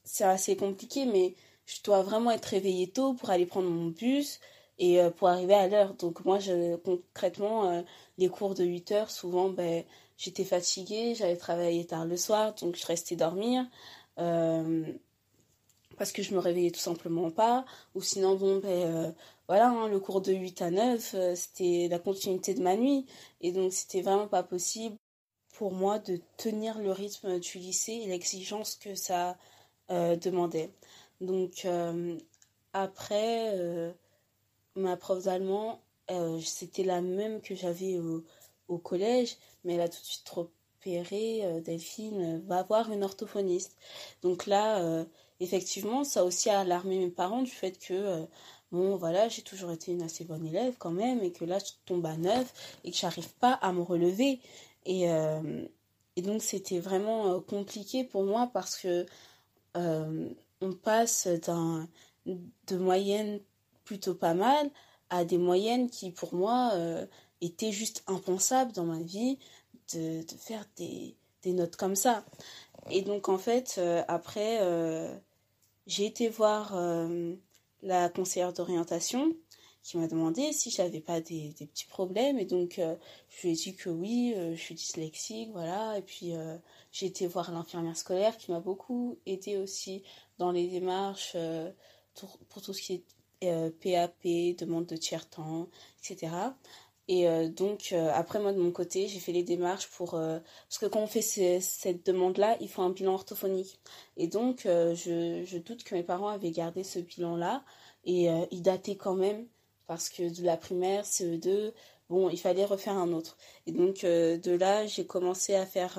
c'est 0.04 0.24
assez 0.24 0.56
compliqué 0.56 1.06
mais 1.06 1.34
je 1.66 1.82
dois 1.84 2.02
vraiment 2.02 2.30
être 2.30 2.46
réveillée 2.46 2.88
tôt 2.90 3.14
pour 3.14 3.30
aller 3.30 3.46
prendre 3.46 3.68
mon 3.70 3.86
bus 3.88 4.40
et 4.78 4.98
pour 5.18 5.28
arriver 5.28 5.54
à 5.54 5.68
l'heure. 5.68 5.94
Donc 5.94 6.24
moi, 6.24 6.38
concrètement, 6.84 7.84
les 8.18 8.28
cours 8.28 8.54
de 8.54 8.64
8 8.64 8.92
heures, 8.92 9.10
souvent, 9.10 9.50
ben, 9.50 9.84
j'étais 10.16 10.44
fatiguée, 10.44 11.14
j'avais 11.14 11.36
travaillé 11.36 11.86
tard 11.86 12.06
le 12.06 12.16
soir, 12.16 12.54
donc 12.54 12.76
je 12.76 12.86
restais 12.86 13.16
dormir. 13.16 13.66
Euh, 14.18 14.84
parce 15.98 16.12
que 16.12 16.22
je 16.22 16.34
me 16.34 16.38
réveillais 16.38 16.70
tout 16.70 16.80
simplement 16.80 17.30
pas. 17.30 17.64
Ou 17.94 18.02
sinon, 18.02 18.36
bon, 18.36 18.58
ben, 18.58 18.68
euh, 18.68 19.12
voilà, 19.48 19.68
hein, 19.70 19.88
le 19.88 20.00
cours 20.00 20.20
de 20.22 20.32
8 20.32 20.62
à 20.62 20.70
9, 20.70 21.14
euh, 21.14 21.34
c'était 21.34 21.88
la 21.90 21.98
continuité 21.98 22.54
de 22.54 22.62
ma 22.62 22.76
nuit. 22.76 23.06
Et 23.40 23.52
donc, 23.52 23.72
c'était 23.72 24.02
vraiment 24.02 24.28
pas 24.28 24.42
possible 24.42 24.96
pour 25.60 25.72
moi 25.72 25.98
de 25.98 26.18
tenir 26.38 26.78
le 26.78 26.90
rythme 26.90 27.38
du 27.38 27.58
lycée 27.58 27.92
et 27.92 28.06
l'exigence 28.06 28.76
que 28.76 28.94
ça 28.94 29.36
demandait. 29.90 30.70
Donc, 31.20 31.66
après, 32.72 33.92
ma 34.76 34.96
prof 34.96 35.24
d'allemand, 35.24 35.80
euh, 36.10 36.40
c'était 36.40 36.84
la 36.84 37.00
même 37.00 37.40
que 37.40 37.54
j'avais 37.54 37.98
au, 37.98 38.24
collège, 38.78 39.36
mais 39.64 39.74
elle 39.74 39.80
a 39.80 39.88
tout 39.88 40.00
de 40.00 40.06
suite 40.06 40.28
repéré, 40.28 41.44
euh, 41.44 41.60
Delphine, 41.60 42.40
va 42.46 42.62
voir 42.62 42.92
une 42.92 43.02
orthophoniste. 43.02 43.76
Donc 44.22 44.46
là, 44.46 44.78
euh, 44.80 45.04
effectivement, 45.40 46.04
ça 46.04 46.20
a 46.20 46.24
aussi 46.24 46.50
alarmé 46.50 46.98
mes 46.98 47.10
parents 47.10 47.42
du 47.42 47.50
fait 47.50 47.72
que, 47.78 48.26
bon, 48.70 48.96
voilà, 48.96 49.28
j'ai 49.28 49.42
toujours 49.42 49.72
été 49.72 49.90
une 49.90 50.02
assez 50.02 50.24
bonne 50.24 50.46
élève 50.46 50.74
quand 50.78 50.92
même, 50.92 51.20
et 51.22 51.32
que 51.32 51.44
là, 51.44 51.58
je 51.58 51.72
tombe 51.84 52.06
à 52.06 52.16
neuf, 52.16 52.78
et 52.84 52.92
que 52.92 52.96
j'arrive 52.96 53.32
pas 53.40 53.54
à 53.54 53.72
me 53.72 53.82
relever. 53.82 54.40
Et, 54.90 55.04
et 56.16 56.22
donc, 56.22 56.42
c'était 56.42 56.80
vraiment 56.80 57.40
compliqué 57.40 58.02
pour 58.02 58.24
moi 58.24 58.50
parce 58.52 58.76
que 58.76 59.06
on 59.74 60.72
passe 60.82 61.28
d'un 61.28 61.88
de 62.26 62.76
moyenne 62.76 63.40
plutôt 63.84 64.14
pas 64.14 64.34
mal 64.34 64.70
à 65.08 65.24
des 65.24 65.38
moyennes 65.38 65.90
qui 65.90 66.12
pour 66.12 66.34
moi 66.34 66.70
euh, 66.74 67.06
étaient 67.40 67.72
juste 67.72 68.04
impensables 68.06 68.72
dans 68.72 68.84
ma 68.84 69.00
vie 69.00 69.38
de, 69.94 70.24
faire 70.38 70.64
des, 70.76 71.16
des, 71.42 71.52
notes 71.52 71.76
comme 71.76 71.96
ça. 71.96 72.24
Et 72.90 73.02
donc 73.02 73.28
en 73.28 73.38
fait, 73.38 73.76
euh, 73.78 74.02
après, 74.06 74.58
euh, 74.60 75.12
j'ai 75.86 76.06
été 76.06 76.28
voir 76.28 76.76
la 77.82 78.08
conseillère 78.10 78.52
d'orientation 78.52 79.32
qui 79.82 79.96
m'a 79.96 80.06
demandé 80.06 80.52
si 80.52 80.70
j'avais 80.70 81.00
pas 81.00 81.20
des, 81.20 81.54
petits 81.58 81.86
problèmes 81.86 82.38
et 82.38 82.44
donc 82.44 82.78
je 82.78 83.42
lui 83.42 83.52
ai 83.52 83.54
dit 83.54 83.74
que 83.74 83.88
oui 83.88 84.34
je 84.36 84.60
suis 84.60 84.74
dyslexique 84.74 85.50
voilà 85.52 85.96
et 85.96 86.02
puis 86.02 86.34
j'ai 86.92 87.06
été 87.06 87.26
voir 87.26 87.50
l'infirmière 87.50 87.96
scolaire 87.96 88.36
qui 88.36 88.50
m'a 88.50 88.60
beaucoup 88.60 89.18
aidé 89.26 89.56
aussi 89.56 90.02
dans 90.38 90.52
les 90.52 90.68
démarches 90.68 91.34
pour, 92.14 92.62
tout 92.62 92.72
ce 92.72 92.82
qui 92.82 92.94
est 92.94 93.04
PAP, 93.82 94.26
euh, 94.26 94.54
demande 94.58 94.86
de 94.86 94.96
tiers-temps, 94.96 95.68
etc. 95.98 96.32
Et 97.08 97.28
euh, 97.28 97.48
donc, 97.48 97.88
euh, 97.92 98.10
après, 98.14 98.38
moi, 98.38 98.52
de 98.52 98.60
mon 98.60 98.70
côté, 98.70 99.08
j'ai 99.08 99.18
fait 99.18 99.32
les 99.32 99.42
démarches 99.42 99.88
pour... 99.88 100.12
parce 100.12 100.78
que 100.78 100.86
quand 100.86 101.00
on 101.00 101.06
fait 101.06 101.22
cette 101.22 102.06
demande-là, 102.06 102.56
il 102.60 102.68
faut 102.68 102.82
un 102.82 102.90
bilan 102.90 103.14
orthophonique. 103.14 103.80
Et 104.16 104.28
donc, 104.28 104.62
je, 104.64 105.42
je, 105.44 105.58
doute 105.58 105.84
que 105.84 105.94
mes 105.94 106.02
parents 106.02 106.28
avaient 106.28 106.52
gardé 106.52 106.84
ce 106.84 106.98
bilan-là. 106.98 107.64
Et 108.04 108.28
il 108.50 108.62
datait 108.62 108.96
quand 108.96 109.14
même, 109.14 109.46
parce 109.90 110.08
que 110.08 110.32
de 110.32 110.44
la 110.44 110.56
primaire, 110.56 111.04
CE2, 111.04 111.72
bon, 112.10 112.30
il 112.30 112.38
fallait 112.38 112.64
refaire 112.64 112.96
un 112.96 113.12
autre. 113.12 113.36
Et 113.66 113.72
donc, 113.72 114.02
de 114.02 114.56
là, 114.56 114.86
j'ai 114.86 115.04
commencé 115.04 115.56
à 115.56 115.66
faire 115.66 115.98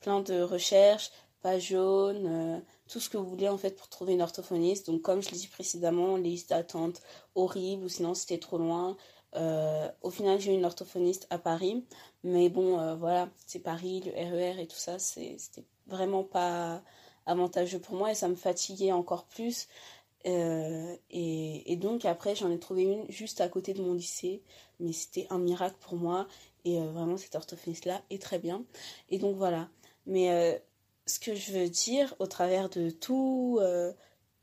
plein 0.00 0.22
de 0.22 0.40
recherches, 0.40 1.10
page 1.42 1.68
jaune, 1.68 2.62
tout 2.88 2.98
ce 2.98 3.10
que 3.10 3.18
vous 3.18 3.28
voulez 3.28 3.50
en 3.50 3.58
fait 3.58 3.76
pour 3.76 3.90
trouver 3.90 4.14
une 4.14 4.22
orthophoniste. 4.22 4.86
Donc 4.86 5.02
comme 5.02 5.22
je 5.22 5.30
l'ai 5.30 5.36
dit 5.36 5.48
précédemment, 5.48 6.16
liste 6.16 6.48
d'attente 6.48 7.02
horrible 7.34 7.84
ou 7.84 7.88
sinon 7.90 8.14
c'était 8.14 8.38
trop 8.38 8.56
loin. 8.56 8.96
Euh, 9.34 9.90
au 10.00 10.08
final, 10.08 10.40
j'ai 10.40 10.52
eu 10.52 10.54
une 10.54 10.64
orthophoniste 10.64 11.26
à 11.28 11.38
Paris, 11.38 11.84
mais 12.24 12.48
bon, 12.48 12.78
euh, 12.78 12.94
voilà, 12.94 13.28
c'est 13.46 13.58
Paris, 13.58 14.02
le 14.06 14.12
RER 14.12 14.56
e 14.56 14.60
et 14.60 14.66
tout 14.66 14.78
ça, 14.78 14.98
c'était 14.98 15.66
vraiment 15.86 16.24
pas 16.24 16.82
avantageux 17.26 17.80
pour 17.80 17.96
moi 17.96 18.12
et 18.12 18.14
ça 18.14 18.28
me 18.28 18.34
fatiguait 18.34 18.92
encore 18.92 19.24
plus. 19.26 19.68
Euh, 20.26 20.96
et, 21.10 21.76
donc 21.76 22.04
après, 22.04 22.34
j'en 22.34 22.50
ai 22.50 22.58
trouvé 22.58 22.82
une 22.82 23.10
juste 23.10 23.40
à 23.40 23.48
côté 23.48 23.74
de 23.74 23.82
mon 23.82 23.94
lycée, 23.94 24.42
mais 24.80 24.92
c'était 24.92 25.26
un 25.30 25.38
miracle 25.38 25.76
pour 25.80 25.96
moi 25.96 26.26
et 26.64 26.80
vraiment 26.80 27.16
cette 27.16 27.34
orthophoniste-là 27.36 28.02
est 28.10 28.20
très 28.20 28.38
bien. 28.38 28.64
Et 29.08 29.18
donc 29.18 29.36
voilà. 29.36 29.68
Mais 30.06 30.60
ce 31.06 31.20
que 31.20 31.34
je 31.34 31.52
veux 31.52 31.68
dire 31.68 32.14
au 32.18 32.26
travers 32.26 32.68
de 32.68 32.90
tout, 32.90 33.60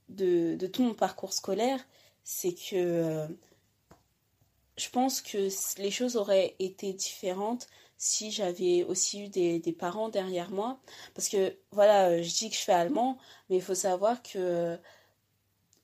de, 0.09 0.71
mon 0.79 0.93
parcours 0.93 1.33
scolaire, 1.33 1.85
c'est 2.23 2.53
que 2.53 3.27
je 4.77 4.89
pense 4.89 5.21
que 5.21 5.49
les 5.81 5.91
choses 5.91 6.15
auraient 6.15 6.55
été 6.59 6.93
différentes 6.93 7.67
si 7.97 8.31
j'avais 8.31 8.83
aussi 8.83 9.23
eu 9.23 9.29
des, 9.29 9.59
des, 9.59 9.71
parents 9.71 10.09
derrière 10.09 10.51
moi. 10.51 10.79
Parce 11.15 11.29
que, 11.29 11.55
voilà, 11.71 12.09
euh, 12.09 12.23
je 12.23 12.33
dis 12.35 12.49
que 12.49 12.55
je 12.55 12.61
fais 12.61 12.73
allemand, 12.73 13.17
mais 13.49 13.57
il 13.57 13.61
faut 13.61 13.75
savoir 13.75 14.21
que 14.21 14.37
euh, 14.37 14.77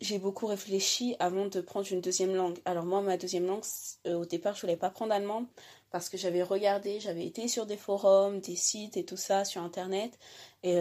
j'ai 0.01 0.19
beaucoup 0.19 0.45
réfléchi 0.47 1.15
avant 1.19 1.47
de 1.47 1.61
prendre 1.61 1.87
une 1.91 2.01
deuxième 2.01 2.35
langue. 2.35 2.59
Alors 2.65 2.85
moi, 2.85 3.01
ma 3.01 3.17
deuxième 3.17 3.45
langue, 3.45 3.63
euh, 4.07 4.15
au 4.15 4.25
départ, 4.25 4.55
je 4.55 4.61
voulais 4.61 4.77
pas 4.77 4.89
prendre 4.89 5.13
allemand 5.13 5.45
parce 5.91 6.09
que 6.09 6.17
j'avais 6.17 6.43
regardé, 6.43 6.99
j'avais 6.99 7.25
été 7.25 7.47
sur 7.47 7.65
des 7.65 7.77
forums, 7.77 8.39
des 8.39 8.55
sites 8.55 8.97
et 8.97 9.05
tout 9.05 9.17
ça 9.17 9.45
sur 9.45 9.61
Internet. 9.61 10.17
Et 10.61 10.77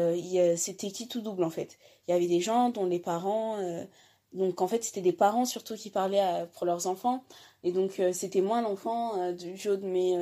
c'était 0.57 0.91
qui 0.91 1.09
tout 1.09 1.23
double, 1.23 1.45
en 1.45 1.51
fait? 1.51 1.79
Il 2.07 2.11
y 2.11 2.15
avait 2.15 2.27
des 2.27 2.41
gens 2.41 2.69
dont 2.69 2.85
les 2.85 2.99
parents... 2.99 3.57
donc 4.35 4.61
en 4.61 4.69
fait, 4.69 4.85
c'était 4.85 5.01
des 5.01 5.15
parents 5.15 5.47
surtout 5.47 5.77
qui 5.77 5.89
parlaient 5.89 6.47
pour 6.53 6.67
leurs 6.67 6.87
enfants. 6.89 7.25
Et 7.65 7.73
donc, 7.73 7.99
euh, 8.01 8.13
c'était 8.13 8.41
moi 8.41 8.61
l'enfant 8.61 9.21
euh, 9.21 9.33
du 9.33 9.57
jour 9.57 9.77
de 9.79 9.87
mes 9.87 10.17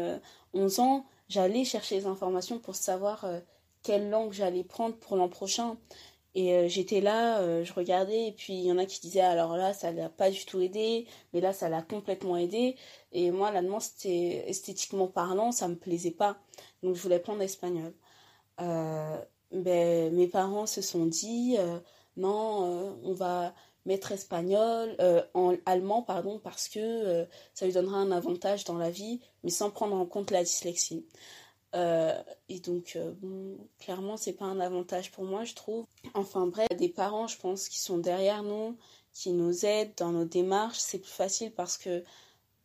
11 0.54 0.78
euh, 0.78 0.82
ans. 0.82 1.06
J'allais 1.28 1.64
chercher 1.64 1.96
les 1.96 2.06
informations 2.06 2.58
pour 2.58 2.76
savoir 2.76 3.26
quelle 3.82 4.10
langue 4.10 4.32
j'allais 4.32 4.62
prendre 4.62 4.96
pour 4.96 5.16
l'an 5.16 5.28
prochain. 5.28 5.76
Et 6.36 6.68
j'étais 6.68 7.00
là, 7.00 7.64
je 7.64 7.72
regardais, 7.72 8.28
et 8.28 8.32
puis 8.32 8.52
il 8.54 8.64
y 8.66 8.72
en 8.72 8.78
a 8.78 8.84
qui 8.86 9.00
disaient 9.00 9.20
alors 9.20 9.56
là, 9.56 9.72
ça 9.72 9.90
l'a 9.90 10.10
pas 10.10 10.30
du 10.30 10.44
tout 10.44 10.60
aidé, 10.60 11.06
mais 11.32 11.40
là, 11.40 11.52
ça 11.54 11.68
l'a 11.70 11.82
complètement 11.82 12.36
aidé. 12.36 12.76
Et 13.12 13.30
moi, 13.30 13.50
l'allemand, 13.50 13.80
c'était 13.80 14.44
esthétiquement 14.46 15.08
parlant, 15.08 15.50
ça 15.50 15.66
me 15.68 15.76
plaisait 15.76 16.10
pas. 16.10 16.36
Donc, 16.82 16.94
je 16.94 17.02
voulais 17.02 17.20
prendre 17.20 17.38
l'espagnol. 17.40 17.94
ben, 18.58 20.14
mes 20.14 20.28
parents 20.28 20.66
se 20.66 20.82
sont 20.82 21.06
dit 21.06 21.56
non, 22.16 22.98
on 23.02 23.14
va 23.14 23.54
mettre 23.86 24.12
espagnol, 24.12 24.94
euh, 25.00 25.22
en 25.32 25.54
allemand, 25.64 26.02
pardon, 26.02 26.38
parce 26.38 26.68
que 26.68 26.80
euh, 26.80 27.24
ça 27.54 27.64
lui 27.64 27.72
donnera 27.72 27.98
un 27.98 28.10
avantage 28.10 28.64
dans 28.64 28.76
la 28.76 28.90
vie, 28.90 29.20
mais 29.44 29.50
sans 29.50 29.70
prendre 29.70 29.94
en 29.96 30.04
compte 30.04 30.30
la 30.30 30.42
dyslexie. 30.42 31.06
Euh, 31.76 32.22
et 32.48 32.60
donc, 32.60 32.98
bon, 33.20 33.58
clairement, 33.78 34.16
c'est 34.16 34.32
pas 34.32 34.46
un 34.46 34.60
avantage 34.60 35.12
pour 35.12 35.24
moi, 35.24 35.44
je 35.44 35.54
trouve. 35.54 35.84
Enfin 36.14 36.46
bref, 36.46 36.68
des 36.78 36.88
parents, 36.88 37.26
je 37.28 37.38
pense, 37.38 37.68
qui 37.68 37.78
sont 37.78 37.98
derrière 37.98 38.42
nous, 38.42 38.76
qui 39.12 39.32
nous 39.32 39.64
aident 39.64 39.92
dans 39.96 40.12
nos 40.12 40.24
démarches, 40.24 40.78
c'est 40.78 40.98
plus 40.98 41.10
facile 41.12 41.52
parce 41.52 41.76
que 41.78 42.02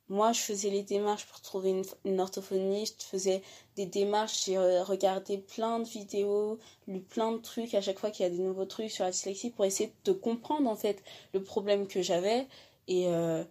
moi, 0.10 0.34
je 0.34 0.42
faisais 0.42 0.70
les 0.70 0.84
démarches 0.84 1.26
pour 1.26 1.40
trouver 1.40 1.70
une, 1.70 1.86
une 2.04 2.20
orthophoniste, 2.20 3.02
je 3.02 3.08
faisais 3.08 3.42
des 3.78 3.86
démarches, 3.86 4.46
j'ai 4.46 4.58
regardé 4.58 5.38
plein 5.38 5.80
de 5.80 5.88
vidéos, 5.88 6.60
lu 6.88 7.00
plein 7.00 7.32
de 7.32 7.38
trucs 7.38 7.74
à 7.76 7.82
chaque 7.82 7.98
fois 8.00 8.12
qu'il 8.12 8.24
y 8.24 8.28
a 8.28 8.30
des 8.30 8.42
nouveaux 8.42 8.66
trucs 8.66 8.92
sur 8.92 9.06
la 9.06 9.12
dyslexie 9.12 9.52
pour 9.52 9.64
essayer 9.64 9.94
de 10.04 10.12
comprendre 10.12 10.70
en 10.70 10.76
fait 10.76 11.02
le 11.34 11.42
problème 11.42 11.88
que 11.88 12.02
j'avais. 12.02 12.48
Et 12.90 13.08
euh, 13.08 13.46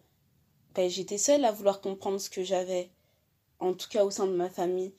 ben, 0.74 0.90
j'étais 0.90 1.18
seule 1.18 1.44
à 1.46 1.52
vouloir 1.52 1.80
comprendre 1.80 2.20
ce 2.20 2.28
que 2.28 2.44
j'avais, 2.44 2.90
en 3.58 3.72
tout 3.72 3.88
cas 3.88 4.04
au 4.04 4.10
sein 4.10 4.26
de 4.26 4.32
ma 4.32 4.50
famille. 4.50 4.92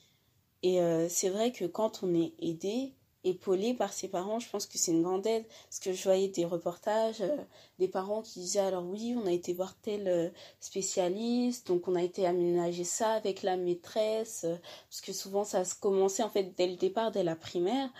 Et 0.62 0.80
euh, 0.80 1.08
c'est 1.08 1.28
vrai 1.28 1.52
que 1.52 1.64
quand 1.64 2.02
on 2.02 2.14
est 2.14 2.32
aidé, 2.40 2.92
épaulé 3.24 3.74
par 3.74 3.92
ses 3.92 4.08
parents, 4.08 4.38
je 4.38 4.48
pense 4.48 4.66
que 4.66 4.78
c'est 4.78 4.92
une 4.92 5.02
grande 5.02 5.26
aide. 5.26 5.44
Parce 5.68 5.80
que 5.80 5.92
je 5.92 6.02
voyais 6.04 6.28
des 6.28 6.44
reportages, 6.44 7.20
euh, 7.20 7.36
des 7.78 7.88
parents 7.88 8.22
qui 8.22 8.40
disaient 8.40 8.60
alors 8.60 8.84
oui, 8.84 9.16
on 9.20 9.26
a 9.26 9.32
été 9.32 9.52
voir 9.52 9.74
tel 9.82 10.08
euh, 10.08 10.28
spécialiste, 10.60 11.66
donc 11.66 11.88
on 11.88 11.94
a 11.94 12.02
été 12.02 12.26
aménager 12.26 12.84
ça 12.84 13.12
avec 13.12 13.42
la 13.42 13.56
maîtresse, 13.56 14.46
parce 14.88 15.00
que 15.00 15.12
souvent 15.12 15.44
ça 15.44 15.64
se 15.64 15.74
commençait 15.74 16.22
en 16.22 16.30
fait 16.30 16.54
dès 16.56 16.68
le 16.68 16.76
départ, 16.76 17.10
dès 17.12 17.24
la 17.24 17.36
primaire, 17.36 17.90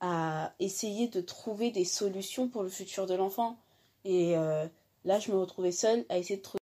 à 0.00 0.52
essayer 0.60 1.08
de 1.08 1.20
trouver 1.20 1.70
des 1.70 1.84
solutions 1.84 2.48
pour 2.48 2.62
le 2.62 2.68
futur 2.68 3.06
de 3.06 3.14
l'enfant. 3.14 3.56
Et 4.04 4.34
là, 5.04 5.18
je 5.18 5.32
me 5.32 5.38
retrouvais 5.38 5.72
seule 5.72 6.04
à 6.08 6.18
essayer 6.18 6.36
de 6.36 6.42
trouver 6.42 6.56